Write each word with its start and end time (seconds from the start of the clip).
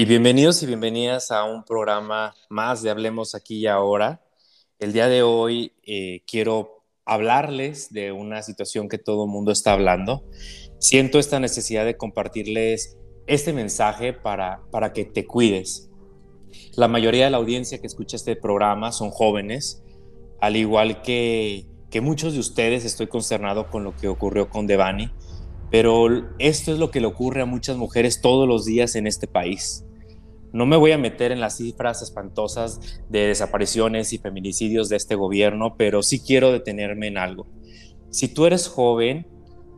Y 0.00 0.06
bienvenidos 0.06 0.62
y 0.62 0.66
bienvenidas 0.66 1.30
a 1.30 1.44
un 1.44 1.62
programa 1.62 2.34
más 2.48 2.82
de 2.82 2.88
Hablemos 2.88 3.34
aquí 3.34 3.58
y 3.58 3.66
ahora. 3.66 4.24
El 4.78 4.94
día 4.94 5.08
de 5.08 5.22
hoy 5.22 5.74
eh, 5.82 6.22
quiero 6.26 6.86
hablarles 7.04 7.92
de 7.92 8.10
una 8.10 8.42
situación 8.42 8.88
que 8.88 8.96
todo 8.96 9.24
el 9.24 9.30
mundo 9.30 9.52
está 9.52 9.74
hablando. 9.74 10.24
Siento 10.78 11.18
esta 11.18 11.38
necesidad 11.38 11.84
de 11.84 11.98
compartirles 11.98 12.96
este 13.26 13.52
mensaje 13.52 14.14
para, 14.14 14.62
para 14.70 14.94
que 14.94 15.04
te 15.04 15.26
cuides. 15.26 15.90
La 16.76 16.88
mayoría 16.88 17.26
de 17.26 17.30
la 17.32 17.36
audiencia 17.36 17.78
que 17.78 17.86
escucha 17.86 18.16
este 18.16 18.36
programa 18.36 18.92
son 18.92 19.10
jóvenes, 19.10 19.82
al 20.40 20.56
igual 20.56 21.02
que, 21.02 21.66
que 21.90 22.00
muchos 22.00 22.32
de 22.32 22.40
ustedes 22.40 22.86
estoy 22.86 23.08
consternado 23.08 23.68
con 23.68 23.84
lo 23.84 23.94
que 23.94 24.08
ocurrió 24.08 24.48
con 24.48 24.66
Devani 24.66 25.12
pero 25.70 26.08
esto 26.38 26.72
es 26.72 26.78
lo 26.78 26.90
que 26.90 27.00
le 27.00 27.06
ocurre 27.06 27.42
a 27.42 27.46
muchas 27.46 27.76
mujeres 27.76 28.20
todos 28.20 28.48
los 28.48 28.64
días 28.64 28.96
en 28.96 29.06
este 29.06 29.28
país. 29.28 29.84
No 30.52 30.66
me 30.66 30.76
voy 30.76 30.92
a 30.92 30.98
meter 30.98 31.32
en 31.32 31.40
las 31.40 31.56
cifras 31.56 32.02
espantosas 32.02 33.02
de 33.08 33.26
desapariciones 33.26 34.12
y 34.12 34.18
feminicidios 34.18 34.88
de 34.88 34.96
este 34.96 35.14
gobierno, 35.14 35.76
pero 35.76 36.02
sí 36.02 36.20
quiero 36.20 36.52
detenerme 36.52 37.06
en 37.06 37.18
algo. 37.18 37.46
Si 38.10 38.28
tú 38.28 38.46
eres 38.46 38.68
joven, 38.68 39.26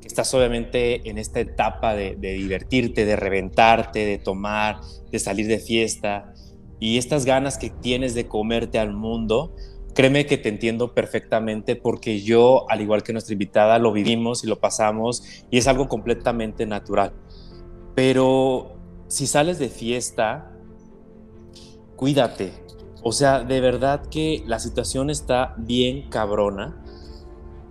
que 0.01 0.09
estás 0.09 0.33
obviamente 0.35 1.09
en 1.09 1.19
esta 1.19 1.41
etapa 1.41 1.95
de, 1.95 2.17
de 2.17 2.33
divertirte, 2.33 3.05
de 3.05 3.17
reventarte, 3.17 4.07
de 4.07 4.19
tomar, 4.19 4.81
de 5.11 5.19
salir 5.19 5.47
de 5.47 5.59
fiesta, 5.59 6.33
y 6.81 6.99
estas 6.99 7.25
ganas 7.25 7.59
que 7.59 7.71
tienes 7.71 8.15
de 8.15 8.27
comerte 8.27 8.79
al 8.79 8.93
mundo, 8.93 9.55
Créeme 9.95 10.25
que 10.25 10.39
te 10.39 10.49
entiendo 10.49 10.95
perfectamente 10.95 11.77
porque 11.77 12.23
yo, 12.23 12.65
al 12.71 12.81
igual 12.81 13.03
que 13.03 13.13
nuestra 13.13 13.35
invitada, 13.35 13.79
lo 13.79 13.93
vivimos 13.93 14.43
y 14.43 14.47
lo 14.47 14.59
pasamos 14.59 15.45
y 15.51 15.59
es 15.59 15.67
algo 15.67 15.89
completamente 15.89 16.65
natural. 16.65 17.13
Pero 17.95 18.79
si 19.09 19.27
sales 19.27 19.59
de 19.59 19.69
fiesta, 19.69 20.51
cuídate. 22.03 22.53
O 23.05 23.13
sea, 23.13 23.45
de 23.45 23.61
verdad 23.61 24.05
que 24.07 24.43
la 24.49 24.59
situación 24.59 25.09
está 25.09 25.55
bien 25.57 26.11
cabrona 26.11 26.83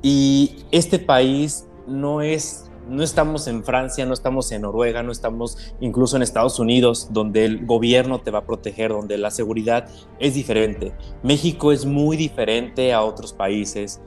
y 0.02 0.56
este 0.72 1.00
país 1.00 1.68
no 1.86 2.22
es 2.22 2.72
no 2.88 3.04
estamos 3.04 3.48
en 3.48 3.62
Francia, 3.66 4.06
no 4.06 4.14
estamos 4.14 4.50
en 4.54 4.62
Noruega, 4.62 5.04
no 5.04 5.12
estamos 5.12 5.58
incluso 5.82 6.16
en 6.16 6.24
Estados 6.24 6.60
Unidos, 6.60 7.10
donde 7.12 7.44
el 7.44 7.66
gobierno 7.66 8.22
te 8.22 8.32
va 8.32 8.40
a 8.40 8.46
proteger, 8.46 8.92
donde 8.92 9.18
la 9.18 9.32
seguridad 9.32 9.90
es 10.18 10.34
diferente. 10.34 10.94
México 11.24 11.74
es 11.74 11.86
muy 11.86 12.16
diferente 12.16 12.94
a 12.94 13.04
otros 13.04 13.34
países. 13.34 14.00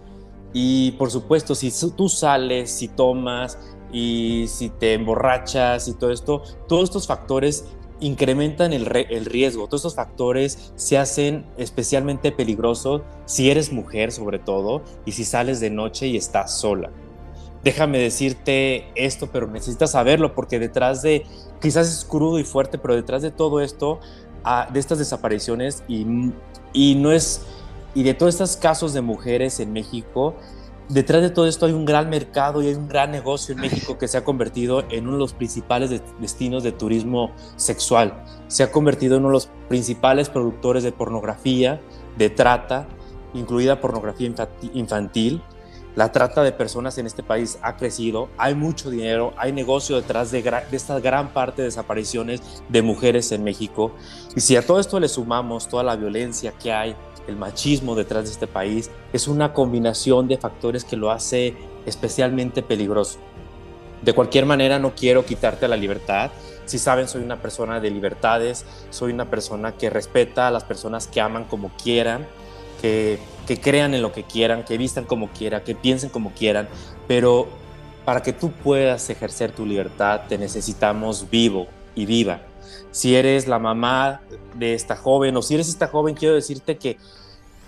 Y 0.54 0.92
por 0.92 1.10
supuesto, 1.10 1.54
si 1.54 1.70
tú 1.94 2.08
sales, 2.08 2.70
si 2.70 2.88
tomas 2.88 3.58
y 3.92 4.46
si 4.48 4.70
te 4.70 4.94
emborrachas 4.94 5.86
y 5.86 5.92
todo 5.92 6.10
esto, 6.10 6.42
todos 6.66 6.84
estos 6.84 7.06
factores 7.06 7.66
incrementan 8.06 8.72
el, 8.72 8.86
el, 9.10 9.24
riesgo. 9.24 9.66
Todos 9.66 9.80
estos 9.80 9.94
factores 9.94 10.72
se 10.76 10.98
hacen 10.98 11.46
especialmente 11.56 12.32
peligrosos 12.32 13.02
si 13.24 13.50
eres 13.50 13.72
mujer 13.72 14.12
sobre 14.12 14.38
todo 14.38 14.82
y 15.04 15.12
si 15.12 15.24
sales 15.24 15.60
de 15.60 15.70
noche 15.70 16.06
y 16.06 16.16
estás 16.16 16.58
sola 16.58 16.90
déjame 17.64 17.98
decirte 17.98 18.84
esto, 18.94 19.30
pero 19.32 19.46
necesitas 19.48 19.92
saberlo 19.92 20.34
porque 20.34 20.58
detrás 20.58 21.02
de, 21.02 21.24
quizás 21.60 21.88
es 21.88 22.04
crudo 22.04 22.38
y 22.38 22.44
fuerte, 22.44 22.78
pero 22.78 22.94
detrás 22.94 23.22
de 23.22 23.30
todo 23.30 23.60
esto, 23.60 24.00
ah, 24.44 24.68
de 24.70 24.78
estas 24.78 24.98
desapariciones 24.98 25.82
y, 25.88 26.06
y 26.74 26.94
no 26.96 27.10
es, 27.10 27.40
y 27.94 28.02
de 28.02 28.12
todos 28.12 28.34
estos 28.34 28.56
casos 28.56 28.92
de 28.92 29.00
mujeres 29.00 29.58
en 29.60 29.72
México, 29.72 30.34
detrás 30.88 31.22
de 31.22 31.30
todo 31.30 31.46
esto 31.46 31.66
hay 31.66 31.72
un 31.72 31.84
gran 31.84 32.10
mercado 32.10 32.62
y 32.62 32.68
hay 32.68 32.74
un 32.74 32.88
gran 32.88 33.10
negocio 33.10 33.54
en 33.54 33.60
México 33.60 33.98
que 33.98 34.08
se 34.08 34.18
ha 34.18 34.24
convertido 34.24 34.84
en 34.90 35.04
uno 35.06 35.14
de 35.14 35.20
los 35.20 35.32
principales 35.32 36.02
destinos 36.20 36.62
de 36.62 36.72
turismo 36.72 37.32
sexual. 37.56 38.24
Se 38.48 38.62
ha 38.62 38.72
convertido 38.72 39.16
en 39.16 39.22
uno 39.22 39.30
de 39.30 39.34
los 39.34 39.50
principales 39.68 40.28
productores 40.28 40.82
de 40.82 40.92
pornografía, 40.92 41.80
de 42.16 42.30
trata, 42.30 42.86
incluida 43.34 43.80
pornografía 43.80 44.32
infantil 44.72 45.42
la 45.96 46.10
trata 46.10 46.42
de 46.42 46.50
personas 46.50 46.98
en 46.98 47.06
este 47.06 47.22
país 47.22 47.58
ha 47.62 47.76
crecido, 47.76 48.28
hay 48.36 48.56
mucho 48.56 48.90
dinero, 48.90 49.32
hay 49.36 49.52
negocio 49.52 49.94
detrás 49.94 50.32
de, 50.32 50.42
esta 50.72 50.98
gran 50.98 51.28
parte 51.28 51.62
de 51.62 51.66
desapariciones 51.66 52.42
de 52.68 52.82
mujeres 52.82 53.30
en 53.30 53.44
México. 53.44 53.92
Y 54.34 54.40
si 54.40 54.56
a 54.56 54.66
todo 54.66 54.80
esto 54.80 54.98
le 54.98 55.08
sumamos 55.08 55.68
toda 55.68 55.84
la 55.84 55.94
violencia 55.94 56.52
que 56.52 56.72
hay, 56.72 56.96
el 57.26 57.36
machismo 57.36 57.94
detrás 57.94 58.24
de 58.24 58.30
este 58.32 58.46
país, 58.46 58.90
es 59.12 59.28
una 59.28 59.52
combinación 59.52 60.28
de 60.28 60.38
factores 60.38 60.84
que 60.84 60.96
lo 60.96 61.10
hace 61.10 61.54
especialmente 61.86 62.62
peligroso. 62.62 63.18
De 64.02 64.12
cualquier 64.12 64.46
manera, 64.46 64.78
no 64.78 64.94
quiero 64.94 65.24
quitarte 65.24 65.66
la 65.66 65.76
libertad. 65.76 66.30
Si 66.66 66.78
saben, 66.78 67.08
soy 67.08 67.22
una 67.22 67.40
persona 67.40 67.80
de 67.80 67.90
libertades, 67.90 68.66
soy 68.90 69.12
una 69.12 69.30
persona 69.30 69.72
que 69.72 69.90
respeta 69.90 70.48
a 70.48 70.50
las 70.50 70.64
personas 70.64 71.06
que 71.06 71.20
aman 71.20 71.44
como 71.44 71.70
quieran 71.82 72.26
que, 73.46 73.60
crean 73.60 73.94
en 73.94 74.02
lo 74.02 74.12
que 74.12 74.24
quieran, 74.24 74.64
que 74.64 74.76
vistan 74.76 75.04
como 75.04 75.28
quieran, 75.28 75.62
que 75.62 75.74
piensen 75.74 76.10
como 76.10 76.32
quieran, 76.32 76.68
pero 77.08 77.48
para 78.04 78.22
que 78.22 78.32
tú 78.32 78.50
puedas 78.50 79.08
ejercer 79.08 79.52
tu 79.52 79.64
libertad 79.64 80.22
te 80.28 80.36
necesitamos 80.36 81.30
vivo 81.30 81.66
y 81.94 82.04
viva. 82.04 82.42
Si 82.94 83.16
eres 83.16 83.48
la 83.48 83.58
mamá 83.58 84.20
de 84.54 84.74
esta 84.74 84.94
joven 84.94 85.36
o 85.36 85.42
si 85.42 85.54
eres 85.54 85.68
esta 85.68 85.88
joven, 85.88 86.14
quiero 86.14 86.36
decirte 86.36 86.78
que, 86.78 86.96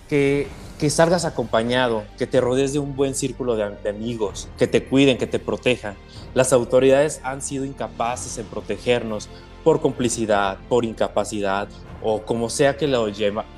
que, 0.08 0.46
que 0.78 0.88
salgas 0.88 1.24
acompañado, 1.24 2.04
que 2.16 2.28
te 2.28 2.40
rodees 2.40 2.72
de 2.72 2.78
un 2.78 2.94
buen 2.94 3.16
círculo 3.16 3.56
de, 3.56 3.90
amigos, 3.90 4.48
que 4.56 4.68
te 4.68 4.84
cuiden, 4.84 5.18
que 5.18 5.26
te 5.26 5.40
protejan. 5.40 5.96
Las 6.32 6.52
autoridades 6.52 7.20
han 7.24 7.42
sido 7.42 7.64
incapaces 7.64 8.38
en 8.38 8.46
protegernos 8.46 9.28
por 9.64 9.80
complicidad, 9.80 10.58
por 10.68 10.84
incapacidad 10.84 11.66
o 12.04 12.22
como 12.22 12.48
sea 12.48 12.76
que 12.76 12.86
lo, 12.86 13.08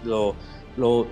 lo, 0.04 0.34
lo 0.78 1.06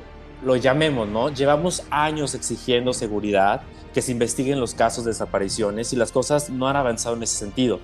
lo 0.44 0.56
llamemos, 0.56 1.08
¿no? 1.08 1.28
Llevamos 1.30 1.82
años 1.90 2.34
exigiendo 2.34 2.92
seguridad, 2.92 3.62
que 3.94 4.02
se 4.02 4.12
investiguen 4.12 4.60
los 4.60 4.74
casos 4.74 5.04
de 5.04 5.10
desapariciones 5.10 5.92
y 5.92 5.96
las 5.96 6.12
cosas 6.12 6.50
no 6.50 6.68
han 6.68 6.76
avanzado 6.76 7.16
en 7.16 7.22
ese 7.22 7.36
sentido. 7.36 7.80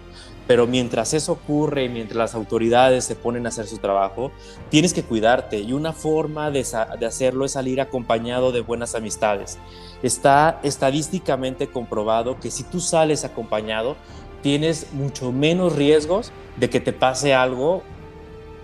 Pero 0.47 0.67
mientras 0.67 1.15
eso 1.15 1.33
ocurre 1.33 1.89
mientras 1.89 2.17
las 2.17 2.35
autoridades 2.35 3.05
se 3.05 3.15
ponen 3.15 3.47
a 3.47 3.51
hacer 3.51 3.67
su 3.67 3.79
trabajo, 3.79 4.33
tienes 4.71 4.93
que 4.93 5.05
cuidarte 5.05 5.61
y 5.61 5.73
una 5.73 5.93
forma 5.93 6.51
de, 6.51 6.67
de 6.99 7.07
hacerlo 7.07 7.45
es 7.45 7.53
salir 7.53 7.81
acompañado 7.81 8.51
de 8.53 8.61
buenas 8.61 8.95
amistades. 8.95 9.59
Está 10.03 10.59
estadísticamente 10.63 11.69
comprobado 11.69 12.41
que 12.41 12.51
si 12.51 12.65
tú 12.65 12.81
sales 12.81 13.25
acompañado, 13.25 13.97
tienes 14.43 14.93
mucho 14.93 15.31
menos 15.33 15.77
riesgos 15.77 16.33
de 16.57 16.69
que 16.69 16.81
te 16.81 16.93
pase 16.93 17.35
algo 17.35 17.83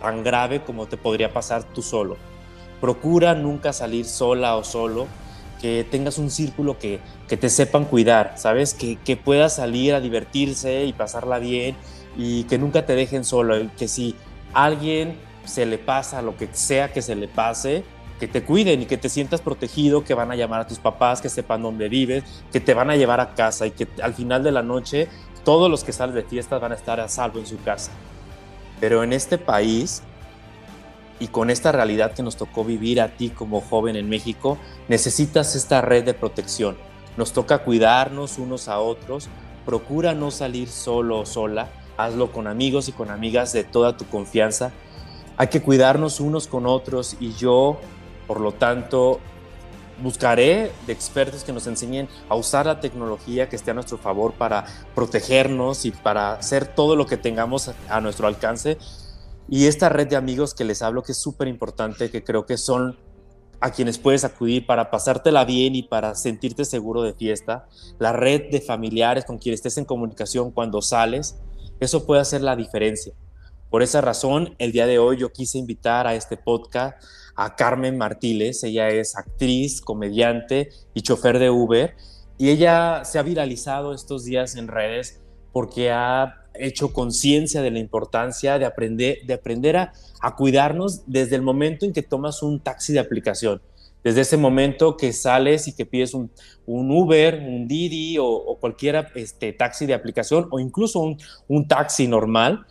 tan 0.01 0.23
grave 0.23 0.63
como 0.63 0.87
te 0.87 0.97
podría 0.97 1.33
pasar 1.33 1.63
tú 1.63 1.83
solo. 1.83 2.17
Procura 2.81 3.35
nunca 3.35 3.73
salir 3.73 4.05
sola 4.05 4.57
o 4.57 4.65
solo, 4.65 5.07
que 5.61 5.85
tengas 5.91 6.19
un 6.19 6.31
círculo 6.31 6.79
que, 6.79 7.01
que 7.29 7.37
te 7.37 7.49
sepan 7.49 7.85
cuidar, 7.85 8.35
¿sabes? 8.37 8.75
Que, 8.75 8.97
que 8.97 9.17
puedas 9.17 9.57
salir 9.57 9.95
a 9.95 10.01
divertirse 10.01 10.85
y 10.85 10.93
pasarla 10.93 11.39
bien 11.39 11.77
y 12.17 12.45
que 12.45 12.59
nunca 12.59 12.87
te 12.87 12.95
dejen 12.95 13.25
solo, 13.25 13.55
que 13.77 13.89
si 13.89 14.15
alguien 14.53 15.17
se 15.45 15.67
le 15.67 15.79
pasa 15.79 16.23
lo 16.23 16.37
que 16.37 16.49
sea 16.53 16.93
que 16.93 17.03
se 17.03 17.15
le 17.15 17.29
pase, 17.29 17.85
que 18.19 18.29
te 18.29 18.43
cuiden 18.43 18.83
y 18.83 18.87
que 18.87 18.97
te 18.97 19.09
sientas 19.09 19.41
protegido, 19.41 20.05
que 20.05 20.15
van 20.15 20.31
a 20.31 20.37
llamar 20.37 20.61
a 20.61 20.67
tus 20.67 20.79
papás, 20.79 21.21
que 21.21 21.29
sepan 21.29 21.63
dónde 21.63 21.89
vives, 21.89 22.25
que 22.53 22.61
te 22.61 22.75
van 22.75 22.91
a 22.91 22.97
llevar 22.97 23.21
a 23.21 23.35
casa 23.35 23.67
y 23.67 23.71
que 23.71 23.87
al 24.03 24.15
final 24.15 24.43
de 24.43 24.53
la 24.53 24.63
noche 24.63 25.09
todos 25.45 25.71
los 25.71 25.85
que 25.85 25.93
salen 25.93 26.15
de 26.15 26.23
fiestas 26.23 26.61
van 26.61 26.73
a 26.73 26.75
estar 26.75 27.01
a 27.01 27.09
salvo 27.09 27.39
en 27.39 27.47
su 27.47 27.61
casa. 27.63 27.91
Pero 28.81 29.03
en 29.03 29.13
este 29.13 29.39
país 29.39 30.03
y 31.21 31.29
con 31.29 31.51
esta 31.51 31.73
realidad 31.73 32.13
que 32.13 32.23
nos 32.23 32.37
tocó 32.37 32.65
vivir 32.65 33.01
a 33.01 33.17
ti 33.17 33.31
como 33.31 33.61
joven 33.61 33.97
en 33.97 34.09
México, 34.09 34.59
necesitas 34.89 35.55
esta 35.57 35.81
red 35.81 36.05
de 36.05 36.15
protección. 36.15 36.77
Nos 37.17 37.33
toca 37.33 37.59
cuidarnos 37.59 38.39
unos 38.39 38.69
a 38.69 38.79
otros, 38.79 39.29
procura 39.67 40.15
no 40.15 40.31
salir 40.31 40.69
solo 40.69 41.21
o 41.21 41.27
sola, 41.27 41.69
hazlo 41.97 42.31
con 42.31 42.47
amigos 42.47 42.89
y 42.89 42.93
con 42.93 43.11
amigas 43.11 43.53
de 43.53 43.65
toda 43.65 43.97
tu 43.97 44.07
confianza. 44.07 44.73
Hay 45.37 45.49
que 45.49 45.63
cuidarnos 45.63 46.21
unos 46.21 46.47
con 46.47 46.67
otros 46.67 47.17
y 47.19 47.33
yo, 47.33 47.81
por 48.27 48.41
lo 48.41 48.53
tanto, 48.53 49.19
buscaré 50.01 50.71
de 50.87 50.93
expertos 50.93 51.43
que 51.43 51.53
nos 51.53 51.67
enseñen 51.67 52.09
a 52.29 52.37
usar 52.37 52.67
la 52.67 52.79
tecnología 52.79 53.49
que 53.49 53.57
esté 53.57 53.73
a 53.73 53.75
nuestro 53.75 53.99
favor 53.99 54.33
para 54.33 54.65
protegernos 54.95 55.85
y 55.85 55.91
para 55.91 56.35
hacer 56.35 56.67
todo 56.67 56.95
lo 56.95 57.07
que 57.07 57.17
tengamos 57.17 57.73
a 57.89 58.01
nuestro 58.01 58.29
alcance 58.29 58.79
y 59.49 59.67
esta 59.67 59.89
red 59.89 60.09
de 60.09 60.17
amigos 60.17 60.55
que 60.55 60.65
les 60.65 60.83
hablo, 60.83 61.03
que 61.03 61.13
es 61.13 61.19
súper 61.19 61.49
importante, 61.49 62.11
que 62.11 62.23
creo 62.23 62.45
que 62.47 62.59
son 62.59 62.99
a 63.61 63.71
quienes 63.71 63.99
puedes 63.99 64.25
acudir 64.25 64.67
para 64.67 64.91
pasártela 64.91 65.45
bien 65.45 65.75
y 65.75 65.83
para 65.83 66.15
sentirte 66.15 66.65
seguro 66.65 67.03
de 67.03 67.15
fiesta, 67.15 67.67
la 67.99 68.13
red 68.13 68.51
de 68.51 68.61
familiares 68.61 69.25
con 69.25 69.39
quienes 69.39 69.59
estés 69.59 69.79
en 69.79 69.85
comunicación 69.85 70.53
cuando 70.53 70.81
sales, 70.81 71.39
eso 71.81 72.07
puede 72.07 72.21
hacer 72.21 72.43
la 72.43 72.57
diferencia. 72.57 73.15
Por 73.71 73.83
esa 73.83 74.01
razón, 74.01 74.55
el 74.59 74.73
día 74.73 74.87
de 74.87 74.99
hoy 74.99 75.19
yo 75.19 75.33
quise 75.33 75.59
invitar 75.59 76.07
a 76.07 76.15
este 76.15 76.37
podcast 76.37 77.03
a 77.37 77.55
Carmen 77.55 77.99
Martínez. 77.99 78.65
Ella 78.65 78.89
es 78.89 79.15
actriz, 79.17 79.81
comediante 79.81 80.71
y 80.95 81.03
chofer 81.03 81.39
de 81.39 81.51
Uber. 81.51 81.95
Y 82.39 82.49
ella 82.49 83.05
se 83.05 83.19
ha 83.19 83.23
viralizado 83.23 83.93
estos 83.93 84.25
días 84.25 84.57
en 84.57 84.69
redes 84.69 85.21
porque 85.53 85.91
ha 85.91 86.38
hecho 86.55 86.93
conciencia 86.93 87.63
de 87.63 87.71
la 87.71 87.79
importancia 87.79 88.59
de 88.59 88.65
aprender, 88.65 89.19
de 89.27 89.35
aprender 89.35 89.77
a, 89.77 89.93
cuidarnos 90.37 91.03
desde 91.07 91.37
el 91.37 91.43
momento 91.43 91.87
en 91.87 91.93
que 91.93 92.03
tomas 92.03 92.43
un 92.43 92.61
taxi 92.61 92.93
de 92.93 93.01
aplicación. 93.01 93.63
Desde 94.05 94.21
ese 94.21 94.37
momento 94.37 94.97
que 94.97 95.13
sales 95.13 95.69
y 95.69 95.75
que 95.75 95.85
pides 95.85 96.15
un, 96.15 96.31
Uber, 96.67 97.35
un 97.35 97.67
Didi 97.67 98.19
o, 98.19 98.27
o 98.27 98.59
cualquier 98.59 99.09
este, 99.15 99.53
taxi 99.53 99.87
de 99.87 99.95
aplicación 99.95 100.49
o 100.51 100.61
incluso 100.61 101.01
un, 101.01 101.19
un 101.49 101.67
taxi 101.67 102.07
normal, 102.07 102.67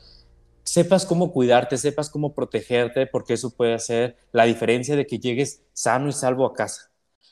sepas 0.63 1.05
cómo 1.05 1.31
cuidarte, 1.31 1.77
sepas 1.77 2.09
cómo 2.09 2.33
protegerte, 2.33 3.07
porque 3.07 3.33
eso 3.33 3.51
puede 3.51 3.73
hacer 3.73 4.17
la 4.33 4.43
diferencia 4.43 4.95
de 4.95 5.07
que 5.07 5.19
llegues 5.19 5.61
sano 5.73 6.09
y 6.09 6.13
salvo 6.13 6.45
a 6.45 6.53
casa. 6.53 6.86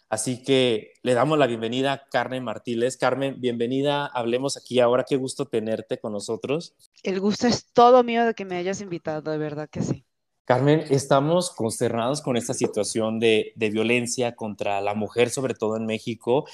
Así 0.10 0.44
que 0.44 0.94
le 1.02 1.14
damos 1.14 1.40
la 1.40 1.48
bienvenida 1.48 1.94
a 1.94 2.08
Carmen 2.10 2.44
Martínez. 2.44 2.96
Carmen, 2.96 3.42
bienvenida. 3.42 4.06
Hablemos 4.06 4.56
aquí 4.56 4.80
ahora. 4.80 5.04
Qué 5.04 5.16
gusto 5.16 5.46
tenerte 5.46 5.98
con 6.00 6.14
nosotros. 6.14 6.76
El 7.02 7.20
gusto 7.20 7.48
es 7.48 7.72
todo 7.74 8.04
mío 8.04 8.26
de 8.26 8.36
que 8.36 8.46
me 8.46 8.56
hayas 8.56 8.82
invitado, 8.82 9.32
de 9.32 9.38
verdad 9.38 9.68
que 9.70 9.82
sí. 9.82 10.06
Carmen, 10.46 10.84
estamos 10.92 11.50
consternados 11.50 12.22
con 12.22 12.38
esta 12.38 12.54
situación 12.54 13.20
de, 13.20 13.54
violencia 13.56 14.36
contra 14.36 14.80
la 14.80 14.94
mujer, 14.94 15.32
sobre 15.32 15.56
todo 15.56 15.76
en 15.76 15.88
México. 15.88 16.46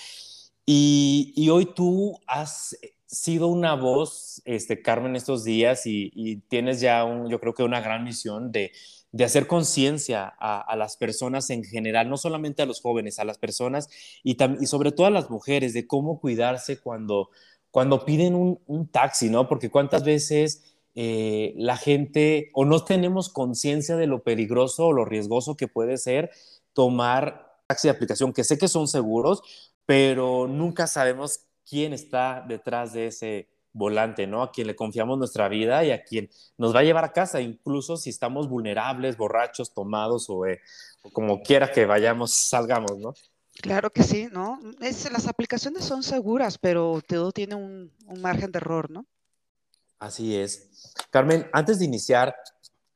Y, 0.66 1.50
hoy 1.52 1.66
tú 1.76 2.18
has 2.26 2.78
sido 3.06 3.48
una 3.48 3.76
voz, 3.76 4.42
este, 4.46 4.82
Carmen, 4.82 5.18
estos 5.18 5.44
días 5.44 5.86
y, 5.86 6.38
tienes 6.48 6.80
ya, 6.80 7.04
un, 7.04 7.30
yo 7.30 7.42
creo 7.42 7.54
que 7.54 7.64
una 7.64 7.82
gran 7.82 8.06
misión 8.06 8.54
de, 8.54 8.72
hacer 9.20 9.48
conciencia 9.48 10.26
a, 10.40 10.76
las 10.76 10.98
personas 10.98 11.50
en 11.50 11.64
general, 11.64 12.10
no 12.10 12.18
solamente 12.18 12.62
a 12.62 12.66
los 12.66 12.82
jóvenes, 12.82 13.20
a 13.20 13.26
las 13.26 13.38
personas 13.38 13.90
y, 14.24 14.38
y 14.60 14.66
sobre 14.66 14.92
todo 14.92 15.08
a 15.08 15.12
las 15.12 15.30
mujeres, 15.30 15.74
de 15.74 15.86
cómo 15.86 16.20
cuidarse 16.20 16.80
cuando, 16.80 17.30
cuando 17.72 18.06
piden 18.06 18.36
un, 18.36 18.88
taxi, 18.90 19.30
¿no? 19.30 19.48
Porque 19.48 19.70
cuántas 19.70 20.04
veces 20.04 20.76
eh, 20.96 21.54
la 21.58 21.78
gente 21.78 22.52
o 22.54 22.66
no 22.66 22.84
tenemos 22.84 23.30
conciencia 23.30 23.96
de 23.96 24.08
lo 24.08 24.24
peligroso 24.24 24.88
o 24.88 24.94
lo 24.94 25.06
riesgoso 25.06 25.56
que 25.56 25.68
puede 25.68 25.98
ser 25.98 26.32
tomar 26.74 27.58
taxi 27.68 27.88
de 27.88 27.94
aplicación, 27.94 28.34
que 28.34 28.44
sé 28.44 28.58
que 28.58 28.68
son 28.68 28.88
seguros, 28.88 29.42
pero 29.86 30.48
nunca 30.48 30.88
sabemos 30.88 31.46
quién 31.68 31.94
está 31.94 32.46
detrás 32.48 32.94
de 32.94 33.08
ese 33.08 33.50
volante, 33.74 34.28
¿no? 34.28 34.44
A 34.44 34.52
quien 34.52 34.68
le 34.68 34.76
confiamos 34.76 35.18
nuestra 35.18 35.48
vida 35.48 35.84
y 35.84 35.92
a 35.92 36.04
quien 36.04 36.30
nos 36.58 36.76
va 36.76 36.80
a 36.80 36.84
llevar 36.84 37.06
a 37.06 37.14
casa, 37.14 37.42
incluso 37.42 37.98
si 37.98 38.10
estamos 38.10 38.50
vulnerables, 38.50 39.18
borrachos, 39.18 39.74
tomados 39.74 40.30
o, 40.30 40.46
eh, 40.46 40.60
como 41.14 41.42
quiera 41.42 41.72
que 41.72 41.86
vayamos, 41.86 42.34
salgamos, 42.34 42.98
¿no? 42.98 43.14
Claro 43.62 43.92
que 43.92 44.04
sí, 44.04 44.28
¿no? 44.32 44.60
las 44.80 45.28
aplicaciones 45.28 45.84
son 45.84 46.04
seguras, 46.04 46.58
pero 46.58 47.02
todo 47.06 47.32
tiene 47.32 47.56
un, 47.56 47.92
un 48.08 48.22
margen 48.22 48.52
de 48.52 48.58
error, 48.58 48.90
¿no? 48.90 49.06
Así 50.00 50.36
es. 50.36 50.94
Carmen, 51.12 51.48
antes 51.54 51.78
de 51.80 51.86
iniciar 51.86 52.36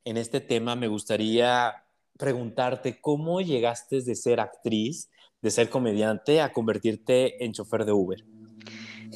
en 0.05 0.17
este 0.17 0.41
tema, 0.41 0.75
me 0.75 0.87
gustaría 0.87 1.83
preguntarte 2.17 2.99
cómo 2.99 3.41
llegaste 3.41 4.01
de 4.01 4.15
ser 4.15 4.39
actriz, 4.39 5.09
de 5.41 5.51
ser 5.51 5.69
comediante, 5.69 6.41
a 6.41 6.51
convertirte 6.51 7.43
en 7.43 7.51
chofer 7.51 7.85
de 7.85 7.91
Uber. 7.91 8.25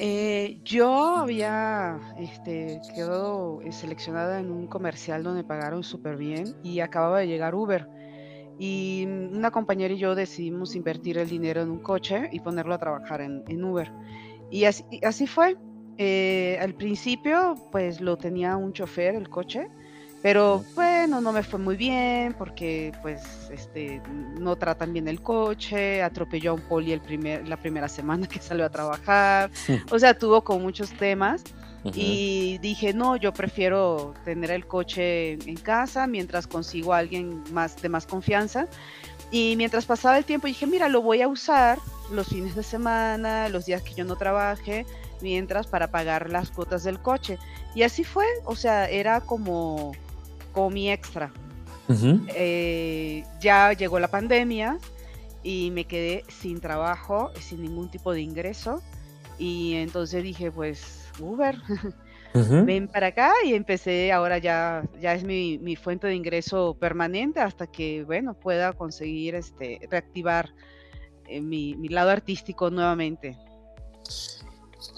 Eh, 0.02 0.58
yo 0.64 1.16
había 1.16 2.00
este, 2.18 2.80
quedado 2.94 3.60
eh, 3.60 3.70
seleccionada 3.70 4.40
en 4.40 4.50
un 4.50 4.66
comercial 4.66 5.22
donde 5.22 5.44
pagaron 5.44 5.84
súper 5.84 6.16
bien 6.16 6.56
y 6.62 6.80
acababa 6.80 7.18
de 7.18 7.26
llegar 7.26 7.54
Uber. 7.54 7.86
Y 8.58 9.04
una 9.06 9.50
compañera 9.50 9.92
y 9.92 9.98
yo 9.98 10.14
decidimos 10.14 10.74
invertir 10.74 11.18
el 11.18 11.28
dinero 11.28 11.60
en 11.60 11.70
un 11.70 11.80
coche 11.80 12.30
y 12.32 12.40
ponerlo 12.40 12.72
a 12.72 12.78
trabajar 12.78 13.20
en, 13.20 13.62
Uber. 13.62 13.92
Y 14.50 14.64
así, 14.64 15.26
fue. 15.26 15.58
Eh, 15.98 16.56
al 16.62 16.74
principio, 16.74 17.54
pues 17.70 18.00
lo 18.00 18.16
tenía 18.16 18.56
un 18.56 18.72
chofer, 18.72 19.14
el 19.14 19.28
coche, 19.28 19.68
pero 20.22 20.64
bueno, 20.74 21.20
no 21.20 21.32
me 21.32 21.42
fue 21.42 21.58
muy 21.58 21.76
bien 21.76 22.34
porque 22.36 22.92
pues 23.00 23.22
este, 23.50 24.02
no 24.38 24.56
tratan 24.56 24.92
bien 24.92 25.08
el 25.08 25.22
coche, 25.22 26.02
atropelló 26.02 26.50
a 26.50 26.54
un 26.54 26.60
poli 26.60 26.92
el 26.92 27.00
primer, 27.00 27.48
la 27.48 27.56
primera 27.56 27.88
semana 27.88 28.26
que 28.26 28.38
salió 28.40 28.66
a 28.66 28.70
trabajar, 28.70 29.50
o 29.90 29.98
sea, 29.98 30.14
tuvo 30.14 30.42
como 30.42 30.60
muchos 30.60 30.90
temas. 30.92 31.42
Y 31.94 32.58
dije, 32.58 32.92
no, 32.92 33.16
yo 33.16 33.32
prefiero 33.32 34.12
tener 34.26 34.50
el 34.50 34.66
coche 34.66 35.32
en 35.32 35.56
casa 35.56 36.06
mientras 36.06 36.46
consigo 36.46 36.92
a 36.92 36.98
alguien 36.98 37.42
más 37.52 37.80
de 37.80 37.88
más 37.88 38.04
confianza. 38.04 38.66
Y 39.30 39.54
mientras 39.56 39.86
pasaba 39.86 40.18
el 40.18 40.26
tiempo 40.26 40.46
dije, 40.46 40.66
mira, 40.66 40.90
lo 40.90 41.00
voy 41.00 41.22
a 41.22 41.28
usar 41.28 41.78
los 42.10 42.28
fines 42.28 42.54
de 42.54 42.62
semana, 42.62 43.48
los 43.48 43.64
días 43.64 43.80
que 43.80 43.94
yo 43.94 44.04
no 44.04 44.16
trabaje, 44.16 44.84
mientras 45.22 45.68
para 45.68 45.90
pagar 45.90 46.28
las 46.28 46.50
cuotas 46.50 46.84
del 46.84 47.00
coche. 47.00 47.38
Y 47.74 47.82
así 47.82 48.04
fue, 48.04 48.26
o 48.44 48.56
sea, 48.56 48.88
era 48.88 49.22
como 49.22 49.92
mi 50.68 50.90
extra. 50.90 51.32
Eh, 52.36 53.24
ya 53.40 53.72
llegó 53.72 53.98
la 53.98 54.08
pandemia 54.08 54.78
y 55.42 55.70
me 55.72 55.84
quedé 55.84 56.24
sin 56.28 56.60
trabajo, 56.60 57.32
sin 57.40 57.62
ningún 57.62 57.90
tipo 57.90 58.12
de 58.12 58.20
ingreso. 58.20 58.82
Y 59.38 59.74
entonces 59.74 60.22
dije, 60.22 60.52
pues, 60.52 61.08
Uber, 61.18 61.56
ven 62.34 62.88
para 62.88 63.08
acá 63.08 63.32
y 63.44 63.54
empecé, 63.54 64.12
ahora 64.12 64.38
ya, 64.38 64.84
ya 65.00 65.14
es 65.14 65.24
mi, 65.24 65.76
fuente 65.76 66.06
de 66.06 66.14
ingreso 66.14 66.76
permanente 66.78 67.40
hasta 67.40 67.66
que, 67.66 68.04
bueno, 68.04 68.34
pueda 68.34 68.72
conseguir 68.72 69.34
este, 69.34 69.80
reactivar 69.90 70.50
eh, 71.26 71.40
mi, 71.40 71.74
mi 71.74 71.88
lado 71.88 72.10
artístico 72.10 72.70
nuevamente. 72.70 73.36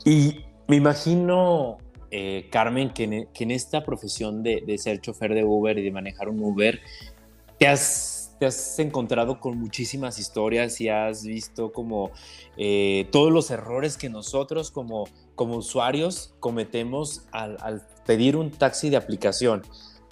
Y 0.04 0.44
me 0.66 0.76
imagino 0.76 1.78
eh, 2.14 2.48
Carmen, 2.50 2.90
que 2.90 3.04
en, 3.04 3.50
esta 3.50 3.84
profesión 3.84 4.42
de, 4.42 4.76
ser 4.76 5.00
chofer 5.00 5.32
de 5.32 5.44
Uber 5.44 5.78
y 5.78 5.82
de 5.82 5.90
manejar 5.90 6.28
un 6.28 6.44
Uber, 6.44 6.78
te 7.58 7.66
has, 7.66 8.36
te 8.38 8.44
has 8.44 8.78
encontrado 8.78 9.40
con 9.40 9.58
muchísimas 9.58 10.18
historias 10.18 10.78
y 10.82 10.90
has 10.90 11.24
visto 11.24 11.72
como 11.72 12.10
eh, 12.58 13.08
todos 13.10 13.32
los 13.32 13.50
errores 13.50 13.96
que 13.96 14.10
nosotros 14.10 14.70
como, 14.70 15.08
como 15.34 15.56
usuarios 15.56 16.34
cometemos 16.38 17.26
al, 17.32 17.86
pedir 18.04 18.36
un 18.36 18.50
taxi 18.50 18.90
de 18.90 18.98
aplicación 18.98 19.62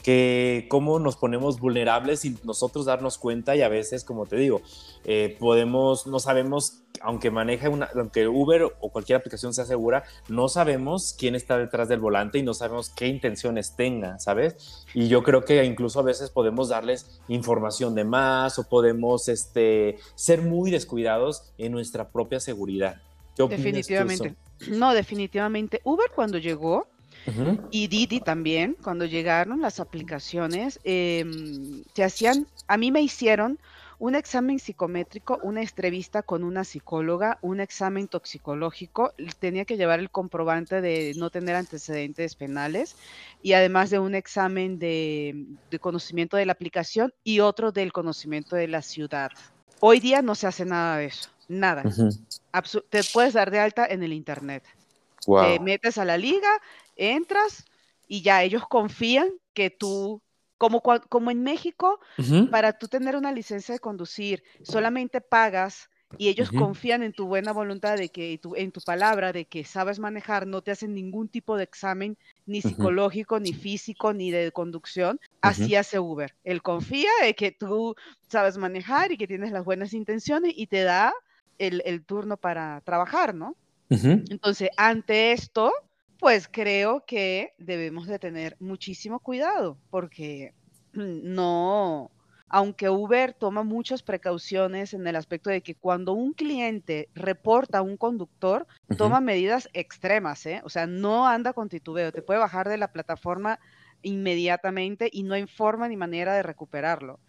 que 0.02 0.66
cómo 0.68 0.98
nos 0.98 1.16
ponemos 1.16 1.60
vulnerables 1.60 2.20
sin 2.20 2.38
nosotros 2.44 2.86
darnos 2.86 3.18
cuenta 3.18 3.56
y 3.56 3.62
a 3.62 3.68
veces, 3.68 4.04
como 4.04 4.26
te 4.26 4.36
digo, 4.36 4.62
eh, 5.04 5.36
podemos, 5.38 6.06
no 6.06 6.18
sabemos 6.18 6.80
aunque 7.00 7.30
maneje 7.30 7.68
una, 7.68 7.88
aunque 7.94 8.28
Uber 8.28 8.62
o 8.62 8.90
cualquier 8.90 9.18
aplicación 9.18 9.54
sea 9.54 9.64
segura, 9.64 10.04
no 10.28 10.48
sabemos 10.48 11.14
quién 11.18 11.34
está 11.34 11.58
detrás 11.58 11.88
del 11.88 12.00
volante 12.00 12.38
y 12.38 12.42
no 12.42 12.54
sabemos 12.54 12.90
qué 12.90 13.06
intenciones 13.06 13.74
tenga, 13.76 14.18
¿sabes? 14.18 14.84
Y 14.94 15.08
yo 15.08 15.22
creo 15.22 15.44
que 15.44 15.64
incluso 15.64 16.00
a 16.00 16.02
veces 16.02 16.30
podemos 16.30 16.68
darles 16.68 17.20
información 17.28 17.94
de 17.94 18.04
más 18.04 18.58
o 18.58 18.68
podemos 18.68 19.28
este, 19.28 19.98
ser 20.14 20.42
muy 20.42 20.70
descuidados 20.70 21.52
en 21.58 21.72
nuestra 21.72 22.10
propia 22.10 22.40
seguridad. 22.40 23.00
definitivamente. 23.36 24.34
No, 24.68 24.92
definitivamente. 24.92 25.80
Uber 25.84 26.10
cuando 26.14 26.36
llegó, 26.38 26.86
y 27.70 27.86
Didi 27.88 28.20
también, 28.20 28.76
cuando 28.82 29.04
llegaron 29.04 29.60
las 29.60 29.80
aplicaciones, 29.80 30.80
em, 30.84 31.84
se 31.94 32.04
hacían, 32.04 32.46
a 32.66 32.76
mí 32.76 32.90
me 32.90 33.02
hicieron 33.02 33.58
un 34.00 34.14
examen 34.14 34.58
psicométrico, 34.58 35.38
una 35.42 35.60
entrevista 35.60 36.22
con 36.22 36.42
una 36.42 36.64
psicóloga, 36.64 37.38
un 37.42 37.60
examen 37.60 38.08
toxicológico, 38.08 39.12
tenía 39.38 39.66
que 39.66 39.76
llevar 39.76 40.00
el 40.00 40.10
comprobante 40.10 40.80
de 40.80 41.12
no 41.18 41.28
tener 41.28 41.54
antecedentes 41.54 42.34
penales 42.34 42.96
y 43.42 43.52
además 43.52 43.90
de 43.90 43.98
un 43.98 44.14
examen 44.14 44.78
de, 44.78 45.44
conocimiento 45.80 46.38
de 46.38 46.46
la 46.46 46.52
aplicación 46.52 47.12
y 47.24 47.40
otro 47.40 47.72
del 47.72 47.92
conocimiento 47.92 48.56
de 48.56 48.68
la 48.68 48.80
ciudad. 48.80 49.30
Hoy 49.80 50.00
día 50.00 50.22
no 50.22 50.34
se 50.34 50.46
hace 50.46 50.64
nada 50.64 50.96
de 50.96 51.06
eso, 51.06 51.28
nada. 51.46 51.82
te 52.88 53.04
puedes 53.12 53.34
dar 53.34 53.50
de 53.50 53.58
alta 53.58 53.84
en 53.84 54.02
el 54.02 54.14
Internet. 54.14 54.64
Te 55.38 55.58
metes 55.60 55.98
a 55.98 56.04
la 56.04 56.18
liga, 56.18 56.48
entras 56.96 57.64
y 58.06 58.22
ya 58.22 58.42
ellos 58.42 58.66
confían 58.68 59.30
que 59.54 59.70
tú 59.70 60.22
como, 60.58 60.82
como 60.82 61.30
en 61.30 61.42
México, 61.42 62.00
para 62.50 62.74
tú 62.78 62.88
tener 62.88 63.16
una 63.16 63.32
licencia 63.32 63.72
de 63.74 63.80
conducir, 63.80 64.42
solamente 64.62 65.20
pagas 65.20 65.88
y 66.16 66.28
ellos 66.28 66.52
confían 66.52 67.02
en 67.02 67.14
tu 67.14 67.26
buena 67.26 67.52
voluntad 67.52 67.96
de 67.96 68.10
que 68.10 68.38
en 68.56 68.72
tu 68.72 68.82
palabra 68.82 69.32
de 69.32 69.46
que 69.46 69.64
sabes 69.64 69.98
manejar, 69.98 70.46
no 70.46 70.60
te 70.62 70.70
hacen 70.70 70.92
ningún 70.94 71.28
tipo 71.28 71.56
de 71.56 71.64
examen 71.64 72.18
ni 72.44 72.60
psicológico, 72.60 73.40
ni 73.40 73.54
físico, 73.54 74.12
ni 74.12 74.30
de 74.30 74.52
conducción, 74.52 75.18
así 75.40 75.76
hace 75.76 75.98
Uber. 75.98 76.34
Él 76.44 76.60
confía 76.62 77.10
de 77.22 77.34
que 77.34 77.52
tú 77.52 77.94
sabes 78.28 78.58
manejar 78.58 79.12
y 79.12 79.16
que 79.16 79.26
tienes 79.28 79.52
las 79.52 79.64
buenas 79.64 79.94
intenciones 79.94 80.52
y 80.56 80.66
te 80.66 80.82
da 80.82 81.14
el, 81.58 81.82
el 81.86 82.04
turno 82.04 82.36
para 82.36 82.82
trabajar, 82.82 83.34
¿no? 83.34 83.56
Entonces, 83.90 84.70
ante 84.76 85.32
esto, 85.32 85.72
pues 86.18 86.48
creo 86.48 87.04
que 87.06 87.54
debemos 87.58 88.06
de 88.06 88.18
tener 88.18 88.56
muchísimo 88.60 89.18
cuidado 89.20 89.78
porque 89.90 90.54
no, 90.92 92.12
aunque 92.48 92.90
Uber 92.90 93.32
toma 93.32 93.62
muchas 93.62 94.02
precauciones 94.02 94.92
en 94.92 95.06
el 95.06 95.16
aspecto 95.16 95.50
de 95.50 95.62
que 95.62 95.74
cuando 95.74 96.12
un 96.12 96.32
cliente 96.32 97.08
reporta 97.14 97.78
a 97.78 97.82
un 97.82 97.96
conductor, 97.96 98.66
toma 98.96 99.20
medidas 99.20 99.68
extremas, 99.72 100.44
¿eh? 100.46 100.60
O 100.64 100.68
sea, 100.68 100.86
no 100.86 101.26
anda 101.26 101.52
con 101.52 101.68
titubeo, 101.68 102.12
te 102.12 102.22
puede 102.22 102.40
bajar 102.40 102.68
de 102.68 102.76
la 102.76 102.92
plataforma 102.92 103.58
inmediatamente 104.02 105.08
y 105.12 105.22
no 105.22 105.34
hay 105.34 105.46
forma 105.46 105.88
ni 105.88 105.96
manera 105.96 106.34
de 106.34 106.42
recuperarlo. 106.42 107.20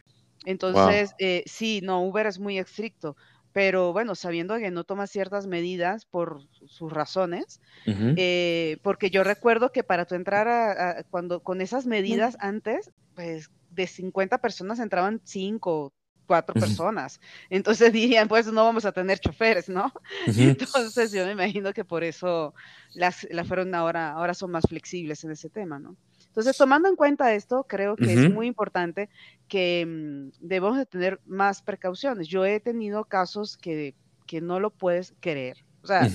Entonces, 0.45 1.13
eh, 1.19 1.43
sí, 1.45 1.81
no, 1.83 2.03
Uber 2.03 2.25
es 2.25 2.39
muy 2.39 2.57
estricto, 2.57 3.15
pero 3.53 3.91
bueno, 3.91 4.15
sabiendo 4.15 4.57
que 4.57 4.71
no 4.71 4.83
toma 4.83 5.07
ciertas 5.07 5.47
medidas 5.47 6.05
por 6.05 6.41
sus 6.67 6.91
razones, 6.91 7.59
eh, 7.85 8.77
porque 8.81 9.09
yo 9.09 9.23
recuerdo 9.23 9.71
que 9.71 9.83
para 9.83 10.05
tu 10.05 10.15
entrar 10.15 10.47
a, 10.47 11.03
cuando 11.09 11.41
con 11.41 11.61
esas 11.61 11.85
medidas 11.85 12.37
antes, 12.39 12.91
pues 13.15 13.49
de 13.69 13.87
50 13.87 14.37
personas 14.37 14.79
entraban 14.79 15.21
5, 15.23 15.93
4 16.27 16.53
personas. 16.53 17.19
Entonces 17.49 17.91
dirían, 17.93 18.29
pues 18.29 18.47
no 18.47 18.63
vamos 18.63 18.85
a 18.85 18.93
tener 18.93 19.19
choferes, 19.19 19.67
¿no? 19.67 19.91
Entonces 20.27 21.11
yo 21.11 21.25
me 21.25 21.31
imagino 21.33 21.73
que 21.73 21.83
por 21.83 22.03
eso 22.05 22.53
las, 22.93 23.27
las 23.31 23.47
fueron 23.47 23.75
ahora, 23.75 24.11
ahora 24.11 24.33
son 24.33 24.51
más 24.51 24.63
flexibles 24.67 25.23
en 25.25 25.31
ese 25.31 25.49
tema, 25.49 25.77
¿no? 25.77 25.97
Entonces, 26.31 26.57
tomando 26.57 26.87
en 26.87 26.95
cuenta 26.95 27.33
esto, 27.33 27.65
creo 27.67 27.95
que 27.95 28.13
es 28.13 28.31
muy 28.31 28.47
importante 28.47 29.09
que 29.47 29.85
mm, 29.85 30.29
debemos 30.39 30.77
de 30.77 30.85
tener 30.85 31.19
más 31.25 31.61
precauciones. 31.61 32.27
Yo 32.27 32.45
he 32.45 32.59
tenido 32.59 33.03
casos 33.05 33.57
que, 33.57 33.95
que 34.25 34.39
no 34.39 34.59
lo 34.59 34.71
puedes 34.71 35.13
querer. 35.19 35.57
O 35.83 35.87
sea, 35.87 36.07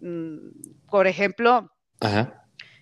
mm, 0.00 0.38
por 0.90 1.06
ejemplo, 1.06 1.70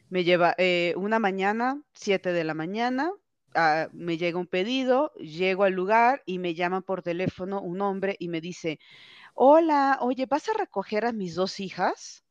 me 0.09 0.25
lleva 0.25 0.55
eh, 0.57 0.95
una 0.97 1.19
mañana, 1.19 1.83
7 1.95 2.33
de 2.33 2.45
la 2.45 2.55
mañana, 2.55 3.11
Ah, 3.55 3.89
me 3.93 4.17
llega 4.17 4.39
un 4.39 4.47
pedido, 4.47 5.13
llego 5.15 5.65
al 5.65 5.75
lugar 5.75 6.23
y 6.25 6.39
me 6.39 6.55
llama 6.55 6.81
por 6.81 7.03
teléfono 7.03 7.61
un 7.61 7.83
hombre 7.83 8.17
y 8.19 8.29
me 8.29 8.41
dice, 8.41 8.79
hola, 9.35 9.99
oye, 10.01 10.27
¿vas 10.27 10.49
a 10.49 10.55
recoger 10.55 11.05
a 11.05 11.13
mis 11.13 11.35
dos 11.35 11.61
hijas? 11.61 12.25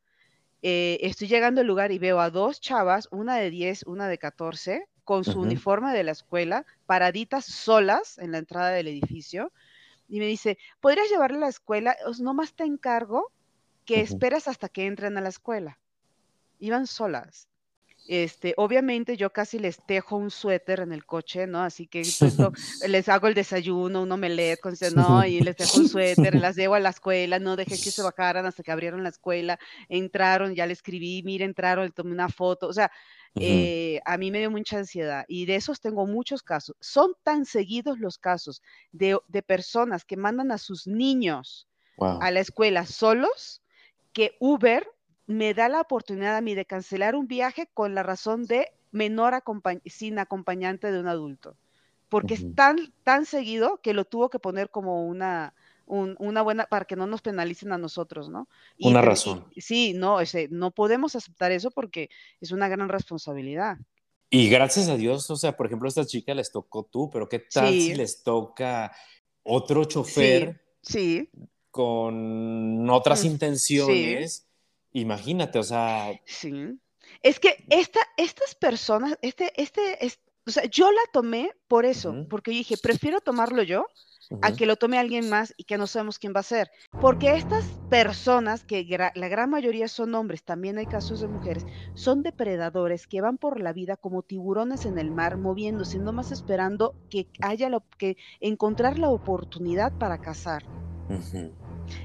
Eh, 0.61 0.99
estoy 1.01 1.27
llegando 1.27 1.61
al 1.61 1.67
lugar 1.67 1.91
y 1.91 1.99
veo 1.99 2.19
a 2.19 2.29
dos 2.29 2.61
chavas, 2.61 3.07
una 3.11 3.37
de 3.37 3.49
10, 3.49 3.83
una 3.83 4.07
de 4.07 4.17
14, 4.17 4.87
con 5.03 5.23
su 5.23 5.41
uniforme 5.41 5.91
de 5.93 6.03
la 6.03 6.11
escuela, 6.11 6.65
paraditas 6.85 7.45
solas 7.45 8.17
en 8.19 8.31
la 8.31 8.37
entrada 8.37 8.69
del 8.69 8.87
edificio. 8.87 9.51
Y 10.07 10.19
me 10.19 10.25
dice, 10.25 10.57
¿podrías 10.79 11.09
llevarle 11.09 11.37
a 11.37 11.41
la 11.41 11.47
escuela? 11.47 11.95
Nomás 12.19 12.53
te 12.53 12.63
encargo 12.63 13.31
que 13.85 14.01
esperas 14.01 14.47
hasta 14.47 14.69
que 14.69 14.85
entren 14.85 15.17
a 15.17 15.21
la 15.21 15.29
escuela. 15.29 15.79
Iban 16.59 16.85
solas. 16.85 17.47
Este, 18.08 18.53
obviamente 18.58 19.15
yo 19.15 19.29
casi 19.31 19.60
les 19.60 19.77
tejo 19.86 20.17
un 20.17 20.31
suéter 20.31 20.81
en 20.81 20.91
el 20.91 21.05
coche, 21.05 21.48
¿no? 21.48 21.62
Así 21.62 21.88
que 21.88 22.03
les 22.88 23.10
hago 23.10 23.27
el 23.27 23.34
desayuno, 23.34 24.01
un 24.01 24.12
omelette, 24.12 24.60
con, 24.60 24.74
¿no? 24.96 25.25
Y 25.25 25.39
les 25.39 25.55
tejo 25.55 25.79
un 25.79 25.88
suéter, 25.88 26.36
las 26.41 26.55
llevo 26.55 26.75
a 26.75 26.79
la 26.79 26.89
escuela, 26.89 27.39
no 27.39 27.55
dejé 27.55 27.72
que 27.72 27.91
se 27.91 28.01
bajaran 28.01 28.46
hasta 28.46 28.63
que 28.63 28.72
abrieron 28.72 29.03
la 29.03 29.10
escuela, 29.10 29.60
entraron, 29.88 30.55
ya 30.55 30.65
le 30.65 30.74
escribí, 30.74 31.22
mire, 31.24 31.46
entraron, 31.46 31.86
le 31.86 31.91
tomé 31.91 32.12
una 32.12 32.27
foto, 32.27 32.67
o 32.67 32.74
sea, 32.74 32.91
eh, 33.36 34.01
a 34.03 34.17
mí 34.17 34.29
me 34.29 34.39
dio 34.39 34.51
mucha 34.51 34.77
ansiedad 34.77 35.24
y 35.27 35.46
de 35.46 35.55
esos 35.55 35.79
tengo 35.79 36.05
muchos 36.05 36.43
casos. 36.43 36.75
Son 36.81 37.13
tan 37.24 37.46
seguidos 37.46 38.00
los 38.00 38.17
casos 38.17 38.62
de, 38.91 39.20
personas 39.46 40.03
que 40.03 40.17
mandan 40.17 40.51
a 40.51 40.58
sus 40.58 40.88
niños 40.88 41.67
a 41.98 42.31
la 42.31 42.39
escuela 42.39 42.86
solos 42.86 43.62
que 44.12 44.36
Uber 44.39 44.88
me 45.31 45.53
da 45.53 45.69
la 45.69 45.81
oportunidad 45.81 46.38
a 46.38 46.41
mí 46.41 46.55
de 46.55 46.65
cancelar 46.65 47.15
un 47.15 47.27
viaje 47.27 47.69
con 47.73 47.95
la 47.95 48.03
razón 48.03 48.45
de 48.45 48.67
menor 48.91 49.41
sin 49.85 50.19
acompañante 50.19 50.91
de 50.91 51.00
un 51.00 51.07
adulto. 51.07 51.55
Porque 52.09 52.33
es 52.33 52.55
tan, 52.55 52.93
tan 53.03 53.25
seguido 53.25 53.79
que 53.81 53.93
lo 53.93 54.03
tuvo 54.03 54.29
que 54.29 54.39
poner 54.39 54.69
como 54.69 55.07
una, 55.07 55.53
una 55.85 56.41
buena, 56.41 56.65
para 56.65 56.83
que 56.83 56.97
no 56.97 57.07
nos 57.07 57.21
penalicen 57.21 57.71
a 57.71 57.77
nosotros, 57.77 58.29
¿no? 58.29 58.50
una 58.79 59.01
razón. 59.01 59.45
sí, 59.55 59.93
no, 59.93 60.19
ese, 60.19 60.50
no 60.50 60.71
podemos 60.71 61.15
aceptar 61.15 61.53
eso 61.53 61.71
porque 61.71 62.09
es 62.41 62.51
una 62.51 62.67
gran 62.67 62.89
responsabilidad. 62.89 63.77
Y 64.29 64.50
gracias 64.50 64.89
a 64.89 64.97
Dios, 64.97 65.29
o 65.29 65.35
sea, 65.38 65.55
por 65.55 65.67
ejemplo, 65.67 65.88
a 65.88 65.89
esta 65.89 66.05
chica 66.05 66.33
les 66.33 66.51
tocó 66.51 66.83
tú, 66.83 67.09
pero 67.09 67.29
¿qué 67.29 67.39
tal 67.39 67.69
si 67.69 67.93
les 67.93 68.23
toca 68.23 68.91
otro 69.43 69.85
chofer? 69.85 70.61
Sí. 70.81 71.29
Con 71.69 72.89
otras 72.89 73.23
intenciones 73.23 74.50
Imagínate, 74.93 75.60
o 75.60 75.63
sea. 75.63 76.12
Sí. 76.25 76.79
Es 77.24 77.39
que 77.39 77.63
esta, 77.69 78.00
estas 78.17 78.55
personas, 78.55 79.17
este, 79.21 79.51
este, 79.62 79.98
o 80.45 80.51
sea, 80.51 80.65
yo 80.65 80.91
la 80.91 81.01
tomé 81.12 81.51
por 81.67 81.86
eso, 81.86 82.25
porque 82.29 82.51
dije, 82.51 82.75
prefiero 82.77 83.21
tomarlo 83.21 83.63
yo 83.63 83.86
a 84.41 84.53
que 84.53 84.65
lo 84.65 84.77
tome 84.77 84.98
alguien 84.98 85.29
más 85.29 85.53
y 85.57 85.65
que 85.65 85.77
no 85.77 85.88
sabemos 85.88 86.17
quién 86.17 86.33
va 86.33 86.39
a 86.39 86.43
ser. 86.43 86.71
Porque 87.01 87.36
estas 87.36 87.65
personas, 87.89 88.63
que 88.63 88.86
la 89.15 89.27
gran 89.27 89.50
mayoría 89.50 89.88
son 89.88 90.15
hombres, 90.15 90.43
también 90.43 90.77
hay 90.77 90.86
casos 90.86 91.19
de 91.19 91.27
mujeres, 91.27 91.65
son 91.95 92.24
depredadores 92.24 93.07
que 93.07 93.21
van 93.21 93.38
por 93.38 93.60
la 93.60 93.74
vida 93.74 93.98
como 93.98 94.24
tiburones 94.24 94.86
en 94.86 94.98
el 94.98 95.12
mar, 95.12 95.38
moviéndose, 95.38 96.00
no 96.00 96.13
más 96.13 96.31
esperando 96.31 96.95
que 97.10 97.27
haya 97.41 97.69
lo, 97.69 97.83
que 97.98 98.17
encontrar 98.39 99.00
la 99.00 99.10
oportunidad 99.10 99.91
para 99.98 100.19
cazar. 100.19 100.63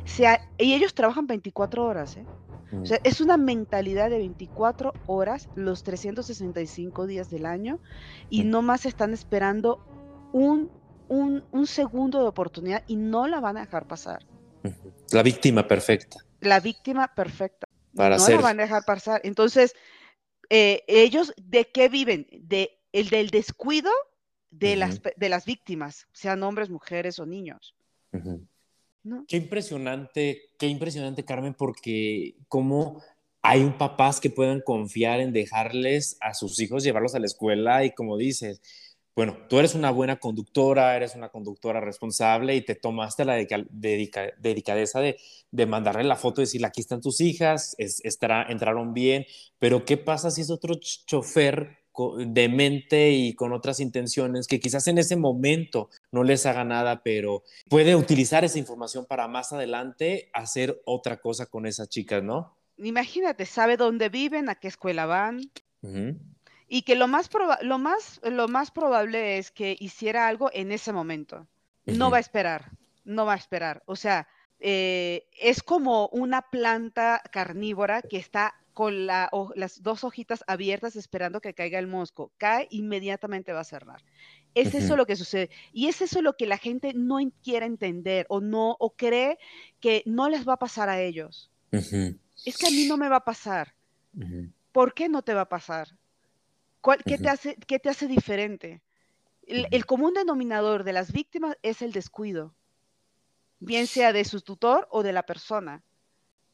sea, 0.04 0.40
y 0.58 0.74
ellos 0.74 0.94
trabajan 0.94 1.26
24 1.26 1.84
horas, 1.84 2.16
¿eh? 2.16 2.26
O 2.72 2.84
sea, 2.84 2.98
es 3.04 3.20
una 3.20 3.36
mentalidad 3.36 4.10
de 4.10 4.18
24 4.18 4.92
horas 5.06 5.48
los 5.54 5.84
365 5.84 7.06
días 7.06 7.30
del 7.30 7.46
año 7.46 7.78
y 8.28 8.44
no 8.44 8.60
más 8.60 8.86
están 8.86 9.12
esperando 9.12 9.78
un, 10.32 10.70
un, 11.08 11.66
segundo 11.66 12.20
de 12.20 12.26
oportunidad 12.26 12.82
y 12.86 12.96
no 12.96 13.28
la 13.28 13.40
van 13.40 13.56
a 13.56 13.60
dejar 13.60 13.86
pasar. 13.86 14.26
La 15.12 15.22
víctima 15.22 15.68
perfecta. 15.68 16.18
La 16.40 16.60
víctima 16.60 17.14
perfecta. 17.14 17.68
Para 17.94 18.16
no 18.16 18.28
la 18.28 18.40
van 18.40 18.58
a 18.58 18.64
dejar 18.64 18.84
pasar. 18.84 19.20
Entonces, 19.24 19.74
eh, 20.50 20.82
ellos, 20.88 21.32
¿de 21.36 21.70
qué 21.70 21.88
viven? 21.88 22.26
De, 22.32 22.80
el 22.92 23.08
del 23.08 23.30
descuido 23.30 23.90
de, 24.50 24.76
las, 24.76 25.00
de 25.16 25.28
las 25.28 25.44
víctimas, 25.44 26.08
sean 26.12 26.42
hombres, 26.42 26.68
mujeres 26.70 27.18
o 27.18 27.26
niños. 27.26 27.74
Qué 29.28 29.36
impresionante, 29.36 30.50
qué 30.58 30.66
impresionante, 30.66 31.24
Carmen, 31.24 31.54
porque 31.54 32.36
cómo 32.48 33.02
hay 33.42 33.62
papás 33.78 34.20
que 34.20 34.30
puedan 34.30 34.60
confiar 34.60 35.20
en 35.20 35.32
dejarles 35.32 36.16
a 36.20 36.34
sus 36.34 36.58
hijos 36.60 36.82
llevarlos 36.82 37.14
a 37.14 37.20
la 37.20 37.26
escuela 37.26 37.84
y 37.84 37.92
como 37.92 38.16
dices, 38.16 38.60
bueno, 39.14 39.38
tú 39.48 39.58
eres 39.58 39.74
una 39.74 39.90
buena 39.90 40.16
conductora, 40.16 40.94
eres 40.96 41.14
una 41.14 41.30
conductora 41.30 41.80
responsable 41.80 42.54
y 42.54 42.60
te 42.60 42.74
tomaste 42.74 43.24
la 43.24 43.34
dedicadeza 43.36 45.00
de, 45.00 45.16
de, 45.50 45.66
mandarle 45.66 46.04
la 46.04 46.16
foto 46.16 46.40
y 46.40 46.44
decirle, 46.44 46.66
aquí 46.66 46.82
están 46.82 47.00
tus 47.00 47.20
hijas, 47.20 47.76
entraron 47.78 48.92
bien, 48.92 49.24
pero 49.58 49.84
¿qué 49.84 49.96
pasa 49.96 50.30
si 50.30 50.42
es 50.42 50.50
otro 50.50 50.74
chofer 50.74 51.78
de 52.18 52.48
mente 52.48 53.10
y 53.10 53.34
con 53.34 53.52
otras 53.52 53.80
intenciones 53.80 54.46
que 54.46 54.60
quizás 54.60 54.86
en 54.88 54.98
ese 54.98 55.16
momento 55.16 55.90
no 56.12 56.24
les 56.24 56.46
haga 56.46 56.64
nada, 56.64 57.02
pero 57.02 57.42
puede 57.68 57.96
utilizar 57.96 58.44
esa 58.44 58.58
información 58.58 59.06
para 59.06 59.28
más 59.28 59.52
adelante 59.52 60.30
hacer 60.32 60.80
otra 60.84 61.18
cosa 61.18 61.46
con 61.46 61.66
esas 61.66 61.88
chicas, 61.88 62.22
¿no? 62.22 62.56
Imagínate, 62.78 63.46
sabe 63.46 63.76
dónde 63.76 64.08
viven, 64.08 64.48
a 64.48 64.54
qué 64.54 64.68
escuela 64.68 65.06
van. 65.06 65.40
Y 66.68 66.82
que 66.82 66.96
lo 66.96 67.06
más, 67.06 67.30
lo, 67.62 67.78
más, 67.78 68.20
lo 68.24 68.48
más 68.48 68.70
probable 68.70 69.38
es 69.38 69.50
que 69.50 69.76
hiciera 69.78 70.26
algo 70.26 70.50
en 70.52 70.72
ese 70.72 70.92
momento. 70.92 71.46
No 71.84 72.10
va 72.10 72.16
a 72.16 72.20
esperar, 72.20 72.72
no 73.04 73.24
va 73.24 73.34
a 73.34 73.36
esperar. 73.36 73.82
O 73.86 73.94
sea, 73.94 74.26
eh, 74.58 75.28
es 75.40 75.62
como 75.62 76.08
una 76.08 76.42
planta 76.42 77.22
carnívora 77.30 78.02
que 78.02 78.16
está 78.16 78.54
con 78.76 79.06
las 79.06 79.82
dos 79.82 80.04
hojitas 80.04 80.44
abiertas 80.46 80.96
esperando 80.96 81.40
que 81.40 81.54
caiga 81.54 81.78
el 81.78 81.86
mosco. 81.86 82.30
Cae, 82.36 82.68
inmediatamente 82.70 83.54
va 83.54 83.60
a 83.60 83.64
cerrar. 83.64 84.04
Es 84.54 84.74
eso 84.74 84.96
lo 84.96 85.06
que 85.06 85.16
sucede. 85.16 85.48
Y 85.72 85.86
es 85.86 86.02
eso 86.02 86.20
lo 86.20 86.36
que 86.36 86.44
la 86.44 86.58
gente 86.58 86.92
no 86.92 87.16
quiere 87.42 87.64
entender 87.64 88.26
o 88.28 88.42
no, 88.42 88.76
o 88.78 88.90
cree 88.94 89.38
que 89.80 90.02
no 90.04 90.28
les 90.28 90.46
va 90.46 90.52
a 90.52 90.58
pasar 90.58 90.90
a 90.90 91.00
ellos. 91.00 91.50
Es 91.72 92.58
que 92.58 92.66
a 92.66 92.70
mí 92.70 92.84
no 92.86 92.98
me 92.98 93.08
va 93.08 93.16
a 93.16 93.24
pasar. 93.24 93.72
¿Por 94.72 94.92
qué 94.92 95.08
no 95.08 95.22
te 95.22 95.32
va 95.32 95.40
a 95.40 95.48
pasar? 95.48 95.88
qué, 97.06 97.16
te 97.16 97.30
hace, 97.30 97.56
¿Qué 97.66 97.78
te 97.78 97.88
hace 97.88 98.06
diferente? 98.06 98.82
el 99.46 99.86
común 99.86 100.12
denominador 100.12 100.84
de 100.84 100.92
las 100.92 101.12
víctimas 101.12 101.56
es 101.62 101.80
el 101.80 101.92
descuido, 101.92 102.54
bien 103.58 103.86
sea 103.86 104.12
de 104.12 104.26
su 104.26 104.42
tutor 104.42 104.86
o 104.90 105.02
de 105.02 105.14
la 105.14 105.22
persona. 105.22 105.82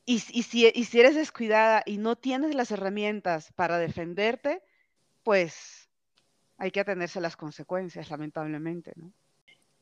Y, 0.04 0.18
si, 0.18 0.66
eres 0.66 1.14
descuidada 1.14 1.82
y 1.86 1.98
no 1.98 2.16
tienes 2.16 2.54
las 2.54 2.70
herramientas 2.72 3.52
para 3.52 3.78
defenderte, 3.78 4.62
pues 5.22 5.88
hay 6.58 6.70
que 6.70 6.80
atenerse 6.80 7.20
a 7.20 7.22
las 7.22 7.36
consecuencias, 7.36 8.10
lamentablemente, 8.10 8.92
¿no? 8.96 9.12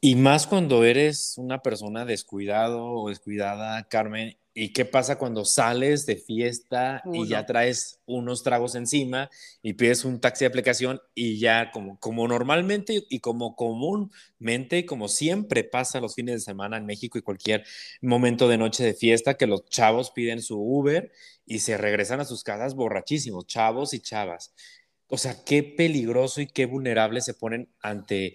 Y 0.03 0.15
más 0.15 0.47
cuando 0.47 0.85
eres 0.85 1.35
una 1.37 1.63
persona 1.63 2.07
descuidado 2.07 2.87
o 2.87 3.11
descuidada, 3.11 3.87
Carmen, 3.89 4.39
¿y 4.55 4.73
qué 4.73 4.87
pasa 4.87 5.19
cuando 5.19 5.45
sales 5.45 6.07
de 6.07 6.17
fiesta 6.17 7.03
y 7.13 7.29
ya 7.29 7.45
traes 7.45 8.01
unos 8.07 8.43
tragos 8.43 8.75
encima 8.77 9.29
y 9.63 9.75
pides 9.75 10.07
un 10.07 10.19
taxi 10.19 10.45
de 10.45 10.49
aplicación 10.49 11.03
y 11.15 11.39
ya 11.39 11.71
como, 11.71 12.01
como 12.01 12.27
normalmente 12.27 13.05
y 13.11 13.21
como 13.21 13.55
comúnmente 13.57 14.79
y 14.79 14.87
como 14.87 15.07
siempre 15.07 15.65
pasa 15.65 16.01
los 16.01 16.15
fines 16.15 16.37
de 16.37 16.41
semana 16.41 16.79
en 16.79 16.87
México 16.87 17.19
y 17.19 17.23
cualquier 17.23 17.67
momento 18.01 18.49
de 18.49 18.57
noche 18.57 18.83
de 18.83 18.95
fiesta 18.95 19.35
que 19.35 19.47
los 19.47 19.67
chavos 19.67 20.13
piden 20.13 20.41
su 20.41 20.59
Uber 20.59 21.13
y 21.45 21.59
se 21.59 21.77
regresan 21.77 22.21
a 22.21 22.25
sus 22.25 22.43
casas 22.43 22.75
borrachísimos, 22.75 23.47
chavos 23.47 23.93
y 23.93 24.01
chavas. 24.01 24.55
O 25.09 25.19
sea, 25.19 25.45
qué 25.45 25.63
peligroso 25.63 26.41
y 26.41 26.47
qué 26.47 26.67
vulnerable 26.67 27.21
se 27.21 27.35
ponen 27.35 27.69
ante 27.81 28.35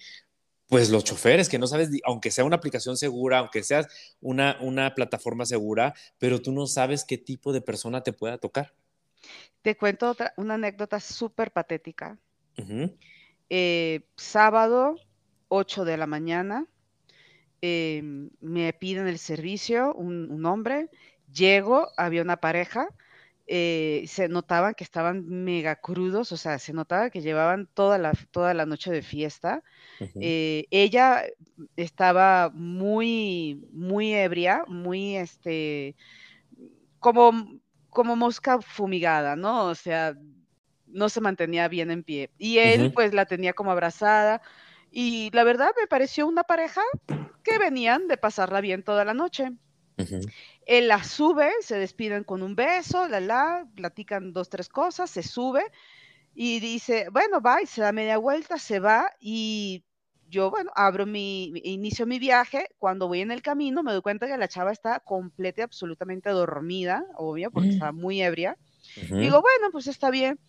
pues 0.68 0.90
los 0.90 1.04
choferes, 1.04 1.50
que 1.50 1.60
no 1.60 1.68
sabes, 1.68 1.90
aunque 2.06 2.32
sea 2.32 2.44
una 2.44 2.56
aplicación 2.56 2.98
segura, 2.98 3.40
aunque 3.40 3.64
sea 3.64 3.88
una, 4.22 4.58
una 4.62 4.96
plataforma 4.96 5.46
segura, 5.46 5.94
pero 6.18 6.42
tú 6.42 6.52
no 6.52 6.66
sabes 6.68 7.04
qué 7.04 7.18
tipo 7.18 7.54
de 7.54 7.62
persona 7.62 8.02
te 8.02 8.14
pueda 8.14 8.38
tocar. 8.38 8.74
Te 9.62 9.76
cuento 9.78 10.10
otra, 10.10 10.34
una 10.38 10.56
anécdota 10.56 11.00
súper 11.00 11.52
patética. 11.52 12.18
Eh, 13.50 14.02
sábado, 14.16 14.96
8 15.50 15.86
de 15.86 15.98
la 15.98 16.08
mañana, 16.08 16.68
em, 17.62 18.30
me 18.42 18.74
piden 18.74 19.08
el 19.08 19.20
servicio, 19.20 19.94
un, 19.94 20.32
un, 20.32 20.46
hombre, 20.46 20.90
llego, 21.32 21.90
había 21.98 22.22
una 22.22 22.38
pareja, 22.38 22.88
eh, 23.48 24.06
se 24.08 24.28
notaban 24.28 24.74
que 24.74 24.84
estaban 24.84 25.28
mega 25.28 25.76
crudos, 25.76 26.32
o 26.32 26.38
sea, 26.38 26.58
se 26.58 26.74
notaba 26.74 27.12
que 27.12 27.22
llevaban 27.22 27.68
toda 27.74 27.98
la, 27.98 28.12
toda 28.32 28.54
la 28.54 28.66
noche 28.66 28.92
de 28.92 29.04
fiesta. 29.04 29.62
Eh, 30.20 30.66
ella 30.72 31.24
estaba 31.76 32.50
muy, 32.54 33.68
muy 33.72 34.14
ebria, 34.14 34.64
muy, 34.68 35.16
este, 35.16 35.96
como, 37.00 37.60
como 37.90 38.16
mosca 38.16 38.60
fumigada, 38.62 39.36
¿no? 39.36 39.66
O 39.66 39.76
sea, 39.76 40.16
no 40.88 41.10
se 41.10 41.22
mantenía 41.22 41.68
bien 41.68 41.92
en 41.92 42.04
pie. 42.04 42.32
Y 42.40 42.58
él, 42.58 42.92
pues, 42.94 43.14
la 43.14 43.26
tenía 43.26 43.54
como 43.54 43.72
abrazada. 43.72 44.42
Y 44.90 45.30
la 45.34 45.44
verdad 45.44 45.70
me 45.80 45.88
pareció 45.88 46.26
una 46.26 46.44
pareja 46.44 46.82
que 47.44 47.60
venían 47.60 48.08
de 48.08 48.18
pasarla 48.18 48.60
bien 48.62 48.84
toda 48.84 49.06
la 49.06 49.14
noche. 49.14 49.52
Él 50.66 50.88
la 50.88 51.04
sube, 51.04 51.52
se 51.62 51.78
despiden 51.78 52.24
con 52.24 52.42
un 52.42 52.56
beso, 52.56 53.08
la 53.08 53.20
la, 53.20 53.68
platican 53.76 54.34
dos, 54.34 54.50
tres 54.50 54.70
cosas, 54.70 55.10
se 55.10 55.24
sube 55.24 55.64
y 56.34 56.60
dice, 56.60 57.08
bueno, 57.12 57.42
va, 57.42 57.62
y 57.62 57.66
se 57.66 57.82
da 57.82 57.92
media 57.92 58.18
vuelta, 58.18 58.58
se 58.58 58.80
va 58.80 59.12
y 59.20 59.84
yo, 60.28 60.50
bueno, 60.50 60.72
abro 60.76 61.06
mi, 61.06 61.54
inicio 61.64 62.06
mi 62.06 62.20
viaje, 62.20 62.68
cuando 62.78 63.08
voy 63.08 63.22
en 63.22 63.32
el 63.32 63.42
camino 63.42 63.84
me 63.84 63.92
doy 63.92 64.02
cuenta 64.02 64.28
que 64.28 64.38
la 64.38 64.48
chava 64.48 64.72
está 64.72 65.00
completa 65.00 65.62
y 65.62 65.64
absolutamente 65.64 66.30
dormida, 66.30 67.06
obvio, 67.16 67.52
porque 67.52 67.70
estaba 67.70 67.92
mm. 67.92 67.98
muy 67.98 68.22
ebria. 68.22 68.58
Digo, 68.96 69.42
bueno, 69.42 69.72
pues 69.72 69.88
está 69.88 70.10
bien. 70.10 70.40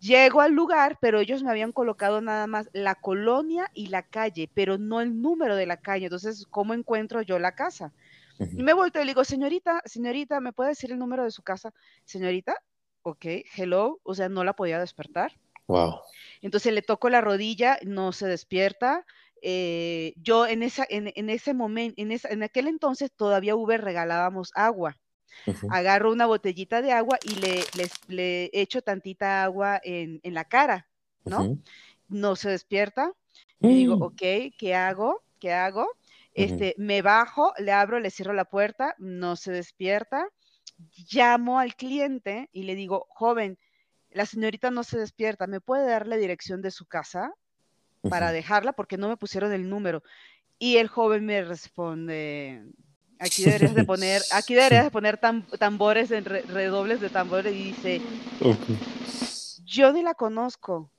Llego 0.00 0.40
al 0.40 0.52
lugar, 0.52 0.98
pero 1.00 1.20
ellos 1.20 1.42
me 1.42 1.50
habían 1.50 1.72
colocado 1.72 2.20
nada 2.20 2.46
más 2.46 2.70
la 2.72 2.94
colonia 2.94 3.70
y 3.74 3.88
la 3.88 4.02
calle, 4.02 4.50
pero 4.54 4.78
no 4.78 5.00
el 5.00 5.20
número 5.20 5.56
de 5.56 5.66
la 5.66 5.76
calle. 5.76 6.06
Entonces, 6.06 6.46
¿cómo 6.48 6.72
encuentro 6.72 7.20
yo 7.20 7.38
la 7.38 7.54
casa? 7.54 7.92
Y 8.40 8.62
me 8.62 8.72
vuelto 8.72 9.00
y 9.00 9.04
le 9.04 9.10
digo, 9.10 9.24
señorita, 9.24 9.82
señorita, 9.84 10.40
¿me 10.40 10.52
puede 10.52 10.70
decir 10.70 10.90
el 10.92 10.98
número 10.98 11.24
de 11.24 11.30
su 11.30 11.42
casa? 11.42 11.72
Señorita, 12.04 12.56
ok, 13.02 13.26
hello, 13.56 14.00
o 14.02 14.14
sea, 14.14 14.28
no 14.28 14.44
la 14.44 14.54
podía 14.54 14.78
despertar. 14.78 15.32
Wow. 15.66 16.00
Entonces 16.40 16.72
le 16.72 16.82
toco 16.82 17.10
la 17.10 17.20
rodilla, 17.20 17.78
no 17.84 18.12
se 18.12 18.26
despierta. 18.26 19.04
Eh, 19.42 20.14
yo 20.16 20.46
en, 20.46 20.62
esa, 20.62 20.86
en, 20.88 21.12
en 21.14 21.30
ese 21.30 21.54
momento, 21.54 22.00
en, 22.00 22.12
esa, 22.12 22.28
en 22.28 22.42
aquel 22.42 22.66
entonces 22.66 23.10
todavía 23.12 23.56
Uber 23.56 23.80
regalábamos 23.80 24.52
agua. 24.54 24.96
Agarro 25.70 26.12
una 26.12 26.26
botellita 26.26 26.82
de 26.82 26.92
agua 26.92 27.18
y 27.22 27.36
le, 27.36 27.64
le 28.08 28.50
echo 28.52 28.82
tantita 28.82 29.42
agua 29.44 29.80
en, 29.82 30.20
en 30.22 30.34
la 30.34 30.44
cara, 30.44 30.88
¿no? 31.24 31.56
No 32.08 32.36
se 32.36 32.50
despierta. 32.50 33.12
Y 33.60 33.68
digo, 33.68 33.96
mm. 33.96 34.02
ok, 34.02 34.22
¿qué 34.58 34.74
hago? 34.74 35.22
¿Qué 35.38 35.52
hago? 35.52 35.86
Este, 36.34 36.74
me 36.78 37.02
bajo, 37.02 37.52
le 37.58 37.72
abro, 37.72 37.98
le 37.98 38.10
cierro 38.10 38.32
la 38.32 38.44
puerta, 38.44 38.94
no 38.98 39.36
se 39.36 39.52
despierta. 39.52 40.28
Llamo 41.12 41.58
al 41.58 41.74
cliente 41.74 42.48
y 42.52 42.62
le 42.62 42.74
digo, 42.74 43.06
joven, 43.10 43.58
la 44.10 44.26
señorita 44.26 44.70
no 44.70 44.82
se 44.82 44.98
despierta, 44.98 45.46
¿me 45.46 45.60
puede 45.60 45.86
dar 45.86 46.06
la 46.06 46.16
dirección 46.16 46.62
de 46.62 46.70
su 46.70 46.86
casa 46.86 47.32
para 48.08 48.32
dejarla? 48.32 48.72
Porque 48.72 48.96
no 48.96 49.08
me 49.08 49.16
pusieron 49.16 49.52
el 49.52 49.68
número. 49.68 50.02
Y 50.58 50.76
el 50.76 50.88
joven 50.88 51.24
me 51.24 51.42
responde, 51.42 52.64
aquí 53.18 53.44
deberías 53.44 53.74
de 53.74 53.84
poner, 53.84 54.22
aquí 54.32 54.54
deberías 54.54 54.84
de 54.84 54.90
poner 54.90 55.18
tambores, 55.58 56.10
en 56.10 56.24
redobles 56.24 57.00
de 57.00 57.10
tambores, 57.10 57.54
y 57.54 57.72
dice, 57.72 58.00
yo 59.64 59.92
ni 59.92 60.02
la 60.02 60.14
conozco. 60.14 60.90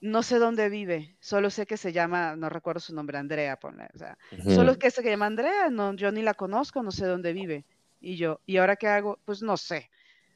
No 0.00 0.22
sé 0.22 0.38
dónde 0.38 0.68
vive, 0.68 1.16
solo 1.20 1.50
sé 1.50 1.66
que 1.66 1.76
se 1.76 1.92
llama, 1.92 2.36
no 2.36 2.48
recuerdo 2.48 2.80
su 2.80 2.94
nombre, 2.94 3.18
Andrea, 3.18 3.58
ponle, 3.58 3.88
o 3.94 3.98
sea, 3.98 4.16
solo 4.54 4.78
que 4.78 4.90
se 4.90 5.02
llama 5.02 5.26
Andrea, 5.26 5.70
no, 5.70 5.94
yo 5.94 6.12
ni 6.12 6.22
la 6.22 6.34
conozco, 6.34 6.82
no 6.82 6.92
sé 6.92 7.06
dónde 7.06 7.32
vive. 7.32 7.64
Y 8.00 8.16
yo, 8.16 8.40
¿y 8.46 8.58
ahora 8.58 8.76
qué 8.76 8.86
hago? 8.86 9.18
Pues 9.24 9.42
no 9.42 9.56
sé. 9.56 9.90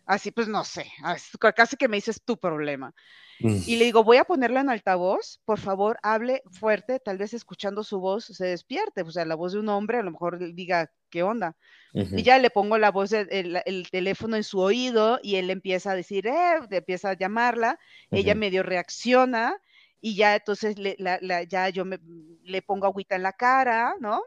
Así, 0.04 0.30
pues 0.30 0.48
no 0.48 0.64
sé, 0.64 0.86
casi 1.54 1.76
que 1.76 1.88
me 1.88 1.96
dices 1.96 2.20
tu 2.24 2.36
problema. 2.36 2.92
Mm. 3.40 3.58
Y 3.66 3.76
le 3.76 3.84
digo, 3.84 4.04
voy 4.04 4.16
a 4.16 4.24
ponerla 4.24 4.60
en 4.60 4.70
altavoz, 4.70 5.40
por 5.44 5.58
favor, 5.58 5.98
hable 6.02 6.42
fuerte, 6.50 7.00
tal 7.00 7.18
vez 7.18 7.34
escuchando 7.34 7.82
su 7.82 8.00
voz 8.00 8.26
se 8.26 8.46
despierte, 8.46 9.02
o 9.02 9.10
sea, 9.10 9.24
la 9.24 9.34
voz 9.34 9.52
de 9.52 9.60
un 9.60 9.68
hombre, 9.68 9.98
a 9.98 10.02
lo 10.02 10.10
mejor 10.10 10.54
diga, 10.54 10.90
¿qué 11.10 11.22
onda? 11.22 11.56
Y 11.94 12.22
ya 12.22 12.38
le 12.38 12.50
pongo 12.50 12.78
la 12.78 12.90
voz, 12.90 13.12
el, 13.12 13.88
teléfono 13.90 14.36
en 14.36 14.44
su 14.44 14.60
oído 14.60 15.18
y 15.22 15.36
él 15.36 15.50
empieza 15.50 15.90
a 15.90 15.94
decir, 15.94 16.26
eh, 16.26 16.60
empieza 16.70 17.10
a 17.10 17.16
llamarla, 17.16 17.78
ella 18.10 18.34
medio 18.34 18.62
reacciona 18.62 19.60
y 20.00 20.16
ya 20.16 20.34
entonces 20.34 20.78
le, 20.78 20.96
ya 21.48 21.68
yo 21.68 21.84
me, 21.84 22.00
le 22.42 22.62
pongo 22.62 22.86
agüita 22.86 23.16
en 23.16 23.22
la 23.22 23.32
cara, 23.32 23.94
¿no? 24.00 24.22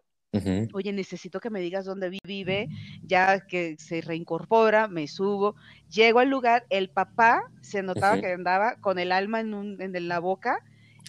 Oye, 0.73 0.91
necesito 0.93 1.39
que 1.39 1.49
me 1.49 1.59
digas 1.59 1.85
dónde 1.85 2.19
vive, 2.23 2.67
ya 3.03 3.39
que 3.41 3.75
se 3.77 4.01
reincorpora, 4.01 4.87
me 4.87 5.07
subo, 5.07 5.55
llego 5.89 6.19
al 6.19 6.29
lugar, 6.29 6.65
el 6.69 6.89
papá 6.89 7.49
se 7.61 7.83
notaba 7.83 8.19
que 8.19 8.33
andaba 8.33 8.75
con 8.77 8.99
el 8.99 9.11
alma 9.11 9.39
en, 9.39 9.77
en 9.79 10.07
la 10.07 10.19
boca, 10.19 10.59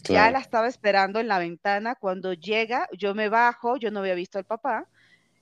ya 0.04 0.30
la 0.30 0.38
estaba 0.38 0.68
esperando 0.68 1.18
en 1.20 1.28
la 1.28 1.38
ventana, 1.38 1.94
cuando 1.94 2.32
llega, 2.32 2.88
yo 2.96 3.14
me 3.14 3.28
bajo, 3.28 3.76
yo 3.76 3.90
no 3.90 4.00
había 4.00 4.14
visto 4.14 4.38
al 4.38 4.44
papá, 4.44 4.86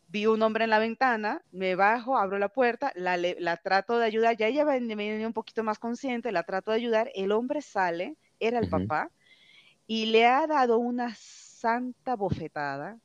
vi 0.08 0.26
un 0.26 0.42
hombre 0.42 0.64
en 0.64 0.70
la 0.70 0.78
ventana, 0.78 1.42
me 1.52 1.74
bajo, 1.74 2.16
abro 2.16 2.38
la 2.38 2.48
puerta, 2.48 2.92
la, 2.94 3.16
la 3.16 3.56
trato 3.58 3.98
de 3.98 4.06
ayudar, 4.06 4.36
ya 4.36 4.46
ella 4.46 4.64
venía 4.64 5.26
un 5.26 5.32
poquito 5.32 5.62
más 5.64 5.78
consciente, 5.78 6.32
la 6.32 6.44
trato 6.44 6.70
de 6.70 6.78
ayudar, 6.78 7.10
el 7.14 7.32
hombre 7.32 7.60
sale, 7.62 8.16
era 8.40 8.58
el 8.58 8.68
papá, 8.68 9.10
y 9.86 10.06
le 10.06 10.26
ha 10.26 10.46
dado 10.46 10.78
una 10.78 11.14
santa 11.16 12.16
bofetada 12.16 12.98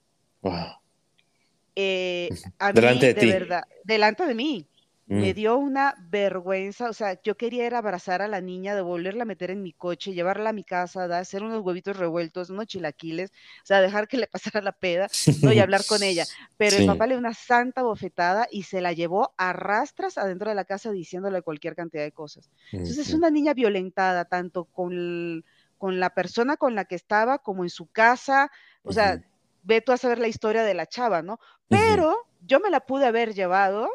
eh, 1.75 2.29
delante 2.73 3.13
de, 3.13 3.25
verdad, 3.25 3.63
delante 3.83 4.25
de 4.25 4.35
mí. 4.35 4.65
Me 5.09 5.31
mm. 5.31 5.35
dio 5.35 5.57
una 5.57 5.95
vergüenza, 6.11 6.87
o 6.87 6.93
sea, 6.93 7.19
yo 7.23 7.35
quería 7.35 7.65
ir 7.65 7.73
a 7.73 7.79
abrazar 7.79 8.21
a 8.21 8.27
la 8.27 8.41
niña, 8.41 8.75
devolverla 8.75 9.23
a 9.23 9.25
meter 9.25 9.49
en 9.49 9.63
mi 9.63 9.73
coche, 9.73 10.13
llevarla 10.13 10.51
a 10.51 10.53
mi 10.53 10.63
casa, 10.63 11.05
hacer 11.17 11.41
unos 11.41 11.65
huevitos 11.65 11.97
revueltos, 11.97 12.51
unos 12.51 12.67
chilaquiles, 12.67 13.31
o 13.31 13.65
sea, 13.65 13.81
dejar 13.81 14.07
que 14.07 14.17
le 14.17 14.27
pasara 14.27 14.61
la 14.61 14.71
peda 14.71 15.07
¿no? 15.41 15.51
y 15.51 15.57
hablar 15.59 15.81
con 15.87 16.03
ella. 16.03 16.25
Pero 16.57 16.77
el 16.77 16.85
papá 16.85 17.07
le 17.07 17.15
dio 17.15 17.19
una 17.19 17.33
santa 17.33 17.81
bofetada 17.81 18.47
y 18.51 18.63
se 18.63 18.81
la 18.81 18.93
llevó 18.93 19.33
a 19.35 19.51
rastras 19.51 20.19
adentro 20.19 20.49
de 20.49 20.55
la 20.55 20.65
casa 20.65 20.91
diciéndole 20.91 21.41
cualquier 21.41 21.75
cantidad 21.75 22.03
de 22.03 22.11
cosas. 22.11 22.51
Entonces 22.71 22.99
es 22.99 23.13
una 23.15 23.31
niña 23.31 23.55
violentada, 23.55 24.25
tanto 24.25 24.65
con, 24.65 25.43
con 25.79 25.99
la 25.99 26.11
persona 26.11 26.55
con 26.55 26.75
la 26.75 26.85
que 26.85 26.93
estaba 26.93 27.39
como 27.39 27.63
en 27.63 27.71
su 27.71 27.87
casa, 27.87 28.51
o 28.83 28.93
sea, 28.93 29.23
ve 29.69 29.81
tú 29.81 29.91
a 29.91 29.97
saber 29.97 30.17
la 30.17 30.27
historia 30.27 30.63
de 30.63 30.73
la 30.73 30.87
chava, 30.87 31.21
¿no? 31.21 31.39
Pero 31.69 32.27
yo 32.41 32.59
me 32.59 32.71
la 32.71 32.79
pude 32.81 33.05
haber 33.05 33.35
llevado, 33.35 33.87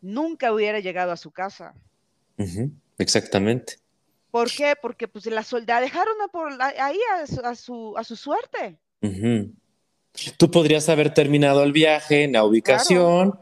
nunca 0.00 0.52
hubiera 0.52 0.78
llegado 0.78 1.10
a 1.10 1.16
su 1.16 1.32
casa. 1.32 1.74
Exactamente. 2.96 3.74
¿Por 4.30 4.48
qué? 4.50 4.74
Porque 4.80 5.08
pues 5.08 5.26
la 5.26 5.42
soldada 5.42 5.80
dejaron 5.80 6.14
por 6.32 6.52
ahí 6.62 7.00
a 7.18 7.26
su, 7.56 7.96
a 7.96 8.04
su, 8.04 8.16
suerte. 8.16 8.78
Tú 10.36 10.50
podrías 10.50 10.88
haber 10.88 11.12
terminado 11.12 11.64
el 11.64 11.72
viaje 11.72 12.22
en 12.22 12.32
la 12.32 12.44
ubicación 12.44 13.38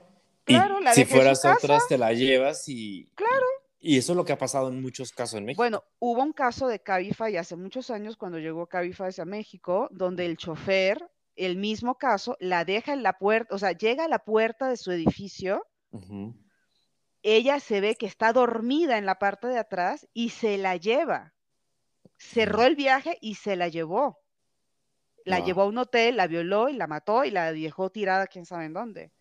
y 0.46 0.56
si 0.94 1.04
fueras 1.04 1.44
otras 1.44 1.86
te 1.86 1.98
la 1.98 2.14
llevas 2.14 2.66
y... 2.68 3.12
Claro. 3.14 3.44
Y 3.80 3.96
eso 3.96 4.12
es 4.12 4.16
lo 4.16 4.24
que 4.24 4.32
ha 4.32 4.38
pasado 4.38 4.68
en 4.68 4.82
muchos 4.82 5.12
casos 5.12 5.38
en 5.38 5.44
México. 5.44 5.62
Bueno, 5.62 5.84
hubo 6.00 6.22
un 6.22 6.32
caso 6.32 6.66
de 6.66 6.80
Cabify 6.80 7.36
hace 7.36 7.54
muchos 7.54 7.90
años 7.90 8.16
cuando 8.16 8.38
llegó 8.38 8.66
Cabify 8.66 9.12
a 9.18 9.24
México, 9.24 9.88
donde 9.92 10.26
el 10.26 10.36
chofer, 10.36 11.08
el 11.36 11.56
mismo 11.56 11.96
caso, 11.96 12.36
la 12.40 12.64
deja 12.64 12.92
en 12.92 13.04
la 13.04 13.18
puerta, 13.18 13.54
o 13.54 13.58
sea, 13.58 13.72
llega 13.72 14.04
a 14.04 14.08
la 14.08 14.18
puerta 14.18 14.68
de 14.68 14.76
su 14.76 14.90
edificio, 14.90 15.64
ella 17.22 17.60
se 17.60 17.80
ve 17.80 17.94
que 17.94 18.06
está 18.06 18.32
dormida 18.32 18.98
en 18.98 19.06
la 19.06 19.18
parte 19.18 19.46
de 19.46 19.58
atrás 19.58 20.08
y 20.12 20.30
se 20.30 20.58
la 20.58 20.76
lleva. 20.76 21.34
Cerró 22.16 22.64
el 22.64 22.74
viaje 22.74 23.16
y 23.20 23.36
se 23.36 23.54
la 23.54 23.68
llevó. 23.68 24.18
La 25.24 25.40
llevó 25.40 25.62
a 25.62 25.66
un 25.66 25.78
hotel, 25.78 26.16
la 26.16 26.26
violó 26.26 26.68
y 26.68 26.72
la 26.72 26.86
mató 26.86 27.24
y 27.24 27.30
la 27.30 27.52
dejó 27.52 27.90
tirada 27.90 28.26
quién 28.26 28.46
sabe 28.46 28.64
en 28.64 28.72
dónde. 28.72 29.12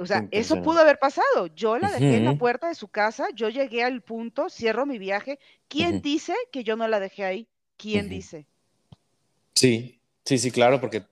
O 0.00 0.06
sea, 0.06 0.26
eso 0.30 0.62
pudo 0.62 0.80
haber 0.80 0.98
pasado. 0.98 1.48
Yo 1.54 1.78
la 1.78 1.90
dejé 1.90 2.16
en 2.16 2.24
la 2.24 2.36
puerta 2.36 2.68
de 2.68 2.74
su 2.74 2.88
casa, 2.88 3.26
yo 3.34 3.48
llegué 3.48 3.82
al 3.82 4.02
punto, 4.02 4.48
cierro 4.48 4.86
mi 4.86 4.98
viaje. 4.98 5.38
¿Quién 5.68 6.00
dice 6.00 6.34
que 6.50 6.64
yo 6.64 6.76
no 6.76 6.88
la 6.88 7.00
dejé 7.00 7.24
ahí? 7.24 7.48
¿Quién 7.76 8.08
dice? 8.08 8.46
Sí, 9.54 10.00
sí, 10.24 10.38
sí, 10.38 10.50
claro, 10.50 10.80
porque 10.80 11.04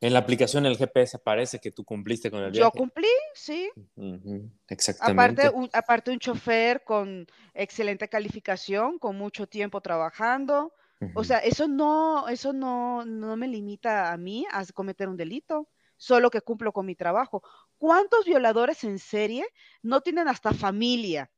en 0.00 0.12
la 0.12 0.18
aplicación 0.18 0.66
el 0.66 0.76
GPS 0.76 1.16
aparece 1.16 1.58
que 1.58 1.70
tú 1.70 1.84
cumpliste 1.84 2.30
con 2.30 2.42
el 2.42 2.52
Yo 2.52 2.64
viaje. 2.64 2.78
cumplí, 2.78 3.08
sí. 3.34 3.70
Ujú, 3.96 4.50
Aparte 4.68 4.68
Exactamente. 4.68 5.50
un, 5.50 5.70
aparte 5.72 6.10
un 6.10 6.18
chofer 6.18 6.84
con 6.84 7.26
excelente 7.54 8.08
calificación, 8.08 8.98
con 8.98 9.16
mucho 9.16 9.46
tiempo 9.46 9.80
trabajando. 9.80 10.72
O 11.14 11.24
sea, 11.24 11.38
eso 11.38 11.68
no, 11.68 12.28
eso 12.28 12.52
no, 12.52 13.04
no 13.04 13.36
me 13.36 13.48
limita 13.48 14.12
a 14.12 14.16
mí 14.16 14.46
a 14.50 14.64
cometer 14.74 15.08
un 15.08 15.16
delito, 15.16 15.68
solo 15.96 16.30
que 16.30 16.40
cumplo 16.40 16.72
con 16.72 16.86
mi 16.86 16.94
trabajo. 16.94 17.42
¿Cuántos 17.78 18.24
violadores 18.24 18.84
en 18.84 18.98
serie 18.98 19.46
no 19.82 20.00
tienen 20.00 20.28
hasta 20.28 20.52
familia 20.52 21.30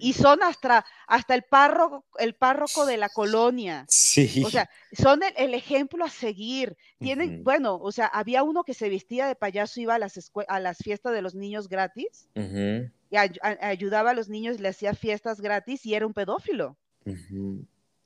y 0.00 0.12
son 0.12 0.42
hasta, 0.42 0.84
hasta 1.06 1.34
el 1.34 1.42
párroco, 1.44 2.04
el 2.18 2.34
párroco 2.34 2.84
de 2.84 2.96
la 2.96 3.08
colonia? 3.08 3.84
Sí. 3.88 4.42
O 4.44 4.50
sea, 4.50 4.68
son 4.92 5.22
el, 5.22 5.32
el 5.36 5.54
ejemplo 5.54 6.04
a 6.04 6.10
seguir. 6.10 6.76
Tienen, 6.98 7.42
bueno, 7.44 7.76
o 7.76 7.92
sea, 7.92 8.06
había 8.06 8.42
uno 8.42 8.64
que 8.64 8.74
se 8.74 8.88
vestía 8.90 9.26
de 9.28 9.36
payaso, 9.36 9.80
iba 9.80 9.94
a 9.94 9.98
las, 9.98 10.30
a 10.48 10.60
las 10.60 10.78
fiestas 10.78 11.12
de 11.12 11.22
los 11.22 11.34
niños 11.34 11.68
gratis 11.68 12.28
y 13.08 13.16
a- 13.16 13.30
ayudaba 13.62 14.10
a 14.10 14.14
los 14.14 14.28
niños, 14.28 14.58
le 14.60 14.68
hacía 14.68 14.94
fiestas 14.94 15.40
gratis 15.40 15.86
y 15.86 15.94
era 15.94 16.06
un 16.06 16.12
pedófilo. 16.12 16.76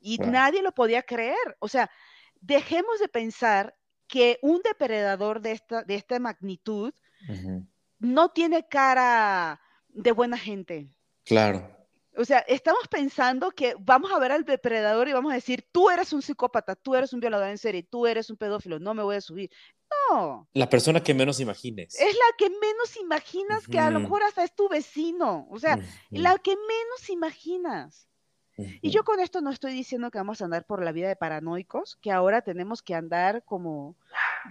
Y 0.01 0.19
Wow. 0.19 0.31
nadie 0.31 0.63
lo 0.63 0.73
podía 0.73 1.03
creer. 1.03 1.57
O 1.59 1.69
sea, 1.69 1.91
dejemos 2.41 2.99
de 3.01 3.09
pensar 3.09 3.75
que 4.07 4.39
un 4.43 4.61
depredador 4.63 5.41
de 5.41 5.53
esta, 5.53 5.83
de 5.85 5.95
esta 5.95 6.19
magnitud 6.19 6.93
No 7.99 8.31
tiene 8.31 8.67
cara 8.69 9.61
de 9.89 10.13
buena 10.13 10.39
gente. 10.39 10.89
Claro. 11.25 11.77
O 12.17 12.25
sea, 12.25 12.41
estamos 12.41 12.89
pensando 12.89 13.51
que 13.53 13.75
vamos 13.79 14.11
a 14.13 14.19
ver 14.19 14.33
al 14.33 14.45
depredador 14.45 15.09
y 15.09 15.13
vamos 15.13 15.31
a 15.33 15.37
decir, 15.37 15.67
tú 15.71 15.91
eres 15.91 16.13
un 16.13 16.23
psicópata, 16.23 16.75
tú 16.75 16.95
eres 16.97 17.13
un 17.13 17.21
violador 17.21 17.49
en 17.49 17.59
serie, 17.59 17.83
tú 17.85 18.07
eres 18.07 18.31
un 18.31 18.37
pedófilo, 18.37 18.79
no 18.81 18.95
me 18.95 19.03
voy 19.03 19.17
a 19.17 19.21
subir. 19.21 19.51
No, 20.11 20.49
La 20.55 20.69
persona 20.69 21.03
que 21.03 21.15
menos 21.15 21.41
imagines. 21.41 21.95
es 21.99 22.15
la 22.15 22.37
que 22.37 22.49
menos 22.49 22.97
imaginas 23.01 23.67
que 23.67 23.79
a 23.79 23.91
lo 23.91 24.01
mejor 24.01 24.23
hasta 24.23 24.45
es 24.45 24.55
tu 24.55 24.69
vecino. 24.69 25.47
O 25.51 25.59
sea, 25.59 25.79
la 26.11 26.39
que 26.39 26.51
menos 26.57 27.11
imaginas. 27.11 28.07
Y 28.83 28.91
yo 28.91 29.05
con 29.05 29.21
esto 29.21 29.41
no 29.41 29.51
estoy 29.51 29.73
diciendo 29.73 30.11
que 30.11 30.19
vamos 30.19 30.41
a 30.41 30.45
andar 30.45 30.67
por 30.67 30.85
la 30.85 30.93
vida 30.93 31.09
de 31.09 31.17
paranoicos, 31.17 31.97
que 31.97 32.11
ahora 32.13 32.43
tenemos 32.43 32.83
que 32.83 32.95
andar 32.95 33.43
como, 33.45 33.97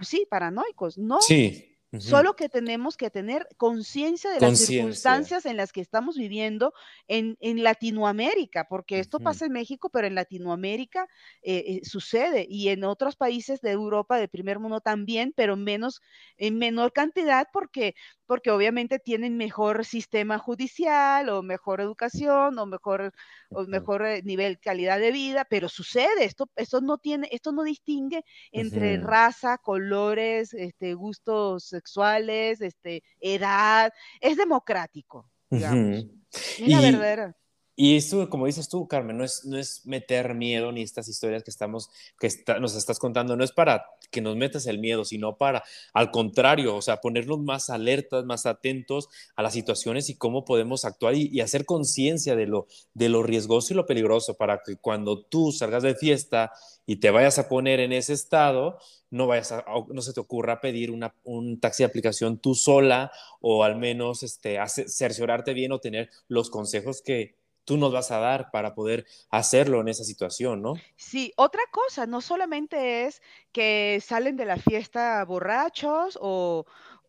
sí, 0.00 0.26
paranoicos, 0.28 0.98
no, 0.98 1.20
Sí. 1.20 1.69
Solo 1.98 2.36
que 2.36 2.48
tenemos 2.48 2.96
que 2.96 3.10
tener 3.10 3.48
conciencia 3.56 4.30
de 4.30 4.40
las 4.40 4.58
circunstancias 4.58 5.44
en 5.44 5.56
las 5.56 5.72
que 5.72 5.80
estamos 5.80 6.16
viviendo 6.16 6.72
en, 7.08 7.36
en 7.40 7.64
Latinoamérica, 7.64 8.68
porque 8.68 9.00
esto 9.00 9.18
pasa 9.18 9.46
en 9.46 9.52
México, 9.52 9.90
pero 9.90 10.06
en 10.06 10.14
Latinoamérica 10.14 11.08
eh, 11.42 11.64
eh, 11.66 11.80
sucede 11.84 12.46
y 12.48 12.68
en 12.68 12.84
otros 12.84 13.16
países 13.16 13.60
de 13.60 13.72
Europa, 13.72 14.18
de 14.18 14.28
primer 14.28 14.60
mundo 14.60 14.80
también, 14.80 15.32
pero 15.34 15.56
menos, 15.56 16.00
en 16.36 16.58
menor 16.58 16.92
cantidad, 16.92 17.48
porque, 17.52 17.94
porque 18.30 18.52
obviamente 18.52 19.00
tienen 19.00 19.36
mejor 19.36 19.84
sistema 19.84 20.38
judicial 20.38 21.28
o 21.30 21.42
mejor 21.42 21.80
educación 21.80 22.56
o 22.60 22.64
mejor, 22.64 23.12
o 23.48 23.64
mejor 23.64 24.06
eh, 24.06 24.22
nivel, 24.22 24.60
calidad 24.60 25.00
de 25.00 25.10
vida, 25.10 25.44
pero 25.50 25.68
sucede, 25.68 26.26
esto, 26.26 26.48
esto 26.54 26.80
no 26.80 26.98
tiene, 26.98 27.28
esto 27.32 27.50
no 27.50 27.64
distingue 27.64 28.24
entre 28.52 28.98
raza, 28.98 29.58
colores, 29.58 30.54
este, 30.54 30.94
gustos 30.94 31.64
sexuales, 31.64 32.60
este, 32.60 33.02
edad, 33.18 33.92
es 34.20 34.36
democrático, 34.36 35.28
digamos. 35.50 36.06
Es 36.32 36.60
la 36.60 36.78
Y, 36.78 36.92
verdadera. 36.92 37.36
Y 37.82 37.96
esto, 37.96 38.28
como 38.28 38.44
dices 38.44 38.68
tú, 38.68 38.86
Carmen, 38.86 39.16
no 39.16 39.24
es, 39.24 39.46
no 39.46 39.56
es 39.56 39.86
meter 39.86 40.34
miedo 40.34 40.70
ni 40.70 40.82
estas 40.82 41.08
historias 41.08 41.42
que 41.42 41.50
estamos, 41.50 41.88
que 42.18 42.28
nos 42.60 42.76
estás 42.76 42.98
contando, 42.98 43.38
no 43.38 43.42
es 43.42 43.52
para 43.52 43.86
que 44.10 44.20
nos 44.20 44.36
metas 44.36 44.66
el 44.66 44.78
miedo, 44.78 45.06
sino 45.06 45.38
para, 45.38 45.64
al 45.94 46.10
contrario, 46.10 46.76
o 46.76 46.82
sea, 46.82 47.00
ponernos 47.00 47.38
más 47.38 47.70
alertas, 47.70 48.26
más 48.26 48.44
atentos 48.44 49.08
a 49.34 49.42
las 49.42 49.54
situaciones 49.54 50.10
y 50.10 50.16
cómo 50.16 50.44
podemos 50.44 50.84
actuar 50.84 51.14
y, 51.14 51.30
y 51.32 51.40
hacer 51.40 51.64
conciencia 51.64 52.36
de 52.36 52.46
lo, 52.46 52.66
de 52.92 53.08
lo 53.08 53.22
riesgoso 53.22 53.72
y 53.72 53.76
lo 53.76 53.86
peligroso 53.86 54.36
para 54.36 54.60
que 54.62 54.76
cuando 54.76 55.22
tú 55.22 55.50
salgas 55.50 55.82
de 55.82 55.94
fiesta 55.94 56.52
y 56.84 56.96
te 56.96 57.10
vayas 57.10 57.38
a 57.38 57.48
poner 57.48 57.80
en 57.80 57.94
ese 57.94 58.12
estado, 58.12 58.76
no 59.08 59.26
vayas 59.26 59.52
a, 59.52 59.64
no 59.88 60.02
se 60.02 60.12
te 60.12 60.20
ocurra 60.20 60.60
pedir 60.60 60.90
una, 60.90 61.14
un 61.24 61.58
taxi 61.58 61.82
de 61.82 61.86
aplicación 61.86 62.36
tú 62.36 62.54
sola 62.54 63.10
o 63.40 63.64
al 63.64 63.76
menos 63.76 64.22
este, 64.22 64.58
cerciorarte 64.66 65.54
bien 65.54 65.72
o 65.72 65.80
tener 65.80 66.10
los 66.28 66.50
consejos 66.50 67.00
que 67.00 67.39
tú 67.70 67.76
nos 67.78 67.92
vas 67.92 68.10
a 68.10 68.18
dar 68.18 68.50
para 68.50 68.74
poder 68.74 69.06
hacerlo 69.30 69.80
en 69.80 69.88
esa 69.88 70.02
situación, 70.04 70.60
¿no? 70.60 70.86
Sí, 70.96 71.32
otra 71.36 71.62
cosa, 71.72 72.06
no 72.06 72.20
solamente 72.20 73.06
es 73.06 73.22
que 73.52 74.00
salen 74.04 74.36
de 74.36 74.44
la 74.44 74.56
fiesta 74.56 75.24
borrachos 75.24 76.18
o, 76.20 76.66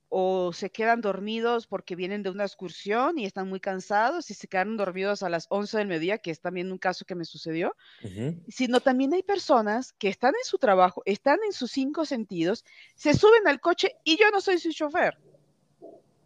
o 0.09 0.53
se 0.53 0.71
quedan 0.71 1.01
dormidos 1.01 1.67
porque 1.67 1.95
vienen 1.95 2.23
de 2.23 2.29
una 2.29 2.45
excursión 2.45 3.19
y 3.19 3.25
están 3.25 3.49
muy 3.49 3.59
cansados 3.59 4.29
y 4.31 4.33
se 4.33 4.47
quedaron 4.47 4.77
dormidos 4.77 5.23
a 5.23 5.29
las 5.29 5.45
11 5.49 5.77
del 5.77 5.87
mediodía, 5.87 6.17
que 6.19 6.31
es 6.31 6.41
también 6.41 6.71
un 6.71 6.77
caso 6.79 7.05
que 7.05 7.15
me 7.15 7.25
sucedió, 7.25 7.75
Ujú, 8.01 8.35
sino 8.47 8.81
también 8.81 9.13
hay 9.13 9.23
personas 9.23 9.93
que 9.93 10.09
están 10.09 10.33
en 10.35 10.45
su 10.45 10.59
trabajo, 10.59 11.03
están 11.05 11.39
en 11.45 11.53
sus 11.53 11.71
cinco 11.71 12.05
sentidos, 12.05 12.65
se 12.95 13.13
suben 13.15 13.47
al 13.47 13.61
coche 13.61 13.93
y 14.03 14.17
yo 14.17 14.31
no 14.31 14.41
soy 14.41 14.59
su 14.59 14.71
chofer. 14.73 15.19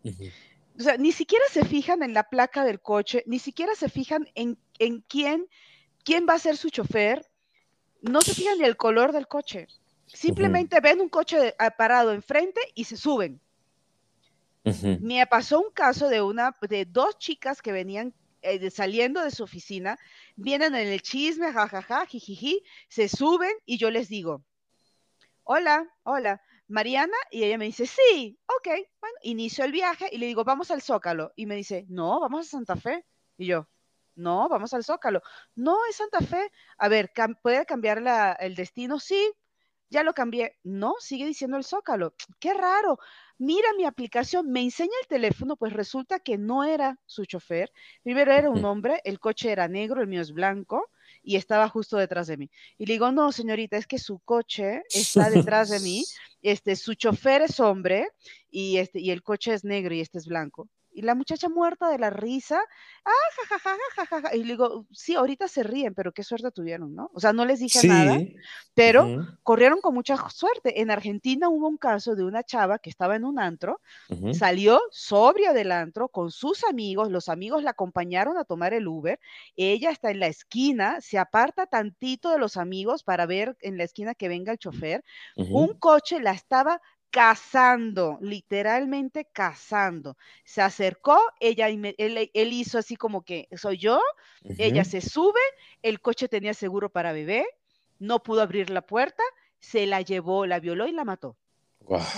ujú, 0.04 0.34
O 0.77 0.81
sea, 0.83 0.97
ni 0.97 1.11
siquiera 1.11 1.45
se 1.49 1.63
fijan 1.65 2.03
en 2.03 2.13
la 2.13 2.23
placa 2.23 2.63
del 2.65 2.81
coche, 2.81 3.23
ni 3.27 3.39
siquiera 3.39 3.75
se 3.75 3.89
fijan 3.89 4.29
en, 4.35 4.57
en 4.79 5.01
quién, 5.01 5.47
quién 6.03 6.25
va 6.27 6.33
a 6.33 6.39
ser 6.39 6.57
su 6.57 6.69
chofer, 6.69 7.25
no 8.01 8.21
se 8.21 8.33
fijan 8.33 8.59
en 8.59 8.65
el 8.65 8.75
color 8.77 9.11
del 9.13 9.27
coche. 9.27 9.67
Simplemente 10.05 10.79
ven 10.81 11.01
un 11.01 11.09
coche 11.09 11.55
ah, 11.57 11.71
parado 11.71 12.11
enfrente 12.11 12.59
y 12.75 12.83
se 12.83 12.97
suben. 12.97 13.39
Me 14.99 15.25
pasó 15.27 15.59
un 15.61 15.71
caso 15.71 16.09
de 16.09 16.21
una, 16.21 16.55
de 16.67 16.85
dos 16.85 17.17
chicas 17.19 17.61
que 17.61 17.71
venían 17.71 18.13
eh, 18.41 18.59
de- 18.59 18.69
saliendo 18.71 19.21
de 19.23 19.31
su 19.31 19.43
oficina, 19.43 19.97
vienen 20.35 20.75
en 20.75 20.88
el 20.88 21.01
chisme, 21.01 21.51
jajaja, 21.53 22.05
jijiji, 22.05 22.63
se 22.89 23.07
suben 23.07 23.51
y 23.65 23.77
yo 23.77 23.89
les 23.91 24.09
digo, 24.09 24.43
hola, 25.43 25.88
hola, 26.03 26.41
Mariana, 26.67 27.15
y 27.32 27.43
ella 27.43 27.58
me 27.58 27.65
dice, 27.65 27.86
sí, 27.86 28.39
ok, 28.47 28.67
bueno, 28.99 29.15
inicio 29.23 29.63
el 29.65 29.71
viaje 29.71 30.10
y 30.12 30.17
le 30.17 30.25
digo, 30.28 30.43
vamos 30.43 30.71
al 30.71 30.82
Zócalo, 30.82 31.32
y 31.36 31.45
me 31.45 31.56
dice, 31.56 31.86
no, 31.89 32.19
vamos 32.19 32.47
a 32.47 32.49
Santa 32.51 32.75
Fe, 32.75 33.06
y 33.38 33.45
yo, 33.47 33.67
no, 34.15 34.49
vamos 34.49 34.73
al 34.73 34.84
Zócalo, 34.84 35.21
no, 35.56 35.78
es 35.89 35.95
Santa 35.97 36.21
Fe, 36.21 36.51
a 36.78 36.88
ver, 36.89 37.12
cam- 37.13 37.38
¿puede 37.41 37.65
cambiar 37.65 38.01
la- 38.01 38.34
el 38.34 38.56
destino? 38.56 38.99
Sí, 38.99 39.32
ya 39.89 40.04
lo 40.04 40.13
cambié, 40.13 40.58
no, 40.63 40.95
sigue 40.99 41.25
diciendo 41.28 41.58
el 41.58 41.63
Zócalo, 41.65 42.15
qué 42.39 42.54
raro, 42.56 42.99
mira 43.38 43.69
mi 43.78 43.86
aplicación, 43.86 44.51
me 44.51 44.62
enseña 44.62 44.93
el 45.04 45.08
teléfono, 45.08 45.58
pues 45.58 45.73
resulta 45.73 46.19
que 46.19 46.38
no 46.39 46.63
era 46.63 46.99
su 47.06 47.25
chofer, 47.25 47.71
primero 48.04 48.32
era 48.34 48.49
un 48.49 48.65
hombre, 48.65 49.01
el 49.06 49.19
coche 49.19 49.51
era 49.51 49.67
negro, 49.67 50.01
el 50.01 50.08
mío 50.08 50.21
es 50.21 50.34
blanco, 50.34 50.89
y 51.25 51.35
estaba 51.35 51.67
justo 51.67 51.97
detrás 51.97 52.27
de 52.27 52.38
mí. 52.38 52.49
Y 52.77 52.85
le 52.85 52.93
digo, 52.93 53.11
no, 53.11 53.31
señorita, 53.31 53.77
es 53.77 53.88
que 53.88 53.97
su 53.97 54.19
coche 54.19 54.83
está 54.93 55.29
detrás 55.29 55.69
de 55.69 55.79
mí, 55.79 56.05
este, 56.41 56.75
su 56.75 56.93
chofer 56.93 57.41
es 57.41 57.59
hombre 57.59 58.07
y, 58.49 58.77
este, 58.77 58.99
y 58.99 59.11
el 59.11 59.23
coche 59.23 59.53
es 59.53 59.63
negro 59.63 59.93
y 59.93 60.01
este 60.01 60.19
es 60.19 60.27
blanco. 60.27 60.69
Y 60.95 61.01
la 61.01 61.13
muchacha 61.13 61.49
muerta 61.49 61.89
de 61.89 61.99
la 61.99 62.10
risa, 62.10 62.60
ah, 63.03 63.12
jajaja, 63.36 63.77
jajaja. 63.95 64.36
Y 64.36 64.39
le 64.39 64.53
digo, 64.53 64.86
sí, 64.91 65.15
ahorita 65.15 65.49
se 65.49 65.62
ríen, 65.63 65.93
pero 65.93 66.13
qué 66.13 66.23
suerte 66.23 66.51
tuvieron, 66.51 66.95
¿no? 66.95 67.12
O 67.13 67.19
sea, 67.19 67.34
no 67.34 67.43
les 67.43 67.60
dije 67.60 67.86
nada, 67.86 68.17
pero 68.73 69.10
corrieron 69.43 69.81
con 69.81 69.93
mucha 69.93 70.17
suerte. 70.29 70.81
En 70.81 70.89
Argentina 70.91 71.49
hubo 71.49 71.67
un 71.67 71.77
caso 71.77 72.15
de 72.15 72.23
una 72.23 72.43
chava 72.43 72.79
que 72.79 72.89
estaba 72.89 73.17
en 73.17 73.25
un 73.25 73.39
antro, 73.39 73.81
salió 74.34 74.79
sobria 74.91 75.51
del 75.51 75.71
antro 75.71 76.08
con 76.08 76.31
sus 76.31 76.63
amigos, 76.63 77.12
los 77.12 77.27
amigos 77.27 77.62
la 77.62 77.71
acompañaron 77.71 78.38
a 78.38 78.45
tomar 78.45 78.73
el 78.73 78.88
Uber, 78.88 79.19
ella 79.58 79.89
está 79.91 80.12
en 80.12 80.21
la 80.21 80.27
esquina, 80.27 81.01
se 81.01 81.17
aparta 81.17 81.67
tantito 81.67 82.31
de 82.31 82.39
los 82.39 82.55
amigos 82.55 83.03
para 83.03 83.25
ver 83.25 83.58
en 83.60 83.77
la 83.77 83.84
esquina 83.84 84.15
que 84.15 84.29
venga 84.29 84.53
el 84.53 84.60
chofer, 84.60 85.03
ujú, 85.36 85.58
un 85.58 85.79
coche 85.79 86.19
la 86.19 86.31
estaba 86.31 86.81
cazando, 87.15 88.17
literalmente 88.19 89.23
cazando. 89.23 90.17
Se 90.43 90.62
acercó, 90.62 91.17
ella, 91.39 91.69
él, 91.69 91.95
él 92.34 92.51
hizo 92.51 92.78
así 92.78 92.97
como 92.97 93.21
que 93.21 93.47
soy 93.56 93.78
yo, 93.78 94.01
ella 94.58 94.84
se 94.84 94.99
sube, 94.99 95.39
el 95.82 96.01
coche 96.01 96.28
tenía 96.28 96.54
seguro 96.54 96.89
para 96.89 97.13
bebé, 97.13 97.45
no 97.99 98.21
pudo 98.21 98.41
abrir 98.41 98.69
la 98.69 98.82
puerta, 98.82 99.23
se 99.62 99.86
la 99.86 100.01
llevó, 100.01 100.45
la 100.45 100.60
violó 100.60 100.88
y 100.88 100.91
la 100.91 101.06
mató. 101.06 101.38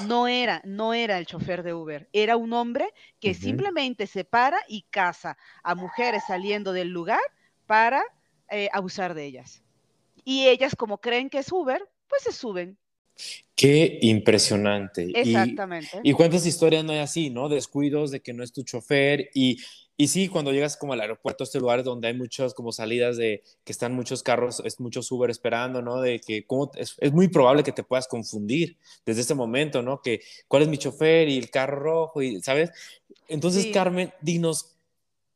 No 0.07 0.27
era, 0.27 0.63
no 0.65 0.95
era 0.95 1.19
el 1.19 1.27
chofer 1.27 1.61
de 1.61 1.75
Uber, 1.75 2.09
era 2.11 2.35
un 2.35 2.51
hombre 2.53 2.91
que 3.19 3.35
simplemente 3.35 4.07
se 4.07 4.23
para 4.25 4.57
y 4.67 4.81
caza 4.89 5.37
a 5.61 5.75
mujeres 5.75 6.23
saliendo 6.25 6.73
del 6.73 6.87
lugar 6.87 7.21
para 7.67 8.01
eh, 8.49 8.67
abusar 8.73 9.13
de 9.13 9.25
ellas. 9.25 9.61
Y 10.23 10.47
ellas, 10.47 10.75
como 10.75 10.97
creen 10.97 11.29
que 11.29 11.37
es 11.37 11.51
Uber, 11.51 11.87
pues 12.07 12.23
se 12.23 12.31
suben. 12.31 12.79
Qué 13.55 13.97
impresionante. 14.01 15.11
Exactamente. 15.15 15.99
Y, 16.03 16.13
cuántas 16.13 16.45
historias 16.45 16.85
no 16.85 16.91
hay 16.91 16.99
así, 16.99 17.29
¿no? 17.29 17.49
Descuidos 17.49 18.11
de 18.11 18.19
que 18.19 18.33
no 18.33 18.43
es 18.43 18.53
tu 18.53 18.61
chofer 18.63 19.29
y, 19.33 19.57
y 19.95 20.09
sí, 20.09 20.27
cuando 20.27 20.51
llegas 20.51 20.77
como 20.77 20.93
al 20.93 21.01
aeropuerto, 21.01 21.43
este 21.43 21.59
lugar 21.59 21.83
donde 21.83 22.07
hay 22.07 22.13
muchas 22.13 22.53
como 22.53 22.71
salidas 22.71 23.17
de 23.17 23.43
que 23.63 23.71
están 23.71 23.95
muchos 23.95 24.21
carros, 24.21 24.61
es 24.63 24.79
muchos 24.79 25.11
Uber 25.11 25.31
esperando, 25.31 25.81
¿no? 25.81 26.01
De 26.01 26.19
que 26.19 26.45
como 26.45 26.71
es, 26.75 26.95
es, 26.99 27.11
muy 27.11 27.29
probable 27.29 27.63
que 27.63 27.71
te 27.71 27.83
puedas 27.83 28.07
confundir 28.07 28.77
desde 29.07 29.21
ese 29.21 29.33
momento, 29.33 29.81
¿no? 29.81 30.03
Que 30.03 30.21
cuál 30.47 30.61
es 30.61 30.67
mi 30.67 30.77
chofer 30.77 31.27
y 31.27 31.39
el 31.39 31.49
carro 31.49 31.79
rojo 31.79 32.21
y, 32.21 32.39
¿sabes? 32.41 32.69
Entonces, 33.27 33.67
Carmen, 33.73 34.13
dinos, 34.21 34.75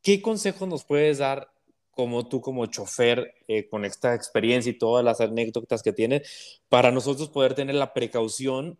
¿qué 0.03 0.21
consejo 0.21 0.67
nos 0.67 0.83
puedes 0.83 1.17
dar 1.17 1.51
como 1.91 2.27
tú 2.27 2.41
como 2.41 2.65
chofer 2.65 3.35
eh, 3.47 3.67
con 3.69 3.85
esta 3.85 4.15
experiencia 4.15 4.69
y 4.71 4.77
todas 4.77 5.03
las 5.03 5.21
anécdotas 5.21 5.83
que 5.83 5.93
tienes 5.93 6.59
para 6.69 6.91
nosotros 6.91 7.29
poder 7.29 7.53
tener 7.53 7.75
la 7.75 7.93
precaución 7.93 8.79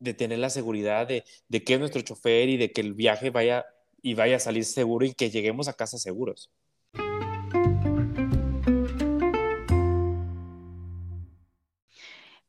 de 0.00 0.14
tener 0.14 0.38
la 0.38 0.50
seguridad 0.50 1.06
de, 1.06 1.24
de 1.48 1.64
que 1.64 1.74
es 1.74 1.80
nuestro 1.80 2.02
chofer 2.02 2.48
y 2.48 2.56
de 2.56 2.72
que 2.72 2.80
el 2.80 2.94
viaje 2.94 3.30
vaya 3.30 3.66
y 4.02 4.14
vaya 4.14 4.36
a 4.36 4.40
salir 4.40 4.64
seguro 4.64 5.04
y 5.06 5.14
que 5.14 5.30
lleguemos 5.30 5.66
a 5.68 5.72
casa 5.72 5.98
seguros. 5.98 6.50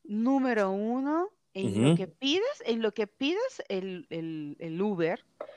Número 0.04 0.70
uno, 0.70 1.28
en 1.54 1.90
lo 1.90 1.96
que 1.96 2.06
pides, 2.06 2.62
en 2.64 2.82
lo 2.82 2.92
que 2.92 3.06
pides 3.06 3.62
el, 3.68 4.06
el 4.10 4.82
Uber, 4.82 5.24
Mm, 5.40 5.49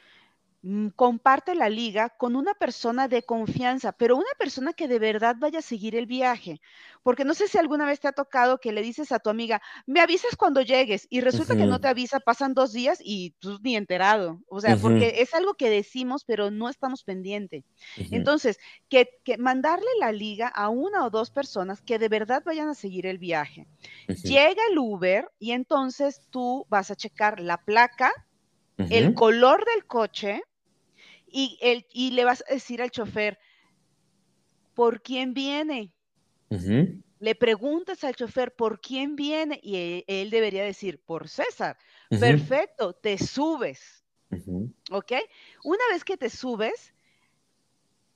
comparte 0.95 1.56
la 1.56 1.67
liga 1.67 2.10
con 2.10 2.38
una 2.38 2.54
persona 2.54 3.10
de 3.10 3.23
confianza, 3.23 3.91
pero 3.91 4.15
una 4.15 4.32
persona 4.38 4.71
que 4.71 4.88
de 4.88 4.97
verdad 4.97 5.36
vaya 5.38 5.60
a 5.60 5.62
seguir 5.62 5.93
el 5.93 6.06
viaje. 6.06 6.62
Porque 7.04 7.26
no 7.26 7.34
sé 7.34 7.49
si 7.49 7.58
alguna 7.58 7.86
vez 7.86 7.99
te 7.99 8.08
ha 8.08 8.13
tocado 8.13 8.60
que 8.60 8.71
le 8.71 8.82
dices 8.82 9.12
a 9.12 9.19
tu 9.19 9.30
amiga, 9.30 9.62
me 9.86 9.99
avisas 9.99 10.38
cuando 10.38 10.62
llegues 10.62 11.06
y 11.10 11.19
resulta 11.19 11.58
que 11.58 11.65
no 11.65 11.82
te 11.82 11.89
avisa, 11.89 12.21
pasan 12.21 12.54
dos 12.54 12.71
días 12.71 12.99
y 13.04 13.32
tú 13.39 13.60
ni 13.62 13.76
enterado. 13.76 14.39
O 14.47 14.62
sea, 14.62 14.78
porque 14.78 15.15
es 15.17 15.34
algo 15.34 15.56
que 15.56 15.69
decimos, 15.69 16.23
pero 16.23 16.49
no 16.49 16.69
estamos 16.69 17.04
pendientes. 17.04 17.65
Entonces, 17.97 18.58
que, 18.88 19.10
mandarle 19.38 19.89
la 19.99 20.13
liga 20.13 20.47
a 20.47 20.69
una 20.69 21.06
o 21.06 21.10
dos 21.10 21.30
personas 21.30 21.82
que 21.82 21.99
de 21.99 22.08
verdad 22.08 22.41
vayan 22.45 22.69
a 22.69 22.73
seguir 22.73 23.06
el 23.06 23.17
viaje. 23.17 23.67
Llega 24.23 24.62
el 24.71 24.80
Uber 24.80 25.30
y 25.39 25.52
entonces 25.52 26.21
tú 26.30 26.65
vas 26.69 26.89
a 26.89 26.95
checar 26.95 27.41
la 27.41 27.58
placa, 27.58 28.13
el 28.78 29.13
color 29.13 29.65
del 29.65 29.86
coche, 29.86 30.41
y, 31.33 31.57
el, 31.61 31.85
y 31.91 32.11
le 32.11 32.23
vas 32.23 32.43
a 32.47 32.53
decir 32.53 32.81
al 32.81 32.91
chofer, 32.91 33.39
¿por 34.75 35.01
quién 35.01 35.33
viene? 35.33 35.91
Le 37.19 37.35
preguntas 37.35 38.03
al 38.03 38.15
chofer, 38.15 38.55
¿por 38.55 38.79
quién 38.79 39.15
viene? 39.15 39.59
Y 39.63 39.75
e, 39.75 40.05
él, 40.07 40.29
debería 40.29 40.63
decir, 40.63 41.01
por 41.03 41.27
César. 41.27 41.77
Perfecto, 42.09 42.93
te 42.93 43.17
subes. 43.17 44.05
¿Ok? 44.91 45.13
Una 45.63 45.83
vez 45.91 46.03
que 46.03 46.17
te 46.17 46.29
subes 46.29 46.93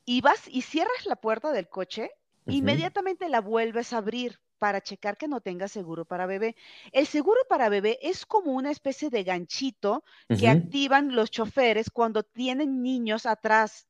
y 0.06 0.22
vas 0.22 0.48
y 0.48 0.62
cierras 0.62 1.06
la 1.06 1.16
puerta 1.16 1.52
del 1.52 1.68
coche, 1.68 2.12
inmediatamente 2.46 3.30
la 3.30 3.42
vuelves 3.42 3.94
a 3.94 3.98
abrir 3.98 4.40
para 4.58 4.82
checar 4.82 5.18
que 5.18 5.28
no 5.28 5.42
tenga 5.42 5.68
seguro 5.68 6.06
para 6.06 6.26
bebé. 6.26 6.56
El 6.92 7.08
seguro 7.08 7.40
para 7.48 7.70
bebé 7.70 8.00
es 8.02 8.26
como 8.26 8.52
una 8.54 8.72
especie 8.72 9.10
de 9.10 9.24
ganchito 9.24 10.04
que 10.28 10.50
activan 10.50 11.16
los 11.16 11.32
choferes 11.32 11.90
cuando 11.90 12.24
tienen 12.24 12.82
niños 12.82 13.26
atrás. 13.26 13.88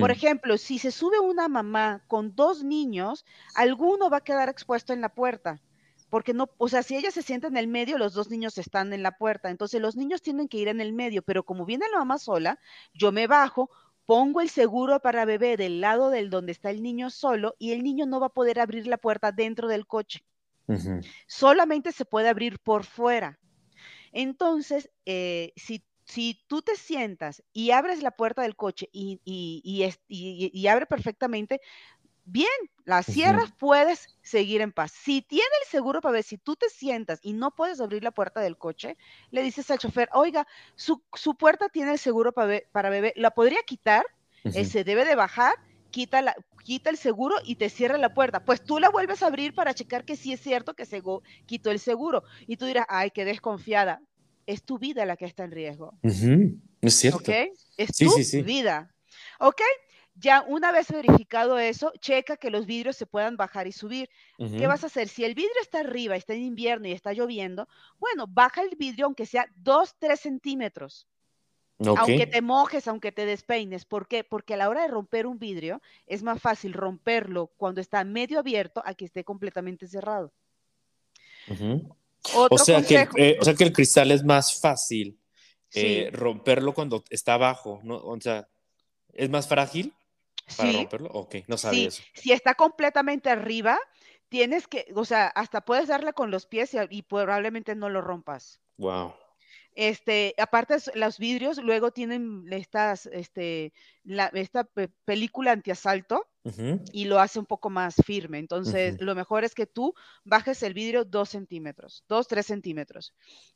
Por 0.00 0.10
ejemplo, 0.10 0.58
si 0.58 0.78
se 0.78 0.90
sube 0.90 1.20
una 1.20 1.48
mamá 1.48 2.02
con 2.08 2.34
dos 2.34 2.64
niños, 2.64 3.24
alguno 3.54 4.10
va 4.10 4.18
a 4.18 4.24
quedar 4.24 4.48
expuesto 4.48 4.92
en 4.92 5.00
la 5.00 5.10
puerta. 5.10 5.60
Porque 6.10 6.34
no, 6.34 6.50
o 6.58 6.68
sea, 6.68 6.82
si 6.82 6.96
ella 6.96 7.12
se 7.12 7.22
sienta 7.22 7.46
en 7.46 7.56
el 7.56 7.68
medio, 7.68 7.96
los 7.96 8.14
dos 8.14 8.30
niños 8.30 8.58
están 8.58 8.92
en 8.92 9.04
la 9.04 9.16
puerta. 9.16 9.48
Entonces 9.48 9.80
los 9.80 9.96
niños 9.96 10.22
tienen 10.22 10.48
que 10.48 10.58
ir 10.58 10.66
en 10.66 10.80
el 10.80 10.92
medio, 10.92 11.22
pero 11.22 11.44
como 11.44 11.64
viene 11.64 11.86
la 11.92 11.98
mamá 11.98 12.18
sola, 12.18 12.58
yo 12.92 13.12
me 13.12 13.28
bajo, 13.28 13.70
pongo 14.10 14.40
el 14.40 14.50
seguro 14.50 14.98
para 14.98 15.24
bebé 15.24 15.56
del 15.56 15.80
lado 15.80 16.10
del 16.10 16.30
donde 16.30 16.50
está 16.50 16.70
el 16.70 16.82
niño 16.82 17.10
solo 17.10 17.54
y 17.60 17.70
el 17.70 17.84
niño 17.84 18.06
no 18.06 18.18
va 18.18 18.26
a 18.26 18.30
poder 18.30 18.58
abrir 18.58 18.88
la 18.88 18.96
puerta 18.96 19.30
dentro 19.30 19.68
del 19.68 19.86
coche. 19.86 20.24
Solamente 21.28 21.92
se 21.92 22.04
puede 22.04 22.28
abrir 22.28 22.58
por 22.58 22.82
fuera. 22.82 23.38
Entonces, 24.10 24.90
eh, 25.06 25.52
si, 25.54 25.84
si, 26.06 26.42
tú 26.48 26.60
te 26.60 26.74
sientas 26.74 27.44
y 27.52 27.70
abres 27.70 28.02
la 28.02 28.10
puerta 28.10 28.42
del 28.42 28.56
coche 28.56 28.88
y, 28.92 29.20
y 29.24 30.66
abre 30.66 30.86
perfectamente, 30.86 31.60
bien, 32.30 32.48
la 32.84 33.02
cierras, 33.02 33.52
puedes 33.58 34.08
seguir 34.22 34.60
en 34.60 34.72
paz. 34.72 34.92
Si 34.92 35.22
tiene 35.22 35.50
el 35.62 35.70
seguro 35.70 36.00
para 36.00 36.14
ver 36.14 36.24
si 36.24 36.38
tú 36.38 36.56
te 36.56 36.68
sientas 36.68 37.20
y 37.22 37.32
no 37.32 37.54
puedes 37.54 37.80
abrir 37.80 38.02
la 38.02 38.10
puerta 38.10 38.40
del 38.40 38.56
coche, 38.56 38.96
le 39.30 39.42
dices 39.42 39.70
al 39.70 39.78
chofer, 39.78 40.08
oiga, 40.12 40.46
su, 40.74 41.02
puerta 41.38 41.68
tiene 41.68 41.92
el 41.92 41.98
seguro 41.98 42.32
para, 42.32 42.60
para 42.72 42.90
bebé, 42.90 43.12
¿la 43.16 43.30
podría 43.30 43.62
quitar? 43.62 44.04
Eh, 44.44 44.64
se 44.64 44.84
debe 44.84 45.04
de 45.04 45.14
bajar, 45.14 45.54
quita, 45.90 46.22
la, 46.22 46.34
quita 46.64 46.90
el 46.90 46.96
seguro 46.96 47.36
y 47.44 47.56
te 47.56 47.68
cierra 47.68 47.98
la 47.98 48.14
puerta. 48.14 48.44
Pues 48.44 48.62
tú 48.62 48.78
la 48.78 48.88
vuelves 48.88 49.22
a 49.22 49.26
abrir 49.26 49.54
para 49.54 49.74
checar 49.74 50.04
que 50.04 50.16
sí 50.16 50.32
es 50.32 50.40
cierto 50.40 50.74
que 50.74 50.86
se 50.86 51.02
quitó 51.46 51.70
el 51.70 51.78
seguro. 51.78 52.24
Y 52.46 52.56
tú 52.56 52.66
dirás, 52.66 52.86
ay, 52.88 53.10
qué 53.10 53.24
desconfiada. 53.24 54.00
Es 54.46 54.62
tu 54.62 54.78
vida 54.78 55.04
la 55.04 55.16
que 55.16 55.26
está 55.26 55.44
en 55.44 55.52
riesgo. 55.52 55.94
Es 56.02 56.94
cierto. 56.94 57.30
Es 57.76 57.92
tu 57.96 58.44
vida. 58.44 58.90
¿Ok? 59.38 59.60
Ya 60.20 60.44
una 60.46 60.70
vez 60.70 60.92
verificado 60.92 61.58
eso, 61.58 61.92
checa 61.98 62.36
que 62.36 62.50
los 62.50 62.66
vidrios 62.66 62.96
se 62.96 63.06
puedan 63.06 63.38
bajar 63.38 63.66
y 63.66 63.72
subir. 63.72 64.10
¿Qué 64.36 64.66
vas 64.66 64.84
a 64.84 64.88
hacer? 64.88 65.08
Si 65.08 65.24
el 65.24 65.34
vidrio 65.34 65.60
está 65.62 65.80
arriba, 65.80 66.14
está 66.14 66.34
en 66.34 66.42
invierno 66.42 66.88
y 66.88 66.92
está 66.92 67.14
lloviendo, 67.14 67.66
bueno, 67.98 68.26
baja 68.28 68.60
el 68.60 68.76
vidrio 68.76 69.06
aunque 69.06 69.24
sea 69.24 69.46
2, 69.56 69.96
3 69.98 70.20
centímetros. 70.20 71.06
Aunque 71.78 72.26
te 72.26 72.42
mojes, 72.42 72.86
aunque 72.86 73.12
te 73.12 73.24
despeines. 73.24 73.86
¿Por 73.86 74.06
qué? 74.06 74.22
Porque 74.22 74.52
a 74.52 74.56
la 74.58 74.68
hora 74.68 74.82
de 74.82 74.88
romper 74.88 75.26
un 75.26 75.38
vidrio 75.38 75.80
es 76.06 76.22
más 76.22 76.38
fácil 76.38 76.74
romperlo 76.74 77.46
cuando 77.56 77.80
está 77.80 78.04
medio 78.04 78.38
abierto 78.38 78.82
a 78.84 78.92
que 78.92 79.06
esté 79.06 79.24
completamente 79.24 79.88
cerrado. 79.88 80.34
o, 82.34 82.58
sea 82.58 82.82
que, 82.82 83.08
eh, 83.16 83.38
o 83.40 83.44
sea 83.44 83.54
que 83.54 83.64
el 83.64 83.72
cristal 83.72 84.10
es 84.10 84.22
más 84.22 84.60
fácil 84.60 85.18
eh, 85.72 86.10
romperlo 86.12 86.74
cuando 86.74 87.02
está 87.08 87.34
abajo, 87.34 87.80
¿no? 87.82 87.96
O 87.96 88.20
sea, 88.20 88.46
es 89.14 89.30
más 89.30 89.48
frágil 89.48 89.94
para 90.56 90.72
romperlo. 90.72 91.08
Ok, 91.12 91.36
no 91.46 91.56
sabía 91.56 91.88
eso. 91.88 92.02
Si 92.14 92.32
está 92.32 92.54
completamente 92.54 93.30
arriba, 93.30 93.78
tienes 94.28 94.66
que, 94.66 94.86
o 94.94 95.04
sea, 95.04 95.26
hasta 95.26 95.60
puedes 95.60 95.88
darle 95.88 96.12
con 96.12 96.30
los 96.30 96.46
pies 96.46 96.76
y, 96.88 97.02
probablemente 97.02 97.74
no 97.74 97.90
lo 97.90 98.00
rompas. 98.00 98.60
Wow. 98.78 99.12
Este, 99.74 100.34
aparte 100.38 100.76
los 100.94 101.18
vidrios 101.18 101.58
luego 101.58 101.90
tienen 101.90 102.46
estas, 102.50 103.06
este, 103.06 103.72
la, 104.04 104.26
esta 104.34 104.66
película 105.04 105.52
antiasalto 105.52 106.26
y 106.92 107.04
lo 107.04 107.20
hace 107.20 107.38
un 107.38 107.44
poco 107.44 107.68
más 107.68 107.96
firme. 108.06 108.38
Entonces, 108.38 108.98
lo 109.00 109.14
mejor 109.14 109.44
es 109.44 109.54
que 109.54 109.66
tú 109.66 109.94
bajes 110.24 110.62
el 110.62 110.72
vidrio 110.72 111.04
dos 111.04 111.28
centímetros, 111.28 112.02
dos, 112.08 112.28
tres 112.28 112.46
centímetros. 112.46 113.12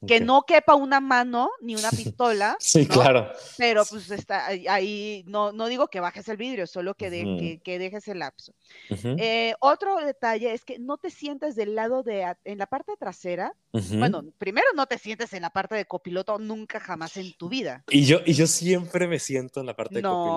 Que 0.07 0.21
no 0.21 0.43
quepa 0.43 0.75
una 0.75 1.01
mano 1.01 1.49
ni 1.63 1.75
una 1.77 1.91
pistola. 1.91 2.57
sí, 2.61 2.87
claro. 2.87 3.33
Pero 3.57 3.85
pues 3.89 4.11
está 4.11 4.47
ahí, 4.47 5.25
no, 5.27 5.53
no 5.53 5.67
digo 5.67 5.89
que 5.89 6.01
bajes 6.01 6.29
el 6.29 6.37
vidrio, 6.37 6.67
solo 6.67 6.95
que, 6.95 7.61
que, 7.65 7.79
dejes 7.79 8.07
el 8.09 8.19
lapso. 8.19 8.53
Eh, 8.91 9.55
otro 9.61 9.97
detalle 9.97 10.53
es 10.53 10.65
que 10.65 10.79
no 10.79 10.99
te 10.99 11.11
sientes 11.11 11.57
del 11.57 11.75
lado 11.75 12.03
de, 12.03 12.37
en 12.45 12.59
la 12.59 12.67
parte 12.67 12.93
trasera. 12.99 13.55
Bueno, 13.73 14.25
primero 14.39 14.67
no 14.77 14.87
te 14.87 14.99
sientes 14.99 15.33
en 15.33 15.43
la 15.43 15.51
parte 15.51 15.75
de 15.75 15.87
copiloto 15.87 16.39
nunca 16.39 16.81
jamás 16.81 17.17
en 17.17 17.33
tu 17.33 17.49
vida. 17.49 17.83
Y 17.89 18.05
yo, 18.05 18.19
y 18.25 18.35
yo 18.35 18.47
siempre 18.47 19.09
me 19.09 19.19
siento 19.19 19.61
en 19.61 19.67
la 19.67 19.75
parte 19.75 19.97
de 19.97 20.03
copiloto. 20.03 20.34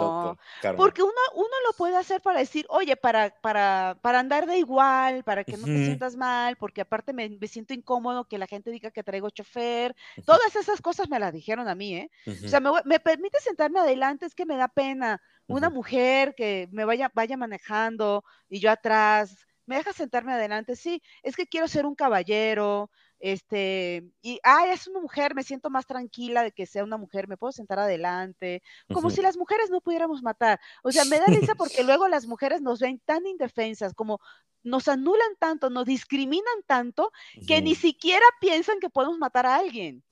Porque 0.76 1.04
uno, 1.04 1.14
uno 1.36 1.54
lo 1.66 1.74
puede 1.74 1.98
hacer 1.98 2.22
para 2.22 2.40
decir, 2.40 2.66
oye, 2.70 2.96
para, 2.96 3.30
para, 3.42 3.98
para 4.02 4.20
andar 4.20 4.46
de 4.46 4.58
igual, 4.58 5.24
para 5.24 5.44
que 5.44 5.58
no 5.58 5.66
te 5.66 5.86
sientas 5.86 6.16
mal, 6.16 6.56
porque 6.58 6.82
aparte 6.82 7.14
me, 7.14 7.38
siento 7.48 7.74
incómodo 7.74 8.26
que 8.26 8.38
la 8.38 8.48
gente 8.48 8.72
diga 8.72 8.92
que 8.92 9.04
traigo 9.04 9.30
chofer. 9.30 9.96
Todas 10.26 10.56
esas 10.56 10.82
cosas 10.82 11.10
me 11.10 11.20
las 11.20 11.34
dijeron 11.34 11.68
a 11.68 11.76
mí, 11.76 11.96
¿eh? 11.96 12.12
O 12.26 12.48
sea, 12.48 12.60
me, 12.60 13.00
permite 13.00 13.40
sentarme 13.40 13.80
adelante, 13.80 14.26
es 14.26 14.36
que 14.36 14.46
me 14.46 14.58
da 14.58 14.68
pena. 14.68 15.22
Una 15.48 15.70
mujer 15.70 16.36
que 16.36 16.68
me 16.72 16.84
vaya, 16.84 17.10
vaya 17.14 17.38
manejando 17.38 18.26
y 18.50 18.60
yo 18.60 18.70
atrás, 18.70 19.48
me 19.68 19.76
deja 19.76 19.94
sentarme 19.94 20.34
adelante, 20.34 20.76
sí, 20.76 21.04
es 21.22 21.36
que 21.36 21.46
quiero 21.46 21.68
ser 21.68 21.86
un 21.86 21.94
caballero, 21.94 22.90
este, 23.20 24.04
y, 24.22 24.40
ay, 24.44 24.72
es 24.72 24.88
una 24.88 25.00
mujer, 25.00 25.34
me 25.36 25.44
siento 25.44 25.70
más 25.70 25.86
tranquila 25.86 26.44
de 26.44 26.52
que 26.52 26.66
sea 26.66 26.84
una 26.84 26.98
mujer, 26.98 27.28
me 27.28 27.38
puedo 27.38 27.52
sentar 27.52 27.80
adelante, 27.80 28.62
como 28.94 29.10
si 29.10 29.22
las 29.22 29.38
mujeres 29.38 29.70
no 29.70 29.82
pudiéramos 29.82 30.22
matar. 30.22 30.60
O 30.84 30.92
sea, 30.92 31.06
me 31.06 31.20
da 31.20 31.26
risa 31.26 31.56
porque 31.58 31.84
luego 31.84 32.08
las 32.08 32.28
mujeres 32.28 32.62
nos 32.62 32.80
ven 32.80 33.00
tan 33.06 33.26
indefensas, 33.26 33.94
como 33.94 34.20
nos 34.64 34.88
anulan 34.88 35.36
tanto, 35.40 35.70
nos 35.70 35.86
discriminan 35.86 36.62
tanto, 36.66 37.12
que 37.48 37.62
ni 37.62 37.74
siquiera 37.76 38.26
piensan 38.42 38.80
que 38.80 38.90
podemos 38.90 39.18
matar 39.18 39.46
a 39.46 39.56
alguien. 39.56 40.04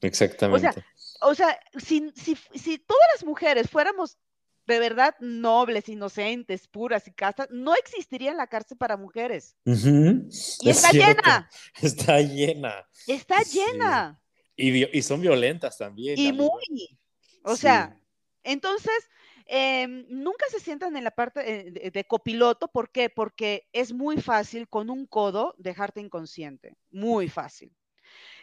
Exactamente. 0.00 0.68
O 0.68 0.72
sea, 0.72 0.84
o 1.22 1.34
sea 1.34 1.60
si, 1.78 2.10
si, 2.14 2.36
si 2.54 2.78
todas 2.78 3.06
las 3.14 3.24
mujeres 3.24 3.70
fuéramos 3.70 4.18
de 4.66 4.78
verdad 4.78 5.14
nobles, 5.20 5.88
inocentes, 5.88 6.66
puras 6.68 7.06
y 7.06 7.12
castas, 7.12 7.48
no 7.50 7.74
existiría 7.74 8.34
la 8.34 8.46
cárcel 8.46 8.76
para 8.76 8.96
mujeres. 8.96 9.56
Y 9.64 9.70
está 10.70 10.92
llena. 10.92 11.50
Está 11.80 12.20
llena. 12.20 12.88
Está 13.06 13.42
llena. 13.42 14.20
Y, 14.56 15.02
son 15.02 15.20
violentas 15.20 15.76
también. 15.76 16.18
Y 16.18 16.32
muy. 16.32 16.98
O 17.42 17.56
sea, 17.56 18.00
entonces, 18.42 19.08
em, 19.44 20.06
nunca 20.08 20.46
se 20.50 20.60
sientan 20.60 20.96
en 20.96 21.04
la 21.04 21.10
parte 21.10 21.40
eh, 21.44 21.90
de, 21.90 22.04
copiloto. 22.04 22.68
¿Por 22.68 22.90
qué? 22.90 23.10
Porque 23.10 23.68
es 23.72 23.92
muy 23.92 24.20
fácil 24.20 24.68
con 24.68 24.90
un 24.90 25.06
codo 25.06 25.54
dejarte 25.58 26.00
inconsciente. 26.00 26.76
Muy 26.90 27.28
fácil. 27.28 27.72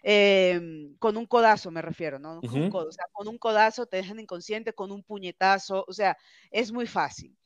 Em, 0.06 0.98
con 0.98 1.16
un 1.16 1.26
codazo 1.26 1.72
me 1.72 1.82
refiero, 1.82 2.20
¿no? 2.20 2.42
Con, 2.42 2.62
un 2.62 2.70
o 2.76 2.92
sea, 2.92 3.06
con 3.14 3.30
un 3.30 3.38
codazo 3.38 3.86
te 3.86 3.98
dejan 3.98 4.20
inconsciente, 4.20 4.74
con 4.74 4.92
un 4.92 5.02
puñetazo, 5.02 5.86
o 5.88 5.94
sea, 5.94 6.18
es 6.52 6.74
muy 6.74 6.88
fácil. 6.88 7.38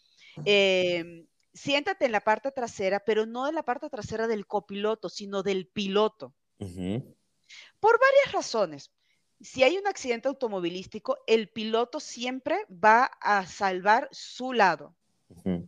Em, 0.44 1.28
siéntate 1.54 2.06
en 2.06 2.12
la 2.12 2.22
parte 2.22 2.52
trasera, 2.52 3.00
pero 3.00 3.28
no 3.28 3.48
en 3.48 3.54
la 3.54 3.62
parte 3.62 3.90
trasera 3.90 4.28
del 4.28 4.48
copiloto, 4.48 5.08
sino 5.08 5.44
del 5.44 5.68
piloto. 5.68 6.34
Por 6.60 8.00
varias 8.00 8.32
razones. 8.34 8.92
Si 9.40 9.62
hay 9.62 9.78
un 9.78 9.86
accidente 9.86 10.28
automovilístico, 10.28 11.20
el 11.28 11.50
piloto 11.50 12.00
siempre 12.00 12.66
va 12.72 13.06
a 13.22 13.46
salvar 13.46 14.10
su 14.12 14.52
lado. 14.52 14.96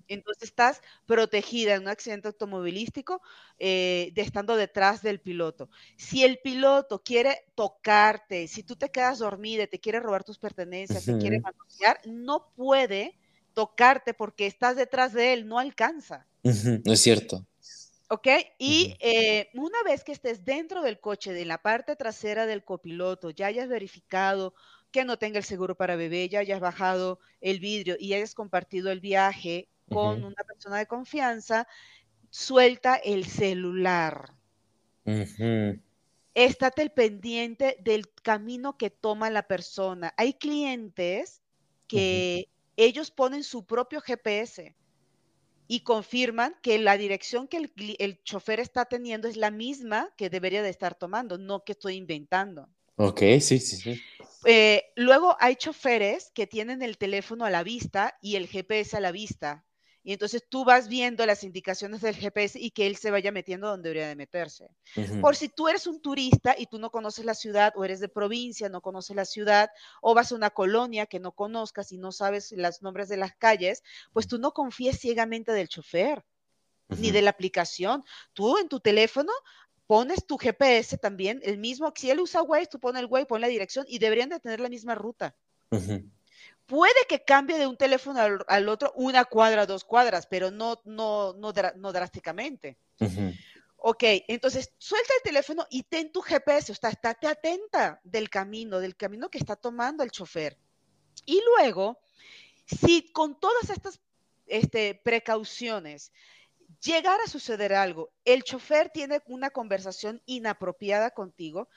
Entonces 0.08 0.43
estás 0.43 0.82
protegida 1.06 1.76
en 1.76 1.84
un 1.84 1.88
accidente 1.89 2.28
automovilístico 2.28 3.22
eh, 3.58 4.12
de 4.13 4.22
estando 4.22 4.56
detrás 4.56 5.02
del 5.02 5.19
piloto. 5.19 5.69
Si 5.98 6.24
el 6.24 6.39
piloto 6.39 7.04
quiere 7.04 7.45
tocarte, 7.56 8.48
si 8.48 8.63
tú 8.63 8.76
te 8.76 8.89
quedas 8.89 9.19
dormida, 9.19 9.67
te 9.67 9.80
quiere 9.80 10.00
robar 10.00 10.24
tus 10.24 10.38
pertenencias, 10.39 11.06
te 11.06 11.17
quiere 11.17 11.39
manosear, 11.39 12.00
no 12.06 12.48
puede 12.56 13.17
tocarte 13.54 14.13
porque 14.13 14.48
estás 14.48 14.76
detrás 14.76 15.13
de 15.13 15.34
él, 15.34 15.48
no 15.48 15.60
alcanza. 15.60 16.26
No 16.43 16.93
es 16.93 17.02
cierto. 17.02 17.45
¿Ok? 18.12 18.28
Y 18.58 18.95
eh, 19.00 19.50
una 19.54 19.84
vez 19.84 20.04
que 20.04 20.12
estés 20.12 20.43
dentro 20.43 20.82
del 20.82 21.00
coche, 21.00 21.32
de 21.32 21.45
la 21.45 21.60
parte 21.60 21.95
trasera 21.95 22.48
del 22.48 22.63
copiloto, 22.63 23.30
ya 23.30 23.48
hayas 23.48 23.67
verificado 23.67 24.56
que 24.91 25.06
no 25.06 25.17
tenga 25.17 25.38
el 25.38 25.43
seguro 25.43 25.75
para 25.75 25.95
bebé, 25.95 26.30
ya 26.30 26.39
hayas 26.39 26.60
bajado 26.60 27.19
el 27.41 27.60
vidrio 27.60 27.95
y 27.99 28.13
hayas 28.13 28.34
compartido 28.34 28.91
el 28.91 28.99
viaje 28.99 29.69
con 29.89 30.23
una 30.23 30.43
persona 30.43 30.78
de 30.78 30.88
confianza, 30.88 31.67
suelta 32.30 32.95
el 32.95 33.25
celular. 33.25 34.34
Estate 36.36 36.82
el 36.82 36.91
pendiente 36.91 37.78
del 37.82 38.12
camino 38.21 38.78
que 38.78 38.89
toma 38.89 39.30
la 39.30 39.43
persona. 39.43 40.13
Hay 40.15 40.34
clientes 40.34 41.41
que 41.88 42.49
ellos 42.78 43.12
ponen 43.12 43.43
su 43.43 43.65
propio 43.65 43.99
GPS 43.99 44.75
y 45.67 45.82
confirman 45.82 46.56
que 46.62 46.80
la 46.80 46.97
dirección 46.97 47.47
que 47.47 47.58
el, 47.58 47.95
el, 47.99 48.23
chofer 48.23 48.60
está 48.60 48.86
teniendo 48.86 49.28
es 49.28 49.38
la 49.38 49.52
misma 49.52 50.10
que 50.17 50.30
debería 50.30 50.63
de 50.63 50.69
estar 50.69 50.95
tomando, 50.95 51.38
no 51.38 51.63
que 51.63 51.73
estoy 51.73 51.95
inventando. 51.95 52.69
Ok, 53.01 53.21
sí, 53.39 53.59
sí, 53.59 53.77
sí. 53.77 54.01
Eh, 54.43 54.91
luego 54.97 55.38
hay 55.39 55.55
choferes 55.55 56.31
que 56.35 56.47
tienen 56.47 56.81
el 56.81 56.97
teléfono 56.97 57.45
a 57.45 57.49
la 57.49 57.63
vista 57.63 58.17
y 58.21 58.35
el 58.35 58.47
GPS 58.47 58.97
a 58.97 58.99
la 58.99 59.13
vista. 59.13 59.65
Y 60.03 60.12
entonces 60.12 60.43
tú 60.49 60.65
vas 60.65 60.89
viendo 60.89 61.25
las 61.25 61.45
indicaciones 61.45 62.01
del 62.01 62.15
GPS 62.15 62.59
y 62.59 62.71
que 62.71 62.88
él 62.88 62.97
se 62.97 63.09
vaya 63.09 63.31
metiendo 63.31 63.69
donde 63.69 63.88
debería 63.88 64.09
de 64.09 64.17
meterse. 64.17 64.69
Por 65.21 65.38
si 65.38 65.47
tú 65.47 65.69
eres 65.69 65.88
un 65.88 66.01
turista 66.01 66.55
y 66.57 66.65
tú 66.65 66.77
no 66.77 66.89
conoces 66.89 67.23
la 67.23 67.35
ciudad 67.35 67.71
o 67.77 67.85
eres 67.85 68.01
de 68.01 68.09
provincia, 68.09 68.67
no 68.67 68.81
conoces 68.81 69.15
la 69.15 69.25
ciudad 69.25 69.69
o 70.01 70.13
vas 70.13 70.33
a 70.33 70.35
una 70.35 70.49
colonia 70.49 71.05
que 71.05 71.21
no 71.21 71.31
conozcas 71.31 71.93
y 71.93 71.97
no 71.97 72.12
sabes 72.12 72.51
los 72.51 72.81
nombres 72.81 73.07
de 73.07 73.15
las 73.15 73.33
calles, 73.35 73.81
pues 74.12 74.27
tú 74.27 74.39
no 74.39 74.51
confíes 74.51 74.99
ciegamente 74.99 75.53
del 75.53 75.69
chofer 75.69 76.25
ni 76.97 77.12
de 77.12 77.21
la 77.21 77.29
aplicación. 77.29 78.03
Tú 78.33 78.57
en 78.57 78.67
tu 78.67 78.79
teléfono 78.79 79.31
pones 79.89 80.23
tu 80.28 80.38
GPS 80.38 80.99
también, 80.99 81.39
el 81.43 81.58
mismo, 81.58 81.91
si 81.95 82.12
él 82.12 82.19
usa 82.19 82.43
Waze, 82.43 82.67
tú 82.67 82.80
pones 82.80 83.02
el 83.02 83.08
Waze, 83.08 83.25
pon 83.25 83.41
la 83.41 83.47
dirección 83.47 83.88
y 83.89 83.97
deberían 83.97 84.30
de 84.30 84.39
tener 84.39 84.60
la 84.60 84.69
misma 84.69 84.93
ruta. 84.93 85.36
Puede 86.67 86.93
que 87.10 87.23
cambie 87.23 87.58
de 87.58 87.65
un 87.65 87.75
teléfono 87.75 88.19
al, 88.47 88.69
otro 88.69 88.93
una 88.95 89.25
cuadra, 89.25 89.65
dos 89.65 89.84
cuadras, 89.84 90.28
pero 90.28 90.52
no, 90.52 90.80
no, 90.86 91.34
no, 91.34 91.52
no 91.75 91.91
drásticamente. 91.91 92.78
Ok, 93.78 94.04
entonces 94.28 94.71
suelta 94.78 95.12
el 95.17 95.23
teléfono 95.23 95.65
y 95.71 95.82
ten 95.82 96.12
tu 96.12 96.21
GPS, 96.21 96.71
o 96.71 96.75
sea, 96.75 96.91
estate 96.91 97.25
atenta 97.25 97.99
del 98.04 98.30
camino, 98.30 98.80
del 98.80 98.95
camino 98.95 99.28
que 99.28 99.39
está 99.39 99.56
tomando 99.56 100.04
el 100.04 100.12
chofer. 100.12 100.56
Y 101.25 101.41
luego, 101.58 101.99
si 102.67 103.12
con 103.12 103.39
todas 103.39 103.71
estas 103.71 103.99
este, 104.45 104.93
precauciones 105.04 106.12
llegar 106.82 107.20
a 107.22 107.30
suceder 107.30 107.74
algo, 107.74 108.12
el 108.26 108.44
chofer 108.44 108.89
tiene 108.89 109.22
una 109.26 109.50
conversación 109.50 110.22
inapropiada 110.26 111.12
contigo, 111.12 111.70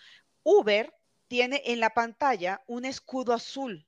Uber 0.43 0.93
tiene 1.29 1.62
en 1.67 1.81
la 1.81 1.91
pantalla 1.91 2.62
un 2.67 2.85
escudo 2.85 3.33
azul. 3.33 3.87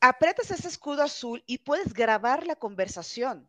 Apretas 0.00 0.50
ese 0.50 0.68
escudo 0.68 1.02
azul 1.02 1.42
y 1.46 1.58
puedes 1.58 1.92
grabar 1.92 2.46
la 2.46 2.56
conversación. 2.56 3.48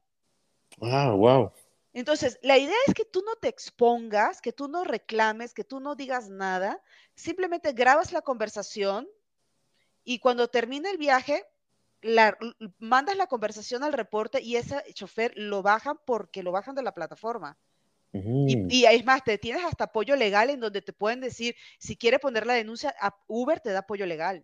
Ah, 0.82 1.12
wow. 1.12 1.52
Entonces, 1.94 2.39
la 2.44 2.58
idea 2.58 2.78
es 2.88 2.94
que 2.94 3.06
tú 3.06 3.24
no 3.26 3.36
te 3.36 3.48
expongas, 3.48 4.42
que 4.42 4.54
tú 4.54 4.68
no 4.68 4.84
reclames, 4.84 5.54
que 5.54 5.63
tú 5.63 5.80
no 5.80 5.96
digas 5.96 6.30
nada, 6.30 6.82
simplemente 7.15 7.74
grabas 7.74 8.12
la 8.12 8.22
conversación 8.22 9.08
y 10.04 10.20
cuando 10.20 10.48
termine 10.48 10.89
el 10.92 10.98
viaje, 10.98 11.46
la, 12.01 12.38
mandas 12.77 13.17
la 13.17 13.27
conversación 13.27 13.83
al 13.83 13.93
reporte 13.93 14.41
y 14.41 14.55
ese 14.55 14.81
chofer 14.93 15.33
lo 15.35 15.62
bajan 15.62 15.97
porque 16.05 16.43
lo 16.43 16.51
bajan 16.51 16.75
de 16.75 16.83
la 16.83 16.93
plataforma. 16.93 17.57
y, 18.13 18.85
es 18.85 19.05
más, 19.05 19.23
te 19.23 19.38
tienes 19.38 19.63
hasta 19.63 19.85
apoyo 19.85 20.15
legal 20.15 20.49
en 20.49 20.59
donde 20.59 20.81
te 20.81 20.93
pueden 20.93 21.21
decir, 21.21 21.55
si 21.77 21.95
quiere 21.95 22.19
poner 22.19 22.45
la 22.47 22.53
denuncia, 22.53 22.95
a 22.99 23.15
Uber 23.27 23.59
te 23.59 23.71
da 23.71 23.79
apoyo 23.79 24.05
legal. 24.05 24.43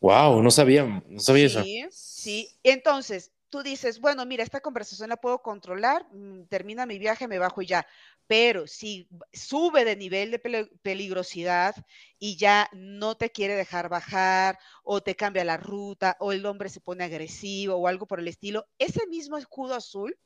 Wow, 0.00 0.42
no 0.42 0.50
sabía, 0.50 0.84
no 1.06 1.20
sabía 1.20 1.48
sí, 1.48 1.78
eso. 1.80 1.90
Sí, 1.90 2.48
entonces 2.62 3.32
tú 3.50 3.62
dices, 3.62 4.00
bueno, 4.00 4.26
mira, 4.26 4.42
esta 4.42 4.60
conversación 4.60 5.08
la 5.08 5.16
puedo 5.16 5.42
controlar, 5.42 6.06
mm, 6.12 6.44
termina 6.44 6.86
mi 6.86 6.98
viaje, 6.98 7.28
me 7.28 7.38
bajo 7.38 7.62
y 7.62 7.66
ya. 7.66 7.86
Pero 8.26 8.66
si 8.66 9.08
sube 9.32 9.84
de 9.84 9.96
nivel 9.96 10.32
de 10.32 10.68
peligrosidad 10.82 11.76
y 12.18 12.36
ya 12.36 12.68
no 12.72 13.16
te 13.16 13.30
quiere 13.30 13.54
dejar 13.54 13.88
bajar 13.88 14.58
o 14.82 15.00
te 15.00 15.14
cambia 15.14 15.44
la 15.44 15.56
ruta 15.56 16.16
o 16.18 16.32
el 16.32 16.44
hombre 16.44 16.68
se 16.68 16.80
pone 16.80 17.04
agresivo 17.04 17.76
o 17.76 17.86
algo 17.86 18.06
por 18.06 18.18
el 18.18 18.28
estilo, 18.28 18.66
ese 18.78 19.06
mismo 19.06 19.38
escudo 19.38 19.74
azul, 19.74 20.18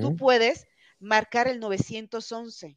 tú 0.00 0.16
puedes 0.16 0.66
marcar 0.98 1.46
el 1.46 1.60
911. 1.60 2.76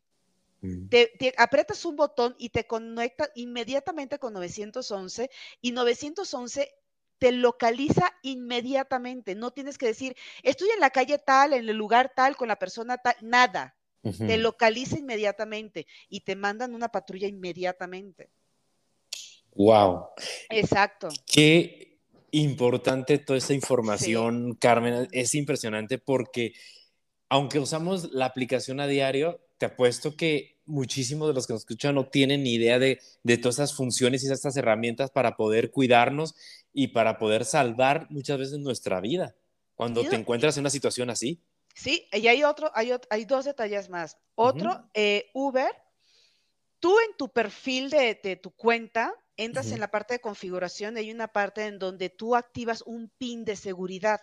Mm. 0.62 0.88
Te, 0.90 1.14
te, 1.20 1.34
aprietas 1.38 1.84
un 1.86 1.96
botón 1.96 2.36
y 2.38 2.50
te 2.50 2.66
conecta 2.66 3.30
inmediatamente 3.36 4.20
con 4.20 4.34
911 4.34 5.30
y 5.62 5.72
911 5.72 6.72
te 7.20 7.32
localiza 7.32 8.14
inmediatamente. 8.22 9.36
No 9.36 9.52
tienes 9.52 9.78
que 9.78 9.88
decir, 9.88 10.16
estoy 10.44 10.70
en 10.70 10.80
la 10.80 10.90
calle 10.90 11.18
tal, 11.18 11.54
en 11.54 11.68
el 11.68 11.76
lugar 11.76 12.14
tal, 12.16 12.36
con 12.36 12.48
la 12.48 12.58
persona 12.58 12.98
tal, 12.98 13.16
nada. 13.22 13.76
Te 14.02 14.38
localiza 14.38 14.98
inmediatamente 14.98 15.86
y 16.08 16.22
te 16.22 16.38
mandan 16.38 16.74
una 16.74 16.88
patrulla 16.88 17.28
inmediatamente. 17.28 18.30
Wow. 19.54 20.06
Exacto. 20.50 21.10
Qué 21.26 22.00
importante 22.32 23.18
toda 23.18 23.38
esta 23.38 23.54
información, 23.54 24.56
Carmen. 24.56 25.10
Es 25.12 25.36
impresionante 25.36 25.98
porque 25.98 26.54
aunque 27.28 27.60
usamos 27.60 28.12
la 28.14 28.26
aplicación 28.26 28.80
a 28.80 28.88
diario, 28.88 29.42
te 29.58 29.66
apuesto 29.66 30.16
que 30.16 30.58
muchísimos 30.66 31.28
de 31.28 31.34
los 31.34 31.48
que 31.48 31.54
nos 31.54 31.64
escuchan 31.64 31.96
no 31.96 32.08
tienen 32.08 32.44
ni 32.44 32.54
idea 32.54 32.78
de, 32.78 33.00
de 33.24 33.38
todas 33.38 33.56
esas 33.56 33.74
funciones 33.74 34.24
y 34.24 34.32
estas 34.32 34.56
herramientas 34.58 35.12
para 35.12 35.36
poder 35.36 35.72
cuidarnos 35.72 36.36
y 36.74 36.90
para 36.90 37.18
poder 37.18 37.46
salvar 37.46 38.08
muchas 38.10 38.38
veces 38.38 38.60
nuestra 38.60 39.00
vida 39.02 39.36
cuando 39.76 40.04
te 40.04 40.16
encuentras 40.16 40.58
en 40.58 40.62
una 40.62 40.70
situación 40.70 41.10
así. 41.10 41.42
Sí, 41.76 42.08
y 42.12 42.28
hay 42.28 42.44
otro, 42.44 42.72
hay, 42.74 42.92
hay 43.12 43.26
dos 43.26 43.46
detalles 43.46 43.90
más. 43.90 44.18
Otro, 44.34 44.90
eh, 44.96 45.30
Uber, 45.34 45.72
tú 46.80 46.96
en 47.08 47.16
tu 47.16 47.30
perfil 47.30 47.92
de, 47.92 48.40
tu 48.42 48.50
cuenta, 48.52 49.14
entras 49.36 49.72
en 49.72 49.80
la 49.80 49.90
parte 49.90 50.16
de 50.16 50.20
configuración 50.20 50.98
hay 50.98 51.12
una 51.12 51.28
parte 51.28 51.66
en 51.66 51.78
donde 51.78 52.10
tú 52.10 52.36
activas 52.36 52.82
un 52.88 53.12
pin 53.20 53.46
de 53.46 53.56
seguridad. 53.56 54.22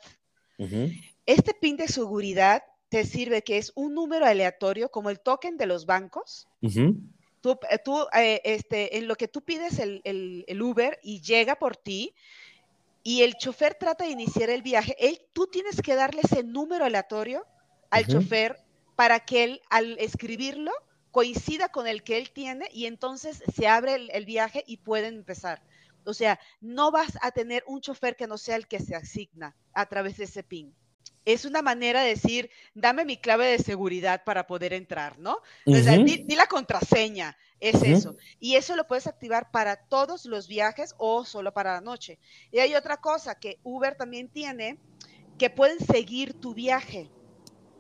Este 1.27 1.55
pin 1.55 1.77
de 1.77 1.87
seguridad 1.87 2.65
te 2.89 3.05
sirve 3.05 3.43
que 3.43 3.59
es 3.59 3.73
un 3.77 3.95
número 3.95 4.27
aleatorio, 4.27 4.91
como 4.91 5.11
el 5.11 5.21
token 5.21 5.57
de 5.57 5.67
los 5.67 5.87
bancos. 5.87 6.49
Tú, 7.45 7.59
eh, 7.69 7.77
tú 7.77 8.07
eh, 8.15 8.41
este, 8.43 8.97
en 8.97 9.07
lo 9.07 9.17
que 9.17 9.29
tú 9.29 9.43
pides 9.43 9.79
el, 9.79 10.01
el, 10.05 10.63
Uber 10.63 10.99
y 11.03 11.21
llega 11.21 11.57
por 11.57 11.77
ti, 11.77 12.15
y 13.03 13.21
el 13.21 13.35
chofer 13.35 13.75
trata 13.75 14.05
de 14.05 14.13
iniciar 14.13 14.49
el 14.49 14.63
viaje, 14.63 14.97
él, 14.99 15.21
tú 15.35 15.47
tienes 15.49 15.83
que 15.83 15.95
darle 15.95 16.23
ese 16.25 16.43
número 16.43 16.87
aleatorio 16.87 17.45
al 17.91 18.07
chofer 18.07 18.65
para 18.97 19.21
que 19.21 19.45
él 19.45 19.61
al 19.69 19.99
escribirlo 19.99 20.73
coincida 21.11 21.69
con 21.69 21.87
el 21.87 22.03
que 22.03 22.17
él 22.17 22.31
tiene 22.31 22.67
y 22.73 22.87
entonces 22.87 23.43
se 23.55 23.69
abre 23.69 24.09
el, 24.11 24.25
viaje 24.25 24.65
y 24.67 24.79
pueden 24.79 25.17
empezar. 25.17 25.63
O 26.07 26.15
sea, 26.15 26.41
no 26.63 26.93
vas 26.93 27.19
a 27.21 27.31
tener 27.31 27.63
un 27.67 27.83
chofer 27.83 28.17
que 28.17 28.27
no 28.27 28.39
sea 28.39 28.57
el 28.57 28.67
que 28.67 28.81
se 28.81 28.97
asigna 28.97 29.55
a 29.75 29.85
través 29.85 30.17
de 30.17 30.25
ese 30.25 30.43
PIN. 30.43 30.75
Es 31.25 31.45
una 31.45 31.63
manera 31.63 32.03
de 32.03 32.11
decir, 32.11 32.51
dame 32.75 33.05
mi 33.05 33.17
clave 33.17 33.47
de 33.47 33.59
seguridad 33.59 34.25
para 34.25 34.47
poder 34.47 34.73
entrar, 34.73 35.19
¿no? 35.19 35.39
O 35.67 35.77
sea, 35.77 35.97
di, 35.99 36.25
la 36.35 36.47
contraseña, 36.47 37.37
es 37.61 37.83
eso. 37.83 38.17
Y 38.41 38.57
eso 38.57 38.77
lo 38.77 38.87
puedes 38.87 39.07
activar 39.07 39.51
para 39.51 39.77
todos 39.77 40.27
los 40.27 40.49
viajes 40.49 40.95
o 40.99 41.25
solo 41.25 41.53
para 41.55 41.75
la 41.75 41.81
noche. 41.81 42.19
Y 42.53 42.59
hay 42.59 42.75
otra 42.75 42.99
cosa 42.99 43.39
que 43.39 43.59
Uber 43.63 43.95
también 43.95 44.29
tiene, 44.29 44.79
que 45.39 45.51
pueden 45.51 45.81
seguir 45.81 46.35
tu 46.35 46.55
viaje. 46.55 47.11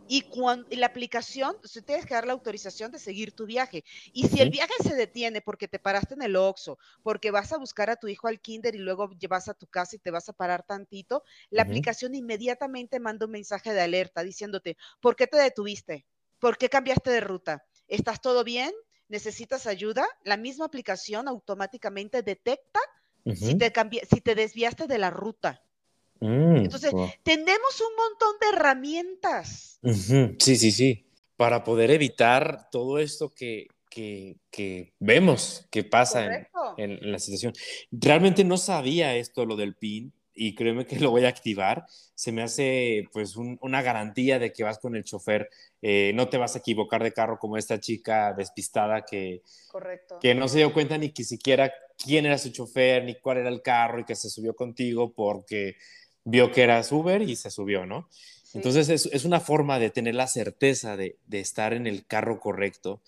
Y 0.06 0.22
cuando 0.22 0.66
la 0.70 0.86
aplicación, 0.86 1.56
tú 1.62 1.68
tienes 1.82 2.04
que 2.04 2.14
dar 2.14 2.26
la 2.26 2.34
autorización 2.34 2.92
de 2.92 2.98
seguir 2.98 3.32
tu 3.32 3.46
viaje. 3.46 3.84
Y 4.12 4.28
si 4.28 4.40
el 4.40 4.50
viaje 4.50 4.74
se 4.82 4.94
detiene 4.94 5.40
porque 5.40 5.66
te 5.66 5.78
paraste 5.78 6.14
en 6.14 6.22
el 6.22 6.36
Oxxo, 6.36 6.78
porque 7.02 7.30
vas 7.30 7.52
a 7.52 7.58
buscar 7.58 7.88
a 7.88 7.96
tu 7.96 8.08
hijo 8.08 8.28
al 8.28 8.40
kinder 8.40 8.74
y 8.74 8.78
luego 8.78 9.10
llevas 9.18 9.48
a 9.48 9.54
tu 9.54 9.66
casa 9.66 9.96
y 9.96 9.98
te 9.98 10.10
vas 10.10 10.28
a 10.28 10.34
parar 10.34 10.62
tantito, 10.62 11.24
la 11.50 11.62
aplicación 11.62 12.14
inmediatamente 12.14 13.00
manda 13.00 13.26
un 13.26 13.32
mensaje 13.32 13.72
de 13.72 13.80
alerta 13.80 14.22
diciéndote, 14.22 14.76
¿por 15.00 15.16
qué 15.16 15.26
te 15.26 15.38
detuviste? 15.38 16.06
¿Por 16.38 16.58
qué 16.58 16.68
cambiaste 16.68 17.10
de 17.10 17.20
ruta? 17.20 17.64
¿Estás 17.88 18.20
todo 18.20 18.44
bien? 18.44 18.72
¿Necesitas 19.08 19.66
ayuda? 19.66 20.06
La 20.24 20.36
misma 20.36 20.66
aplicación 20.66 21.28
automáticamente 21.28 22.22
detecta 22.22 22.80
si, 23.34 23.56
te 23.56 23.72
si 24.08 24.20
te 24.20 24.34
desviaste 24.34 24.86
de 24.86 24.98
la 24.98 25.10
ruta. 25.10 25.62
Mm, 26.20 26.56
Entonces, 26.56 26.92
tenemos 27.22 27.80
un 27.80 27.96
montón 27.96 28.36
de 28.40 28.56
herramientas. 28.56 29.78
Sí, 30.38 30.56
sí, 30.56 30.72
sí. 30.72 31.06
Para 31.36 31.64
poder 31.64 31.90
evitar 31.90 32.68
todo 32.70 32.98
esto 32.98 33.30
que, 33.30 33.68
que, 34.50 34.92
vemos 34.98 35.66
que 35.70 35.84
pasa 35.84 36.48
en, 36.76 37.12
la 37.12 37.18
situación. 37.18 37.52
Realmente 37.90 38.44
no 38.44 38.56
sabía 38.56 39.16
esto, 39.16 39.46
lo 39.46 39.56
del 39.56 39.74
PIN, 39.74 40.12
y 40.34 40.54
créeme 40.54 40.84
que 40.84 40.98
lo 41.00 41.10
voy 41.10 41.24
a 41.24 41.28
activar. 41.28 41.86
Se 42.14 42.32
me 42.32 42.42
hace 42.42 43.08
pues 43.12 43.36
una 43.36 43.82
garantía 43.82 44.38
de 44.38 44.52
que 44.52 44.64
vas 44.64 44.78
con 44.78 44.96
el 44.96 45.04
chofer, 45.04 45.48
eh, 45.82 46.12
no 46.14 46.28
te 46.28 46.38
vas 46.38 46.54
a 46.54 46.58
equivocar 46.58 47.02
de 47.02 47.12
carro 47.12 47.38
como 47.38 47.56
esta 47.56 47.78
chica 47.80 48.32
despistada 48.32 49.04
que, 49.04 49.42
que 50.20 50.34
no 50.34 50.48
se 50.48 50.58
dio 50.58 50.72
cuenta 50.72 50.98
ni 50.98 51.10
que 51.10 51.24
siquiera 51.24 51.72
quién 51.96 52.26
era 52.26 52.38
su 52.38 52.50
chofer, 52.50 53.04
ni 53.04 53.14
cuál 53.20 53.38
era 53.38 53.48
el 53.48 53.62
carro 53.62 54.00
y 54.00 54.04
que 54.04 54.16
se 54.16 54.30
subió 54.30 54.54
contigo 54.54 55.12
porque 55.12 55.76
vio 56.24 56.50
que 56.52 56.62
eras 56.62 56.90
Uber 56.92 57.22
y 57.22 57.36
se 57.36 57.50
subió, 57.50 57.86
¿no? 57.86 58.08
Entonces 58.54 58.88
es, 58.88 59.24
una 59.24 59.40
forma 59.40 59.78
de 59.78 59.90
tener 59.90 60.14
la 60.14 60.28
certeza 60.28 60.96
de, 60.96 61.16
estar 61.32 61.72
en 61.72 61.86
el 61.86 62.06
carro 62.06 62.38
correcto. 62.38 63.00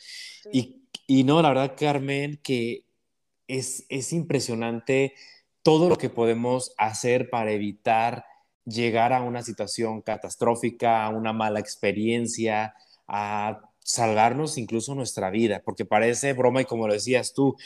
Y, 0.53 1.23
no, 1.25 1.41
la 1.41 1.51
verdad, 1.51 1.77
Carmen, 1.79 2.41
que 2.43 2.85
es, 3.47 3.87
es 3.89 4.13
impresionante 4.13 5.15
todo 5.63 5.89
lo 5.89 5.97
que 5.99 6.11
podemos 6.11 6.75
hacer 6.79 7.31
para 7.31 7.53
evitar 7.53 8.25
llegar 8.65 9.13
a 9.13 9.23
una 9.23 9.43
situación 9.43 10.03
catastrófica, 10.03 11.05
a 11.05 11.11
una 11.11 11.33
mala 11.33 11.61
experiencia, 11.61 12.75
a 13.07 13.61
salvarnos 13.79 14.59
incluso 14.59 14.97
nuestra 14.97 15.31
vida, 15.31 15.63
porque 15.65 15.85
parece 15.85 16.33
broma 16.33 16.63
y 16.63 16.65
como 16.65 16.89
lo 16.89 16.95
decías 16.95 17.35
tú, 17.35 17.57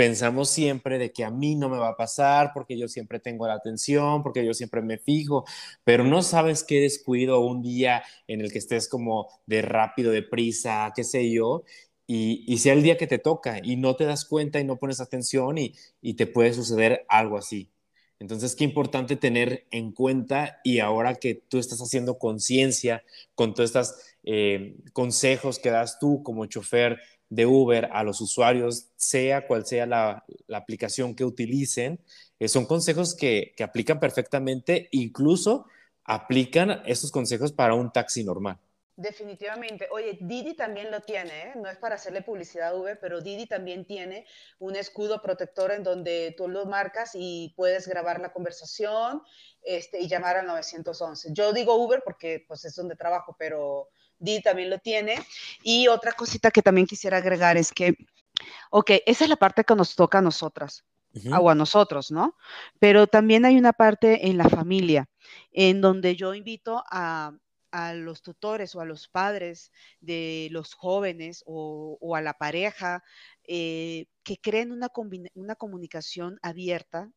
pensamos 0.00 0.48
siempre 0.48 0.96
de 0.96 1.12
que 1.12 1.24
a 1.24 1.30
mí 1.30 1.56
no 1.56 1.68
me 1.68 1.76
va 1.76 1.90
a 1.90 1.96
pasar 1.98 2.52
porque 2.54 2.78
yo 2.78 2.88
siempre 2.88 3.20
tengo 3.20 3.46
la 3.46 3.52
atención, 3.52 4.22
porque 4.22 4.42
yo 4.42 4.54
siempre 4.54 4.80
me 4.80 4.96
fijo, 4.96 5.44
pero 5.84 6.04
no 6.04 6.22
sabes 6.22 6.64
qué 6.64 6.80
descuido 6.80 7.40
un 7.40 7.60
día 7.60 8.02
en 8.26 8.40
el 8.40 8.50
que 8.50 8.56
estés 8.56 8.88
como 8.88 9.28
de 9.44 9.60
rápido, 9.60 10.10
de 10.10 10.22
prisa, 10.22 10.90
qué 10.96 11.04
sé 11.04 11.30
yo, 11.30 11.64
y, 12.06 12.56
sea 12.56 12.72
el 12.72 12.82
día 12.82 12.96
que 12.96 13.06
te 13.06 13.18
toca 13.18 13.60
y 13.62 13.76
no 13.76 13.94
te 13.94 14.06
das 14.06 14.24
cuenta 14.24 14.58
y 14.58 14.64
no 14.64 14.78
pones 14.78 15.02
atención 15.02 15.58
y, 15.58 15.74
te 16.14 16.26
puede 16.26 16.54
suceder 16.54 17.04
algo 17.06 17.36
así. 17.36 17.70
Entonces, 18.18 18.56
qué 18.56 18.64
importante 18.64 19.16
tener 19.16 19.66
en 19.70 19.92
cuenta 19.92 20.60
y 20.64 20.78
ahora 20.78 21.16
que 21.16 21.34
tú 21.34 21.58
estás 21.58 21.80
haciendo 21.82 22.18
conciencia 22.18 23.04
con 23.34 23.52
todos 23.52 23.68
estos 23.68 23.96
eh, 24.24 24.76
consejos 24.94 25.58
que 25.58 25.70
das 25.70 25.98
tú 25.98 26.22
como 26.22 26.46
chofer 26.46 27.00
de 27.30 27.46
Uber 27.46 27.88
a 27.92 28.02
los 28.02 28.20
usuarios, 28.20 28.88
sea 28.96 29.46
cual 29.46 29.64
sea 29.64 29.86
la, 29.86 30.24
aplicación 30.52 31.14
que 31.14 31.24
utilicen, 31.24 32.00
eh, 32.38 32.48
son 32.48 32.66
consejos 32.66 33.14
que, 33.14 33.54
aplican 33.62 34.00
perfectamente, 34.00 34.88
incluso 34.90 35.66
aplican 36.04 36.82
esos 36.86 37.12
consejos 37.12 37.52
para 37.52 37.74
un 37.74 37.92
taxi 37.92 38.24
normal. 38.24 38.58
Definitivamente. 38.96 39.88
Oye, 39.92 40.18
Didi 40.20 40.54
también 40.54 40.90
lo 40.90 41.00
tiene, 41.00 41.30
¿eh? 41.30 41.52
no 41.56 41.70
es 41.70 41.78
para 41.78 41.94
hacerle 41.94 42.20
publicidad 42.20 42.70
a 42.70 42.74
Uber, 42.74 42.98
pero 43.00 43.22
Didi 43.22 43.46
también 43.46 43.86
tiene 43.86 44.26
un 44.58 44.76
escudo 44.76 45.22
protector 45.22 45.70
en 45.70 45.82
donde 45.82 46.34
tú 46.36 46.48
lo 46.48 46.66
marcas 46.66 47.12
y 47.14 47.54
puedes 47.56 47.88
grabar 47.88 48.20
la 48.20 48.32
conversación 48.32 49.22
este, 49.62 50.00
y 50.00 50.08
llamar 50.08 50.36
al 50.36 50.46
911. 50.46 51.30
Yo 51.32 51.52
digo 51.54 51.76
Uber 51.76 52.02
porque 52.04 52.44
pues 52.46 52.64
es 52.66 52.74
donde 52.74 52.94
trabajo, 52.94 53.34
pero 53.38 53.88
Didi 54.20 54.42
también 54.42 54.70
lo 54.70 54.78
tiene. 54.78 55.16
Y 55.64 55.88
otra 55.88 56.12
cosita 56.12 56.50
que 56.50 56.62
también 56.62 56.86
quisiera 56.86 57.16
agregar 57.16 57.56
es 57.56 57.72
que, 57.72 57.94
ok, 58.70 58.92
esa 59.06 59.24
es 59.24 59.30
la 59.30 59.36
parte 59.36 59.64
que 59.64 59.74
nos 59.74 59.96
toca 59.96 60.18
a 60.18 60.22
nosotras. 60.22 60.84
o 61.36 61.50
a 61.50 61.56
nosotros, 61.56 62.12
¿no? 62.12 62.36
Pero 62.78 63.08
también 63.08 63.44
hay 63.44 63.56
una 63.56 63.72
parte 63.72 64.28
en 64.28 64.38
la 64.38 64.48
familia, 64.48 65.08
en 65.50 65.80
donde 65.80 66.14
yo 66.14 66.34
invito 66.34 66.84
a, 66.88 67.32
los 67.94 68.22
tutores 68.22 68.74
o 68.74 68.80
a 68.80 68.84
los 68.84 69.08
padres 69.08 69.72
de 70.00 70.48
los 70.50 70.74
jóvenes 70.74 71.42
o, 71.46 72.14
a 72.14 72.20
la 72.20 72.34
pareja 72.34 73.02
eh, 73.44 74.06
que 74.22 74.36
creen 74.38 74.70
una, 74.70 74.88
una 75.34 75.54
comunicación 75.56 76.38
abierta, 76.42 77.10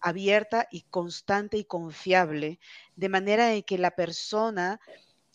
abierta 0.00 0.68
y 0.70 0.82
constante 0.82 1.56
y 1.56 1.64
confiable, 1.64 2.60
de 2.94 3.08
manera 3.08 3.46
de 3.46 3.64
que 3.64 3.78
la 3.78 3.90
persona 3.90 4.80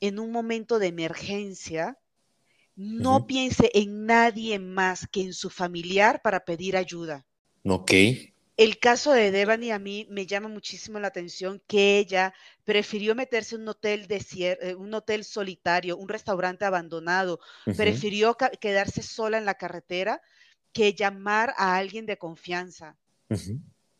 en 0.01 0.19
un 0.19 0.31
momento 0.31 0.79
de 0.79 0.87
emergencia, 0.87 1.97
no 2.75 3.27
piense 3.27 3.71
en 3.73 4.05
nadie 4.05 4.57
más 4.57 5.07
que 5.07 5.21
en 5.21 5.33
su 5.33 5.49
familiar 5.49 6.21
para 6.21 6.45
pedir 6.45 6.77
ayuda. 6.77 7.25
Ok. 7.65 7.91
El 8.55 8.77
caso 8.79 9.13
de 9.13 9.31
Devani 9.31 9.71
a 9.71 9.79
mí 9.79 10.05
me 10.09 10.25
llama 10.25 10.49
muchísimo 10.49 10.99
la 10.99 11.07
atención 11.07 11.61
que 11.65 11.97
ella 11.97 12.33
prefirió 12.65 13.15
meterse 13.15 13.55
en 13.55 13.61
un 13.61 13.69
hotel, 13.69 14.05
eh, 14.09 14.75
un 14.75 14.93
hotel 14.93 15.23
solitario, 15.23 15.95
un 15.95 16.09
restaurante 16.09 16.65
abandonado, 16.65 17.39
prefirió 17.77 18.35
quedarse 18.59 19.01
sola 19.01 19.37
en 19.37 19.45
la 19.45 19.53
carretera 19.53 20.21
que 20.73 20.93
llamar 20.93 21.53
a 21.57 21.77
alguien 21.77 22.05
de 22.05 22.17
confianza. 22.17 22.97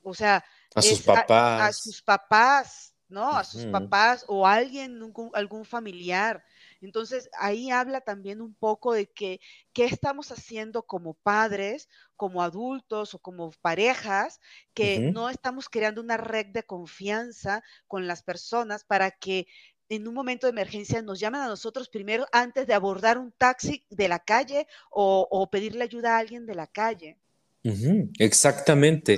O 0.04 0.14
sea, 0.14 0.44
a 0.76 0.82
sus 0.82 1.02
papás. 1.04 1.62
a, 1.62 1.74
sus 1.74 2.02
papás, 2.02 2.94
¿no? 3.10 3.36
A 3.36 3.44
sus 3.44 3.66
papás 3.66 4.24
o 4.28 4.46
a 4.46 4.54
alguien, 4.54 5.00
algún 5.34 5.66
familiar. 5.66 6.44
Entonces, 6.80 7.30
ahí 7.38 7.72
habla 7.72 8.02
también 8.02 8.40
un 8.40 8.54
poco 8.54 8.94
de 8.94 9.08
que 9.08 9.42
qué 9.74 9.86
estamos 9.86 10.32
haciendo 10.32 10.84
como 10.84 11.16
padres, 11.16 11.90
como 12.16 12.42
adultos 12.42 13.16
o 13.16 13.20
como 13.20 13.52
parejas, 13.62 14.40
que 14.74 15.12
no 15.12 15.30
estamos 15.30 15.68
creando 15.68 16.02
una 16.02 16.18
red 16.18 16.48
de 16.48 16.64
confianza 16.64 17.64
con 17.88 18.08
las 18.08 18.24
personas 18.24 18.84
para 18.84 19.12
que 19.12 19.48
en 19.90 20.08
un 20.08 20.14
momento 20.14 20.46
de 20.46 20.52
emergencia 20.52 21.02
nos 21.02 21.20
llamen 21.20 21.42
a 21.42 21.48
nosotros 21.48 21.90
primero 21.90 22.28
antes 22.32 22.68
de 22.68 22.76
abordar 22.76 23.18
un 23.18 23.32
taxi 23.32 23.84
de 23.90 24.08
la 24.08 24.20
calle 24.20 24.68
o, 24.92 25.50
pedirle 25.52 25.84
ayuda 25.84 26.16
a 26.16 26.20
alguien 26.20 26.46
de 26.46 26.56
la 26.56 26.68
calle. 26.68 27.18
Exactamente. 28.20 29.18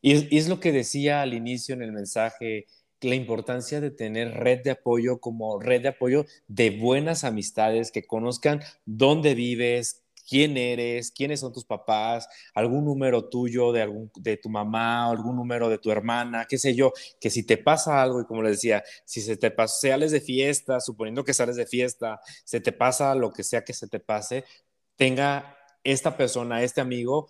y 0.00 0.36
es 0.36 0.48
lo 0.48 0.60
que 0.60 0.70
decía 0.70 1.20
al 1.20 1.34
inicio 1.34 1.74
en 1.74 1.82
el 1.82 1.92
mensaje 1.92 2.66
la 3.04 3.14
importancia 3.14 3.80
de 3.80 3.90
tener 3.90 4.32
red 4.32 4.62
de 4.62 4.72
apoyo 4.72 5.20
como 5.20 5.60
red 5.60 5.82
de 5.82 5.88
apoyo 5.88 6.26
de 6.48 6.70
buenas 6.70 7.24
amistades 7.24 7.92
que 7.92 8.06
conozcan 8.06 8.60
dónde 8.84 9.34
vives, 9.34 10.04
quién 10.28 10.56
eres, 10.56 11.10
quiénes 11.10 11.40
son 11.40 11.52
tus 11.52 11.64
papás, 11.64 12.28
algún 12.54 12.84
número 12.84 13.28
tuyo 13.28 13.72
de, 13.72 13.82
algún, 13.82 14.10
de 14.16 14.36
tu 14.36 14.48
mamá, 14.48 15.10
algún 15.10 15.36
número 15.36 15.68
de 15.68 15.78
tu 15.78 15.90
hermana, 15.90 16.46
qué 16.48 16.58
sé 16.58 16.74
yo, 16.74 16.92
que 17.20 17.30
si 17.30 17.44
te 17.44 17.58
pasa 17.58 18.02
algo, 18.02 18.20
y 18.20 18.24
como 18.24 18.42
les 18.42 18.52
decía, 18.52 18.82
si 19.04 19.20
se 19.20 19.36
te 19.36 19.50
pasa, 19.50 19.88
sales 19.88 20.12
de 20.12 20.20
fiesta, 20.20 20.80
suponiendo 20.80 21.24
que 21.24 21.34
sales 21.34 21.56
de 21.56 21.66
fiesta, 21.66 22.20
se 22.44 22.60
te 22.60 22.72
pasa 22.72 23.14
lo 23.14 23.32
que 23.32 23.42
sea 23.44 23.64
que 23.64 23.74
se 23.74 23.88
te 23.88 24.00
pase, 24.00 24.44
tenga 24.96 25.56
esta 25.82 26.16
persona, 26.16 26.62
este 26.62 26.80
amigo, 26.80 27.28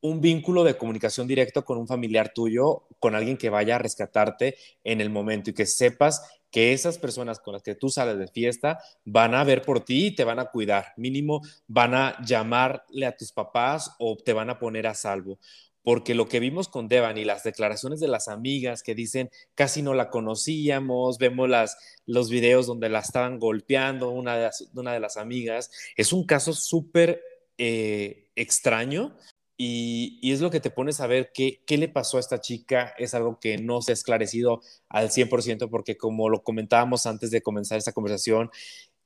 un 0.00 0.20
vínculo 0.20 0.64
de 0.64 0.76
comunicación 0.76 1.26
directo 1.26 1.64
con 1.64 1.78
un 1.78 1.86
familiar 1.86 2.32
tuyo, 2.34 2.86
con 2.98 3.14
alguien 3.14 3.36
que 3.36 3.50
vaya 3.50 3.76
a 3.76 3.78
rescatarte 3.78 4.56
en 4.84 5.00
el 5.00 5.10
momento 5.10 5.50
y 5.50 5.54
que 5.54 5.66
sepas 5.66 6.22
que 6.50 6.72
esas 6.72 6.98
personas 6.98 7.40
con 7.40 7.54
las 7.54 7.62
que 7.62 7.74
tú 7.74 7.90
sales 7.90 8.18
de 8.18 8.28
fiesta 8.28 8.78
van 9.04 9.34
a 9.34 9.44
ver 9.44 9.62
por 9.62 9.84
ti 9.84 10.06
y 10.06 10.14
te 10.14 10.24
van 10.24 10.38
a 10.38 10.46
cuidar. 10.46 10.92
Mínimo 10.96 11.42
van 11.66 11.94
a 11.94 12.22
llamarle 12.24 13.06
a 13.06 13.16
tus 13.16 13.32
papás 13.32 13.94
o 13.98 14.16
te 14.16 14.32
van 14.32 14.50
a 14.50 14.58
poner 14.58 14.86
a 14.86 14.94
salvo. 14.94 15.38
Porque 15.82 16.14
lo 16.14 16.28
que 16.28 16.40
vimos 16.40 16.68
con 16.68 16.88
Devan 16.88 17.16
y 17.16 17.24
las 17.24 17.44
declaraciones 17.44 18.00
de 18.00 18.08
las 18.08 18.26
amigas 18.26 18.82
que 18.82 18.94
dicen 18.94 19.30
casi 19.54 19.82
no 19.82 19.94
la 19.94 20.10
conocíamos, 20.10 21.18
vemos 21.18 21.48
las, 21.48 21.76
los 22.06 22.28
videos 22.28 22.66
donde 22.66 22.88
la 22.88 22.98
estaban 23.00 23.38
golpeando 23.38 24.10
una 24.10 24.36
de 24.36 24.42
las, 24.44 24.68
una 24.74 24.92
de 24.92 25.00
las 25.00 25.16
amigas, 25.16 25.70
es 25.94 26.12
un 26.12 26.26
caso 26.26 26.54
súper 26.54 27.22
eh, 27.56 28.30
extraño 28.34 29.16
y, 29.56 30.32
es 30.32 30.40
lo 30.40 30.50
que 30.50 30.60
te 30.60 30.70
pones 30.70 31.00
a 31.00 31.06
ver 31.06 31.30
qué, 31.32 31.62
qué 31.66 31.78
le 31.78 31.88
pasó 31.88 32.18
a 32.18 32.20
esta 32.20 32.40
chica. 32.40 32.94
Es 32.98 33.14
algo 33.14 33.38
que 33.40 33.58
no 33.58 33.80
se 33.82 33.92
ha 33.92 33.94
esclarecido 33.94 34.60
al 34.88 35.10
100% 35.10 35.70
porque 35.70 35.96
como 35.96 36.28
lo 36.28 36.42
comentábamos 36.42 37.06
antes 37.06 37.30
de 37.30 37.42
comenzar 37.42 37.78
esta 37.78 37.92
conversación, 37.92 38.50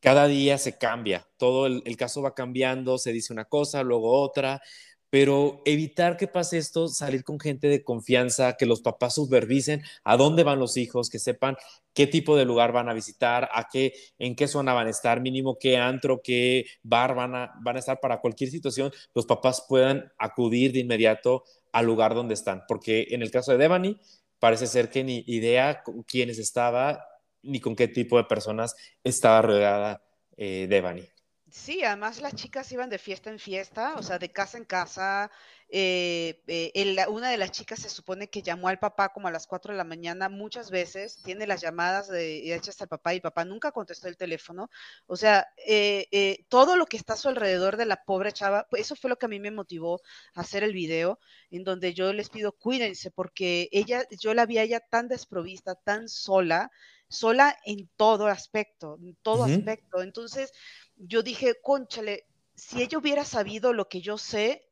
cada 0.01 0.26
día 0.26 0.59
se 0.59 0.78
cambia, 0.78 1.28
todo 1.36 1.66
el, 1.66 1.82
el 1.84 1.96
caso 1.96 2.22
va 2.22 2.34
cambiando, 2.34 2.98
se 2.98 3.12
dice 3.12 3.32
una 3.32 3.44
cosa, 3.44 3.82
luego 3.82 4.18
otra, 4.20 4.62
pero 5.11 5.61
evitar 5.64 6.16
que 6.16 6.28
pase 6.28 6.58
esto, 6.58 6.88
salir 6.88 7.24
con 7.24 7.40
gente 7.40 7.66
de 7.68 7.82
confianza, 7.82 8.56
que 8.56 8.64
los 8.64 8.80
papás 8.80 9.16
supervisen 9.16 9.82
a 10.04 10.16
dónde 10.16 10.44
van 10.44 10.61
los 10.61 10.76
hijos, 10.76 11.11
que 11.11 11.18
sepan 11.18 11.56
qué 11.92 12.06
tipo 12.06 12.36
de 12.36 12.44
lugar 12.44 12.72
van 12.72 12.88
a 12.88 12.94
visitar, 12.94 13.48
a 13.52 13.66
qué, 13.70 13.92
en 14.18 14.36
qué 14.36 14.46
zona 14.46 14.72
van 14.72 14.86
a 14.86 14.90
estar, 14.90 15.20
mínimo 15.20 15.58
qué 15.58 15.76
antro, 15.76 16.22
qué 16.22 16.66
bar 16.82 17.14
van 17.16 17.34
a, 17.34 17.52
van 17.61 17.76
a 17.76 17.80
estar 17.80 17.98
para 18.00 18.20
cualquier 18.20 18.50
situación, 18.50 18.92
los 19.14 19.26
papás 19.26 19.66
puedan 19.68 20.12
acudir 20.16 20.72
de 20.72 20.78
inmediato 20.78 21.44
al 21.72 21.86
lugar 21.86 22.14
donde 22.14 22.34
están, 22.34 22.62
porque 22.68 23.08
en 23.11 23.22
el 23.22 23.30
caso 23.30 23.52
de 23.52 23.58
Devani, 23.58 24.00
parece 24.38 24.66
ser 24.66 24.90
que 24.90 25.04
ni 25.04 25.24
idea 25.26 25.82
con 25.82 26.02
quiénes 26.04 26.38
estaba 26.38 27.06
ni 27.42 27.61
con 27.61 27.74
qué 27.74 27.88
tipo 27.88 28.16
de 28.16 28.24
personas 28.24 28.74
estaba 29.02 29.42
rodeada 29.42 30.02
eh, 30.36 30.66
Devani. 30.68 31.08
Sí, 31.53 31.82
además 31.82 32.20
las 32.20 32.34
chicas 32.34 32.70
iban 32.70 32.90
de 32.90 32.98
fiesta 32.98 33.28
en 33.28 33.40
fiesta, 33.40 33.94
o 33.96 34.03
sea, 34.03 34.18
de 34.20 34.30
casa 34.30 34.57
en 34.57 34.64
casa. 34.64 35.30
Eh, 35.68 36.42
eh, 36.46 37.07
una 37.09 37.30
de 37.30 37.36
las 37.38 37.51
chicas 37.51 37.80
se 37.80 37.88
supone 37.90 38.28
que 38.28 38.42
llamó 38.42 38.68
al 38.68 38.78
papá 38.78 39.09
como 39.12 39.26
a 39.28 39.32
las 39.32 39.46
4 39.48 39.72
de 39.72 39.78
la 39.78 39.84
mañana 39.84 40.28
muchas 40.28 40.70
veces, 40.70 41.20
tiene 41.24 41.46
las 41.48 41.61
llamadas 41.61 42.09
de, 42.09 42.55
hechas 42.55 42.80
al 42.82 42.88
papá 42.88 43.14
y 43.14 43.20
papá 43.20 43.44
nunca 43.44 43.72
contestó 43.72 44.07
el 44.07 44.16
teléfono. 44.16 44.70
O 45.07 45.16
sea, 45.16 45.48
eh, 45.66 46.44
todo 46.48 46.76
lo 46.76 46.86
que 46.86 46.96
está 46.96 47.14
a 47.14 47.16
su 47.16 47.28
alrededor 47.28 47.76
de 47.76 47.86
la 47.86 48.05
pobre 48.05 48.32
chava, 48.32 48.66
pues 48.70 48.82
eso 48.82 48.94
fue 48.94 49.11
lo 49.11 49.16
que 49.18 49.26
a 49.26 49.28
mí 49.28 49.40
me 49.40 49.51
motivó 49.51 50.01
a 50.34 50.40
hacer 50.42 50.62
el 50.62 50.72
video, 50.72 51.18
en 51.51 51.64
donde 51.64 51.94
yo 51.94 52.12
les 52.12 52.28
pido 52.30 52.53
cuídense, 52.53 53.11
porque 53.11 53.68
ella, 53.72 54.05
yo 54.20 54.34
la 54.34 54.46
vi 54.46 54.59
a 54.59 54.62
ella 54.62 54.80
tan 54.80 55.09
desprovista, 55.09 55.74
tan 55.74 56.09
sola, 56.09 56.70
sola 57.11 57.58
en 57.66 57.90
todo 57.96 58.28
aspecto, 58.28 58.96
en 59.02 59.16
todo 59.20 59.44
aspecto. 59.44 60.00
Entonces, 60.00 60.52
yo 60.96 61.22
dije, 61.22 61.56
conchale, 61.62 62.24
si 62.54 62.80
ella 62.80 62.98
hubiera 62.98 63.24
sabido 63.24 63.72
lo 63.72 63.88
que 63.88 64.00
yo 64.00 64.16
sé, 64.16 64.68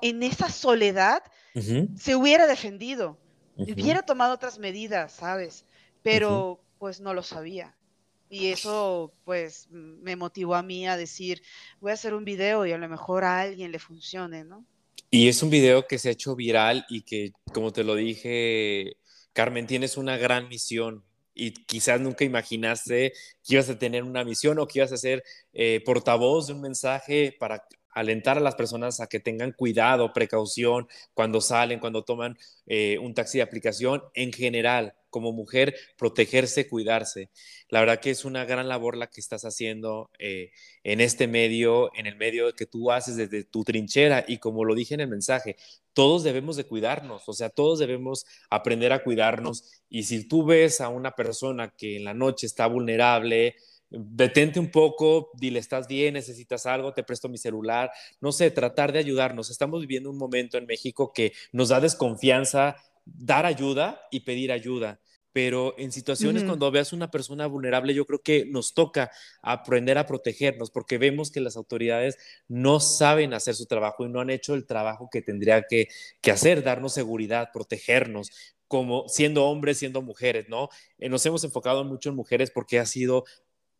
en 0.00 0.22
esa 0.22 0.48
soledad, 0.48 1.22
se 1.96 2.14
hubiera 2.14 2.46
defendido, 2.46 3.18
hubiera 3.56 4.02
tomado 4.02 4.34
otras 4.34 4.58
medidas, 4.58 5.12
¿sabes? 5.12 5.64
Pero 6.02 6.62
pues 6.78 7.00
no 7.00 7.14
lo 7.14 7.22
sabía. 7.22 7.76
Y 8.28 8.48
eso 8.48 9.12
pues 9.24 9.68
me 9.70 10.16
motivó 10.16 10.54
a 10.54 10.62
mí 10.62 10.86
a 10.86 10.96
decir, 10.96 11.42
voy 11.80 11.90
a 11.90 11.94
hacer 11.94 12.14
un 12.14 12.24
video 12.24 12.64
y 12.64 12.72
a 12.72 12.78
lo 12.78 12.88
mejor 12.88 13.24
a 13.24 13.40
alguien 13.40 13.72
le 13.72 13.78
funcione, 13.78 14.44
¿no? 14.44 14.64
Y 15.10 15.28
es 15.28 15.42
un 15.42 15.50
video 15.50 15.86
que 15.86 15.98
se 15.98 16.08
ha 16.08 16.12
hecho 16.12 16.34
viral 16.34 16.86
y 16.88 17.02
que, 17.02 17.32
como 17.52 17.72
te 17.72 17.84
lo 17.84 17.94
dije, 17.94 18.96
Carmen, 19.34 19.66
tienes 19.66 19.98
una 19.98 20.16
gran 20.16 20.48
misión 20.48 21.04
y 21.34 21.52
quizás 21.64 22.00
nunca 22.00 22.24
imaginaste 22.24 23.12
que 23.42 23.54
ibas 23.54 23.68
a 23.70 23.78
tener 23.78 24.04
una 24.04 24.24
misión 24.24 24.58
o 24.58 24.66
que 24.66 24.80
ibas 24.80 24.92
a 24.92 24.96
ser 24.96 25.22
eh, 25.52 25.82
portavoz 25.84 26.46
de 26.46 26.54
un 26.54 26.60
mensaje 26.60 27.36
para 27.38 27.64
alentar 27.92 28.38
a 28.38 28.40
las 28.40 28.54
personas 28.54 29.00
a 29.00 29.06
que 29.06 29.20
tengan 29.20 29.52
cuidado, 29.52 30.12
precaución 30.12 30.88
cuando 31.14 31.40
salen, 31.40 31.80
cuando 31.80 32.04
toman 32.04 32.36
eh, 32.66 32.98
un 32.98 33.14
taxi 33.14 33.38
de 33.38 33.42
aplicación, 33.42 34.02
en 34.14 34.32
general, 34.32 34.94
como 35.12 35.32
mujer, 35.32 35.76
protegerse, 35.98 36.68
cuidarse. 36.68 37.28
La 37.68 37.80
verdad 37.80 38.00
que 38.00 38.10
es 38.10 38.24
una 38.24 38.44
gran 38.46 38.66
labor 38.66 38.96
la 38.96 39.08
que 39.08 39.20
estás 39.20 39.44
haciendo 39.44 40.10
eh, 40.18 40.50
en 40.82 41.00
este 41.00 41.28
medio, 41.28 41.94
en 41.94 42.06
el 42.06 42.16
medio 42.16 42.54
que 42.54 42.66
tú 42.66 42.90
haces 42.90 43.16
desde 43.16 43.44
tu 43.44 43.62
trinchera 43.62 44.24
y 44.26 44.38
como 44.38 44.64
lo 44.64 44.74
dije 44.74 44.94
en 44.94 45.00
el 45.00 45.08
mensaje, 45.08 45.56
todos 45.92 46.24
debemos 46.24 46.56
de 46.56 46.64
cuidarnos, 46.64 47.28
o 47.28 47.32
sea, 47.34 47.50
todos 47.50 47.78
debemos 47.78 48.24
aprender 48.48 48.92
a 48.92 49.04
cuidarnos 49.04 49.64
y 49.90 50.04
si 50.04 50.26
tú 50.26 50.46
ves 50.46 50.80
a 50.80 50.88
una 50.88 51.10
persona 51.10 51.74
que 51.76 51.96
en 51.96 52.04
la 52.04 52.14
noche 52.14 52.46
está 52.46 52.66
vulnerable, 52.66 53.56
detente 53.92 54.58
un 54.58 54.70
poco, 54.70 55.30
dile, 55.34 55.58
estás 55.58 55.86
bien, 55.86 56.14
necesitas 56.14 56.66
algo, 56.66 56.94
te 56.94 57.02
presto 57.02 57.28
mi 57.28 57.38
celular, 57.38 57.90
no 58.20 58.32
sé, 58.32 58.50
tratar 58.50 58.92
de 58.92 58.98
ayudarnos. 58.98 59.50
Estamos 59.50 59.82
viviendo 59.82 60.10
un 60.10 60.18
momento 60.18 60.58
en 60.58 60.66
México 60.66 61.12
que 61.12 61.32
nos 61.52 61.68
da 61.68 61.80
desconfianza 61.80 62.76
dar 63.04 63.46
ayuda 63.46 64.00
y 64.10 64.20
pedir 64.20 64.52
ayuda. 64.52 65.00
Pero 65.32 65.74
en 65.78 65.92
situaciones 65.92 66.44
cuando 66.44 66.70
veas 66.70 66.92
una 66.92 67.10
persona 67.10 67.46
vulnerable, 67.46 67.94
yo 67.94 68.04
creo 68.04 68.20
que 68.20 68.44
nos 68.44 68.74
toca 68.74 69.10
aprender 69.40 69.96
a 69.96 70.06
protegernos 70.06 70.70
porque 70.70 70.98
vemos 70.98 71.30
que 71.30 71.40
las 71.40 71.56
autoridades 71.56 72.18
no 72.48 72.80
saben 72.80 73.32
hacer 73.32 73.54
su 73.54 73.64
trabajo 73.64 74.04
y 74.04 74.10
no 74.10 74.20
han 74.20 74.28
hecho 74.28 74.54
el 74.54 74.66
trabajo 74.66 75.08
que 75.10 75.22
tendría 75.22 75.62
que, 75.62 75.88
que 76.20 76.30
hacer, 76.30 76.62
darnos 76.62 76.92
seguridad, 76.92 77.48
protegernos 77.50 78.28
como 78.68 79.06
siendo 79.08 79.44
hombres, 79.46 79.78
siendo 79.78 80.00
mujeres, 80.02 80.48
¿no? 80.48 80.68
Eh, 80.98 81.08
nos 81.08 81.24
hemos 81.26 81.44
enfocado 81.44 81.84
mucho 81.84 82.10
en 82.10 82.16
mujeres 82.16 82.50
porque 82.50 82.78
ha 82.78 82.86
sido 82.86 83.24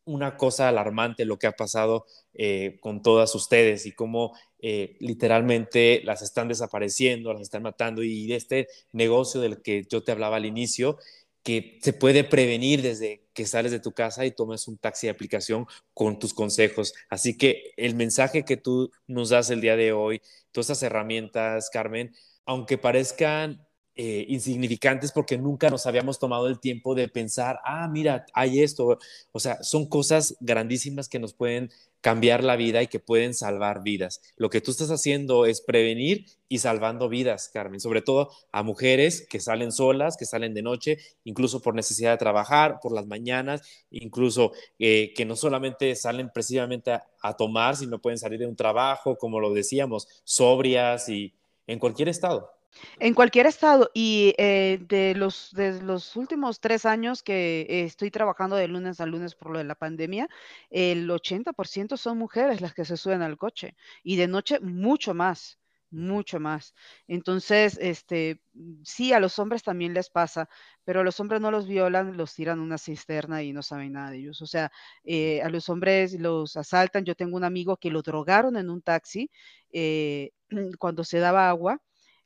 una 0.05 0.37
cosa 0.37 0.69
alarmante 0.69 1.25
lo 1.25 1.39
que 1.39 1.47
ha 1.47 1.53
pasado 1.53 2.07
eh, 2.35 2.79
con 2.81 3.03
todas 3.03 3.35
ustedes 3.35 3.87
y 3.87 3.93
cómo 3.93 4.37
eh, 4.61 4.97
literalmente 5.01 6.03
las 6.05 6.23
están 6.23 6.49
desapareciendo, 6.49 7.33
las 7.33 7.43
están 7.43 7.63
matando 7.63 8.03
y 8.03 8.33
este 8.33 8.69
negocio 8.93 9.41
del 9.41 9.63
que 9.63 9.85
yo 9.89 10.03
te 10.03 10.13
hablaba 10.13 10.37
al 10.37 10.47
inicio, 10.47 10.99
que 11.43 11.79
se 11.83 11.93
puede 11.93 12.25
prevenir 12.25 12.83
desde 12.83 13.25
que 13.33 13.47
sales 13.47 13.73
de 13.73 13.81
tu 13.81 13.93
casa 13.93 14.25
y 14.25 14.31
tomes 14.31 14.69
un 14.69 14.79
taxi 14.79 15.07
de 15.07 15.13
aplicación 15.13 15.67
con 15.95 16.19
tus 16.19 16.35
consejos. 16.35 16.95
Así 17.09 17.37
que 17.37 17.73
el 17.77 17.95
mensaje 17.95 18.45
que 18.45 18.57
tú 18.57 18.91
nos 19.07 19.31
das 19.31 19.51
el 19.51 19.61
día 19.61 19.77
de 19.77 19.93
hoy, 19.93 20.23
todas 20.53 20.67
esas 20.67 20.83
herramientas, 20.85 21.71
Carmen, 21.71 22.15
aunque 22.45 22.79
parezcan 22.79 23.67
eh, 23.95 24.25
insignificantes 24.29 25.13
porque 25.13 25.37
nunca 25.37 25.69
nos 25.69 25.87
habíamos 25.87 26.19
tomado 26.19 26.49
el 26.49 26.61
tiempo 26.61 26.95
de 26.95 27.09
pensar, 27.09 27.61
ah, 27.65 27.89
mira, 27.89 28.25
hay 28.33 28.63
esto. 28.63 28.99
O 29.33 29.41
sea, 29.41 29.63
son 29.63 29.87
cosas 29.87 30.37
grandísimas 30.41 31.11
que 31.11 31.19
nos 31.19 31.35
pueden 31.35 31.71
cambiar 32.01 32.43
la 32.43 32.57
vida 32.57 32.83
y 32.83 32.87
que 32.89 33.01
pueden 33.01 33.35
salvar 33.35 33.83
vidas. 33.83 34.23
Lo 34.37 34.49
que 34.49 34.63
tú 34.63 34.71
estás 34.71 34.91
haciendo 34.91 35.45
es 35.45 35.61
prevenir 35.61 36.27
y 36.49 36.59
salvando 36.59 37.09
vidas, 37.11 37.51
Carmen, 37.53 37.81
sobre 37.81 38.01
todo 38.01 38.31
a 38.51 38.63
mujeres 38.63 39.27
que 39.29 39.41
salen 39.41 39.73
solas, 39.73 40.17
que 40.17 40.25
salen 40.25 40.55
de 40.55 40.63
noche, 40.63 40.99
incluso 41.25 41.61
por 41.61 41.75
necesidad 41.75 42.13
de 42.13 42.19
trabajar, 42.19 42.81
por 42.83 42.93
las 42.93 43.07
mañanas, 43.07 43.61
incluso 43.91 44.53
eh, 44.79 45.13
que 45.15 45.27
no 45.27 45.37
solamente 45.37 45.95
salen 45.97 46.31
precisamente 46.33 46.93
a, 46.93 47.07
a 47.23 47.37
tomar, 47.37 47.77
sino 47.77 48.01
pueden 48.01 48.19
salir 48.19 48.41
de 48.41 48.47
un 48.47 48.57
trabajo, 48.57 49.17
como 49.17 49.39
lo 49.39 49.53
decíamos, 49.53 50.09
sobrias 50.25 51.09
y 51.09 51.35
en 51.67 51.79
cualquier 51.79 52.09
estado. 52.09 52.62
En 52.99 53.15
cualquier 53.15 53.47
estado. 53.47 53.91
Y 53.95 54.35
eh, 54.39 54.79
de, 54.89 55.15
los, 55.15 55.51
de 55.53 55.83
los 55.83 56.17
últimos 56.17 56.61
tres 56.61 56.87
años 56.87 57.23
que 57.23 57.67
estoy 57.85 58.11
trabajando 58.11 58.57
de 58.57 58.69
lunes 58.69 59.01
a 59.01 59.07
lunes 59.07 59.35
por 59.35 59.51
lo 59.53 59.59
de 59.59 59.65
la 59.65 59.75
pandemia, 59.75 60.29
el 60.71 61.11
80% 61.11 61.97
son 61.97 62.19
mujeres 62.19 62.61
las 62.61 62.75
que 62.75 62.85
se 62.85 62.97
suben 62.97 63.23
al 63.23 63.39
coche. 63.39 63.77
Y 64.03 64.17
de 64.17 64.29
noche 64.29 64.61
mucho 64.61 65.15
más 65.15 65.59
mucho 65.95 66.41
más. 66.41 66.75
Entonces, 67.07 67.79
este, 67.79 68.41
sí, 68.83 69.13
a 69.13 69.21
los 69.21 69.39
hombres 69.39 69.63
también 69.63 69.93
les 69.93 70.09
pasa, 70.09 70.49
pero 70.85 71.01
a 71.01 71.05
los 71.05 71.21
hombres 71.21 71.43
no 71.43 71.51
los 71.51 71.67
violan, 71.69 72.17
los 72.17 72.35
tiran 72.35 72.61
a 72.61 72.63
una 72.63 72.79
cisterna 72.79 73.43
y 73.43 73.53
no 73.53 73.63
saben 73.63 73.93
nada 73.93 74.11
de 74.11 74.19
ellos. 74.21 74.41
O 74.41 74.47
sea, 74.47 74.73
eh, 75.05 75.43
a 75.43 75.51
los 75.51 75.69
hombres 75.69 76.19
los 76.19 76.57
asaltan. 76.57 77.05
Yo 77.05 77.15
tengo 77.15 77.37
un 77.37 77.45
amigo 77.45 77.77
que 77.77 77.91
lo 77.91 78.01
drogaron 78.01 78.57
en 78.57 78.71
un 78.71 78.81
taxi 78.81 79.31
eh, 79.71 80.31
cuando 80.79 81.05
se 81.05 81.19
daba 81.19 81.49
agua 81.51 81.79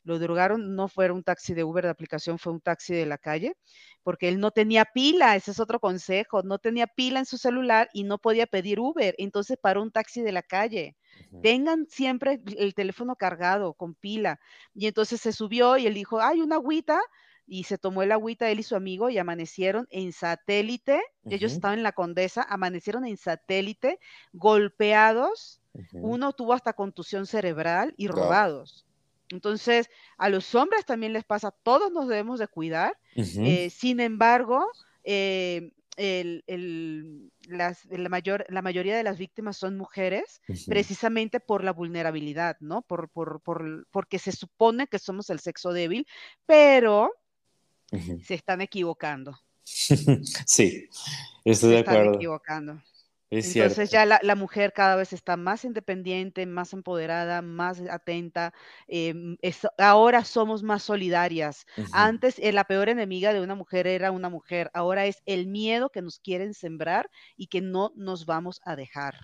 lo 0.07 0.21
drogaron, 0.21 0.77
no 0.77 0.87
fue 0.87 1.11
un 1.11 1.25
taxi 1.25 1.53
de 1.53 1.65
Uber 1.65 1.85
de 1.85 1.91
aplicación, 1.91 2.39
fue 2.39 2.53
un 2.53 2.61
taxi 2.61 2.95
de 2.95 3.07
la 3.07 3.19
calle, 3.19 3.57
porque 4.05 4.29
él 4.29 4.39
no 4.39 4.53
tenía 4.53 4.85
pila, 4.85 5.35
ese 5.35 5.51
es 5.51 5.59
otro 5.59 5.81
consejo, 5.81 6.45
no 6.45 6.59
tenía 6.59 6.87
pila 6.87 7.19
en 7.19 7.27
su 7.27 7.39
celular 7.39 7.91
y 7.93 8.05
no 8.05 8.19
podía 8.19 8.47
pedir 8.47 8.79
Uber, 8.79 9.17
entonces 9.19 9.59
paró 9.61 9.83
un 9.83 9.91
taxi 9.91 10.23
de 10.23 10.31
la 10.31 10.43
calle. 10.43 10.97
Tengan 11.43 11.87
siempre 11.89 12.41
el 12.57 12.75
teléfono 12.75 13.17
cargado 13.17 13.75
con 13.75 13.95
pila. 13.95 14.39
Y 14.75 14.87
entonces 14.87 15.21
se 15.21 15.33
subió 15.33 15.77
y 15.77 15.87
él 15.87 15.95
dijo, 15.95 16.21
hay 16.21 16.41
una 16.41 16.57
agüita, 16.57 17.01
y 17.49 17.65
se 17.65 17.79
tomó 17.79 18.03
el 18.03 18.13
agüita 18.13 18.51
él 18.51 18.61
y 18.61 18.65
su 18.65 18.75
amigo 18.75 19.09
y 19.09 19.19
amanecieron 19.19 19.87
en 19.91 20.13
satélite, 20.13 21.01
ellos 21.25 21.53
estaban 21.53 21.79
en 21.79 21.85
la 21.85 21.93
Condesa, 21.93 22.45
amanecieron 22.49 23.05
en 23.07 23.17
satélite, 23.17 23.99
golpeados, 24.33 25.61
uno 25.93 26.33
tuvo 26.33 26.55
hasta 26.55 26.73
contusión 26.73 27.27
cerebral 27.27 27.95
y 27.97 28.09
robados. 28.09 28.87
Entonces, 29.31 29.91
a 30.19 30.29
los 30.29 30.55
hombres 30.55 30.85
también 30.85 31.13
les 31.13 31.25
pasa, 31.25 31.51
todos 31.51 31.93
nos 31.93 32.09
debemos 32.09 32.39
de 32.39 32.49
cuidar. 32.49 32.97
Eh, 33.15 33.71
sin 33.71 34.01
embargo, 34.01 34.67
eh, 35.05 35.73
la, 35.97 37.75
mayor, 38.09 38.45
la 38.49 38.63
mayoría 38.63 38.97
de 38.97 39.03
las 39.03 39.19
víctimas 39.19 39.57
son 39.57 39.77
mujeres, 39.77 40.41
precisamente 40.67 41.41
por 41.41 41.65
la 41.65 41.73
vulnerabilidad, 41.73 42.57
¿no? 42.61 42.83
Por, 42.83 43.09
por, 43.09 43.41
por, 43.41 43.87
porque 43.91 44.19
se 44.19 44.33
supone 44.33 44.87
que 44.87 44.99
somos 44.99 45.31
el 45.31 45.41
sexo 45.41 45.73
débil, 45.73 46.07
pero 46.45 47.11
se 48.25 48.35
están 48.35 48.61
equivocando. 48.61 49.39
sí, 49.65 50.89
estoy 51.45 51.71
de 51.71 51.79
acuerdo. 51.79 52.01
Están 52.01 52.15
equivocando. 52.15 52.83
Entonces 53.31 53.91
ya 53.91 54.07
la, 54.07 54.35
mujer 54.37 54.73
cada 54.73 54.95
vez 54.97 55.13
está 55.13 55.37
más 55.37 55.65
independiente, 55.65 56.47
más 56.47 56.73
empoderada, 56.73 57.43
más 57.43 57.81
atenta. 57.91 58.53
Em, 58.87 59.37
ahora 59.79 60.25
somos 60.25 60.63
más 60.63 60.85
solidarias. 60.85 61.67
Antes 61.93 62.39
eh, 62.39 62.53
la 62.53 62.65
peor 62.65 62.89
enemiga 62.89 63.33
de 63.33 63.41
una 63.41 63.55
mujer 63.55 63.87
era 63.87 64.13
una 64.13 64.29
mujer. 64.29 64.71
Ahora 64.75 65.07
es 65.07 65.23
el 65.27 65.47
miedo 65.49 65.91
que 65.91 66.03
nos 66.03 66.21
quieren 66.21 66.55
sembrar 66.55 67.11
y 67.37 67.49
que 67.49 67.61
no 67.61 67.93
nos 67.97 68.27
vamos 68.27 68.61
a 68.65 68.77
dejar. 68.77 69.15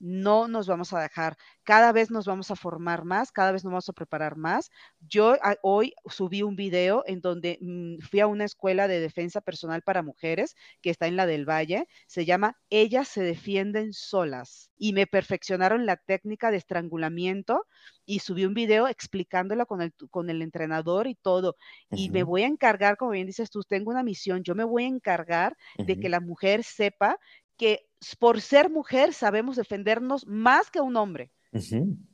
No 0.00 0.48
nos 0.48 0.66
vamos 0.66 0.92
a 0.92 1.00
dejar. 1.00 1.36
Cada 1.62 1.92
vez 1.92 2.10
nos 2.10 2.26
vamos 2.26 2.50
a 2.50 2.56
formar 2.56 3.04
más, 3.04 3.30
cada 3.30 3.52
vez 3.52 3.62
nos 3.62 3.72
vamos 3.72 3.88
a 3.88 3.92
preparar 3.92 4.36
más. 4.36 4.70
Yo 5.00 5.36
ah, 5.40 5.56
hoy 5.62 5.94
subí 6.06 6.42
un 6.42 6.56
video 6.56 7.04
en 7.06 7.20
donde 7.20 7.58
mm, 7.60 7.98
fui 8.00 8.20
a 8.20 8.26
una 8.26 8.44
escuela 8.44 8.88
de 8.88 8.98
defensa 8.98 9.40
personal 9.40 9.82
para 9.82 10.02
mujeres 10.02 10.56
que 10.82 10.90
está 10.90 11.06
en 11.06 11.16
la 11.16 11.26
del 11.26 11.48
Valle. 11.48 11.86
Se 12.06 12.24
llama 12.24 12.58
Ellas 12.70 13.06
se 13.08 13.22
defienden 13.22 13.92
solas 13.92 14.70
y 14.76 14.92
me 14.92 15.06
perfeccionaron 15.06 15.86
la 15.86 15.96
técnica 15.96 16.50
de 16.50 16.56
estrangulamiento 16.56 17.66
y 18.04 18.18
subí 18.20 18.44
un 18.44 18.54
video 18.54 18.88
explicándola 18.88 19.64
con 19.64 19.80
el, 19.80 19.92
con 20.10 20.28
el 20.28 20.42
entrenador 20.42 21.06
y 21.06 21.14
todo. 21.14 21.56
Y 21.90 22.10
me 22.10 22.24
voy 22.24 22.42
a 22.42 22.46
encargar, 22.48 22.96
como 22.96 23.12
bien 23.12 23.26
dices 23.26 23.50
tú, 23.50 23.62
tengo 23.62 23.90
una 23.90 24.02
misión, 24.02 24.42
yo 24.42 24.54
me 24.54 24.64
voy 24.64 24.84
a 24.84 24.88
encargar 24.88 25.56
de 25.78 25.98
que 26.00 26.08
la 26.08 26.20
mujer 26.20 26.64
sepa 26.64 27.18
que 27.56 27.85
por 28.18 28.40
ser 28.40 28.70
mujer 28.70 29.12
sabemos 29.12 29.56
defendernos 29.56 30.26
más 30.26 30.70
que 30.70 30.80
un 30.80 30.96
hombre. 30.96 31.30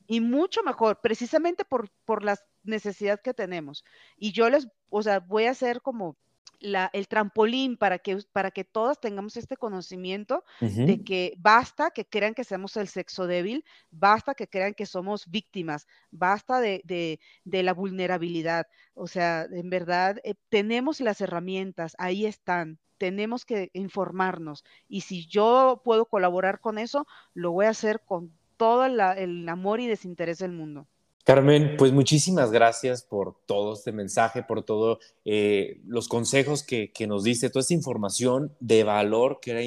Y 0.06 0.20
mucho 0.20 0.62
mejor, 0.62 1.00
precisamente 1.00 1.64
por, 1.64 1.90
por 2.04 2.22
la 2.22 2.38
necesidad 2.62 3.20
que 3.20 3.34
tenemos. 3.34 3.84
Y 4.16 4.32
yo 4.32 4.48
les, 4.48 4.68
o 4.88 5.02
sea, 5.02 5.18
voy 5.20 5.46
a 5.46 5.50
hacer 5.50 5.82
como 5.82 6.16
la, 6.60 6.90
el 6.92 7.08
trampolín 7.08 7.76
para 7.76 7.98
que, 7.98 8.18
para 8.32 8.52
que 8.52 8.62
todas 8.62 9.00
tengamos 9.00 9.36
este 9.36 9.56
conocimiento 9.56 10.44
de 10.60 11.02
que 11.02 11.34
basta 11.38 11.90
que 11.90 12.04
crean 12.04 12.34
que 12.34 12.44
somos 12.44 12.76
el 12.76 12.86
sexo 12.86 13.26
débil, 13.26 13.64
basta 13.90 14.34
que 14.34 14.46
crean 14.46 14.74
que 14.74 14.86
somos 14.86 15.28
víctimas, 15.28 15.88
basta 16.12 16.60
de, 16.60 16.80
de, 16.84 17.18
de 17.44 17.62
la 17.64 17.74
vulnerabilidad. 17.74 18.68
O 18.94 19.08
sea, 19.08 19.48
en 19.50 19.70
verdad, 19.70 20.18
eh, 20.22 20.34
tenemos 20.48 21.00
las 21.00 21.20
herramientas, 21.20 21.96
ahí 21.98 22.26
están 22.26 22.78
tenemos 23.02 23.44
que 23.44 23.68
informarnos 23.72 24.64
y 24.88 25.00
si 25.00 25.26
yo 25.26 25.82
puedo 25.84 26.06
colaborar 26.06 26.60
con 26.60 26.78
eso, 26.78 27.04
lo 27.34 27.50
voy 27.50 27.66
a 27.66 27.70
hacer 27.70 28.00
con 28.04 28.32
todo 28.56 28.84
el 28.86 29.48
amor 29.48 29.80
y 29.80 29.88
desinterés 29.88 30.38
del 30.38 30.52
mundo. 30.52 30.86
Carmen, 31.24 31.76
pues 31.78 31.92
muchísimas 31.92 32.50
gracias 32.50 33.04
por 33.04 33.36
todo 33.46 33.74
este 33.74 33.92
mensaje, 33.92 34.42
por 34.42 34.64
todos 34.64 34.98
eh, 35.24 35.80
los 35.86 36.08
consejos 36.08 36.64
que, 36.64 36.90
que, 36.90 37.06
nos 37.06 37.22
diste, 37.22 37.48
toda 37.48 37.60
esta 37.60 37.74
información 37.74 38.56
de 38.58 38.82
valor 38.82 39.38
que 39.40 39.52
era, 39.52 39.60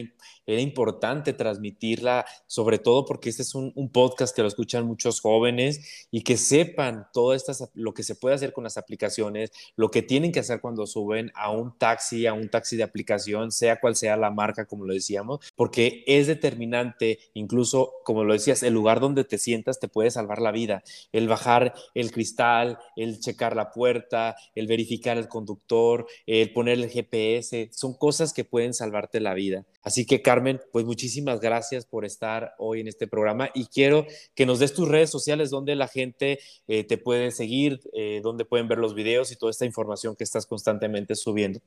era 0.46 0.62
importante 0.62 1.32
transmitirla, 1.32 2.26
sobre 2.46 2.78
todo 2.78 3.06
porque 3.06 3.30
este 3.30 3.42
es 3.42 3.56
un, 3.56 3.74
podcast 3.94 4.36
que 4.36 4.42
lo 4.42 4.48
escuchan 4.50 4.86
muchos 4.86 5.22
jóvenes 5.22 6.08
y 6.12 6.24
que 6.24 6.36
sepan 6.36 7.08
todo 7.14 7.34
estas, 7.34 7.70
lo 7.74 7.94
que 7.94 8.04
se 8.04 8.16
puede 8.16 8.36
hacer 8.36 8.52
con 8.52 8.66
las 8.66 8.78
aplicaciones, 8.78 9.52
lo 9.78 9.90
que 9.90 10.02
tienen 10.02 10.34
que 10.34 10.42
hacer 10.42 10.60
cuando 10.60 10.86
suben 10.86 11.32
a 11.36 11.52
un 11.52 11.78
taxi, 11.78 12.28
a 12.28 12.34
un 12.34 12.50
taxi 12.50 12.76
de 12.76 12.84
aplicación, 12.84 13.52
sea 13.52 13.80
cual 13.80 13.96
sea 13.96 14.18
la 14.18 14.32
marca, 14.32 14.66
como 14.66 14.86
lo 14.86 14.94
decíamos, 14.94 15.40
porque 15.56 16.04
es 16.08 16.28
determinante, 16.28 17.20
incluso 17.34 17.94
como 18.04 18.26
lo 18.26 18.34
decías, 18.34 18.64
el 18.64 18.74
lugar 18.74 19.00
donde 19.00 19.24
te 19.24 19.38
sientas 19.38 19.80
te 19.80 19.88
puede 19.88 20.12
salvar 20.12 20.42
la 20.42 20.52
vida, 20.52 20.84
el 21.14 21.30
bajar 21.30 21.45
el 21.94 22.12
cristal, 22.12 22.78
el 22.96 23.20
checar 23.20 23.56
la 23.56 23.72
puerta, 23.72 24.36
el 24.56 24.68
verificar 24.68 25.18
el 25.18 25.28
conductor, 25.28 26.08
el 26.26 26.52
poner 26.54 26.80
el 26.80 26.90
GPS, 26.90 27.70
son 27.72 27.94
cosas 27.94 28.34
que 28.34 28.44
pueden 28.44 28.74
salvarte 28.74 29.20
la 29.20 29.34
vida. 29.34 29.66
Así 29.82 30.06
que 30.06 30.22
Carmen, 30.22 30.60
pues 30.72 30.86
muchísimas 30.86 31.40
gracias 31.40 31.86
por 31.86 32.06
estar 32.06 32.54
hoy 32.58 32.82
en 32.82 32.88
este 32.88 33.08
programa 33.08 33.50
y 33.54 33.66
quiero 33.66 34.06
que 34.34 34.46
nos 34.46 34.60
des 34.60 34.74
tus 34.74 34.88
redes 34.88 35.10
sociales 35.10 35.50
donde 35.50 35.76
la 35.76 35.88
gente 35.88 36.40
eh, 36.68 36.84
te 36.84 36.98
puede 36.98 37.32
seguir, 37.32 37.82
eh, 37.94 38.22
donde 38.24 38.46
pueden 38.46 38.68
ver 38.68 38.80
los 38.80 38.96
videos 38.96 39.32
y 39.32 39.36
toda 39.36 39.52
esta 39.52 39.66
información 39.66 40.16
que 40.16 40.24
estás 40.24 40.46
constantemente 40.46 41.16
subiendo. 41.16 41.60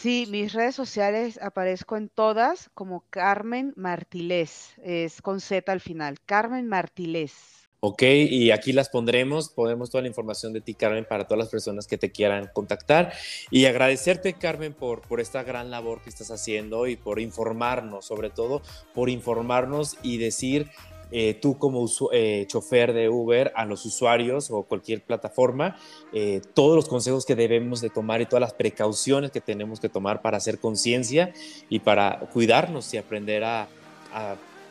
Sí, 0.00 0.26
mis 0.28 0.52
redes 0.52 0.74
sociales 0.74 1.38
aparezco 1.40 1.96
en 1.96 2.10
todas 2.10 2.70
como 2.74 3.04
Carmen 3.08 3.72
Martilés, 3.76 4.74
es 4.84 5.22
con 5.22 5.40
Z 5.40 5.72
al 5.72 5.80
final, 5.80 6.18
Carmen 6.26 6.68
Martilés. 6.68 7.32
Ok, 7.80 8.02
y 8.02 8.50
aquí 8.50 8.72
las 8.72 8.88
pondremos, 8.88 9.48
ponemos 9.48 9.90
toda 9.90 10.02
la 10.02 10.08
información 10.08 10.52
de 10.52 10.60
ti, 10.60 10.74
Carmen, 10.74 11.06
para 11.08 11.24
todas 11.24 11.38
las 11.38 11.48
personas 11.48 11.86
que 11.86 11.96
te 11.96 12.10
quieran 12.10 12.50
contactar. 12.52 13.12
Y 13.50 13.64
agradecerte, 13.66 14.34
Carmen, 14.34 14.74
por, 14.74 15.02
por 15.02 15.20
esta 15.20 15.42
gran 15.44 15.70
labor 15.70 16.02
que 16.02 16.10
estás 16.10 16.30
haciendo 16.30 16.86
y 16.86 16.96
por 16.96 17.18
informarnos, 17.18 18.04
sobre 18.04 18.30
todo 18.30 18.62
por 18.94 19.08
informarnos 19.08 19.96
y 20.02 20.18
decir 20.18 20.70
eh, 21.10 21.34
tú 21.34 21.58
como 21.58 21.86
eh, 22.12 22.44
chofer 22.48 22.92
de 22.92 23.08
Uber 23.08 23.52
a 23.54 23.64
los 23.64 23.84
usuarios 23.84 24.50
o 24.50 24.62
cualquier 24.64 25.02
plataforma, 25.02 25.76
eh, 26.12 26.40
todos 26.54 26.76
los 26.76 26.88
consejos 26.88 27.24
que 27.24 27.34
debemos 27.34 27.80
de 27.80 27.90
tomar 27.90 28.20
y 28.20 28.26
todas 28.26 28.40
las 28.40 28.54
precauciones 28.54 29.30
que 29.30 29.40
tenemos 29.40 29.80
que 29.80 29.88
tomar 29.88 30.22
para 30.22 30.36
hacer 30.36 30.58
conciencia 30.58 31.32
y 31.68 31.80
para 31.80 32.20
cuidarnos 32.32 32.92
y 32.94 32.98
aprender 32.98 33.44
a 33.44 33.68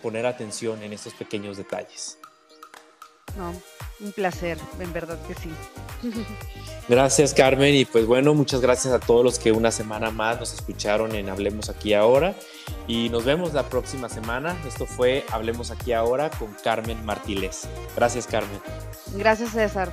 poner 0.01 0.25
atención 0.25 0.81
en 0.81 0.93
estos 0.93 1.13
pequeños 1.13 1.57
detalles. 1.57 2.17
No, 3.37 3.53
un 3.99 4.11
placer, 4.13 4.57
en 4.79 4.93
verdad 4.93 5.17
que 5.27 5.33
sí. 5.33 5.49
Gracias 6.87 7.33
Carmen 7.33 7.73
y 7.75 7.85
pues 7.85 8.05
bueno, 8.05 8.33
muchas 8.33 8.61
gracias 8.61 8.93
a 8.93 8.99
todos 8.99 9.23
los 9.23 9.39
que 9.39 9.51
una 9.51 9.71
semana 9.71 10.11
más 10.11 10.39
nos 10.39 10.53
escucharon 10.53 11.15
en 11.15 11.29
Hablemos 11.29 11.69
aquí 11.69 11.93
ahora 11.93 12.35
y 12.87 13.09
nos 13.09 13.25
vemos 13.25 13.53
la 13.53 13.63
próxima 13.63 14.09
semana. 14.09 14.55
Esto 14.67 14.85
fue 14.85 15.25
Hablemos 15.31 15.71
aquí 15.71 15.93
ahora 15.93 16.29
con 16.29 16.53
Carmen 16.63 17.03
Martínez. 17.05 17.67
Gracias 17.95 18.27
Carmen. 18.27 18.59
Gracias 19.15 19.51
César. 19.51 19.91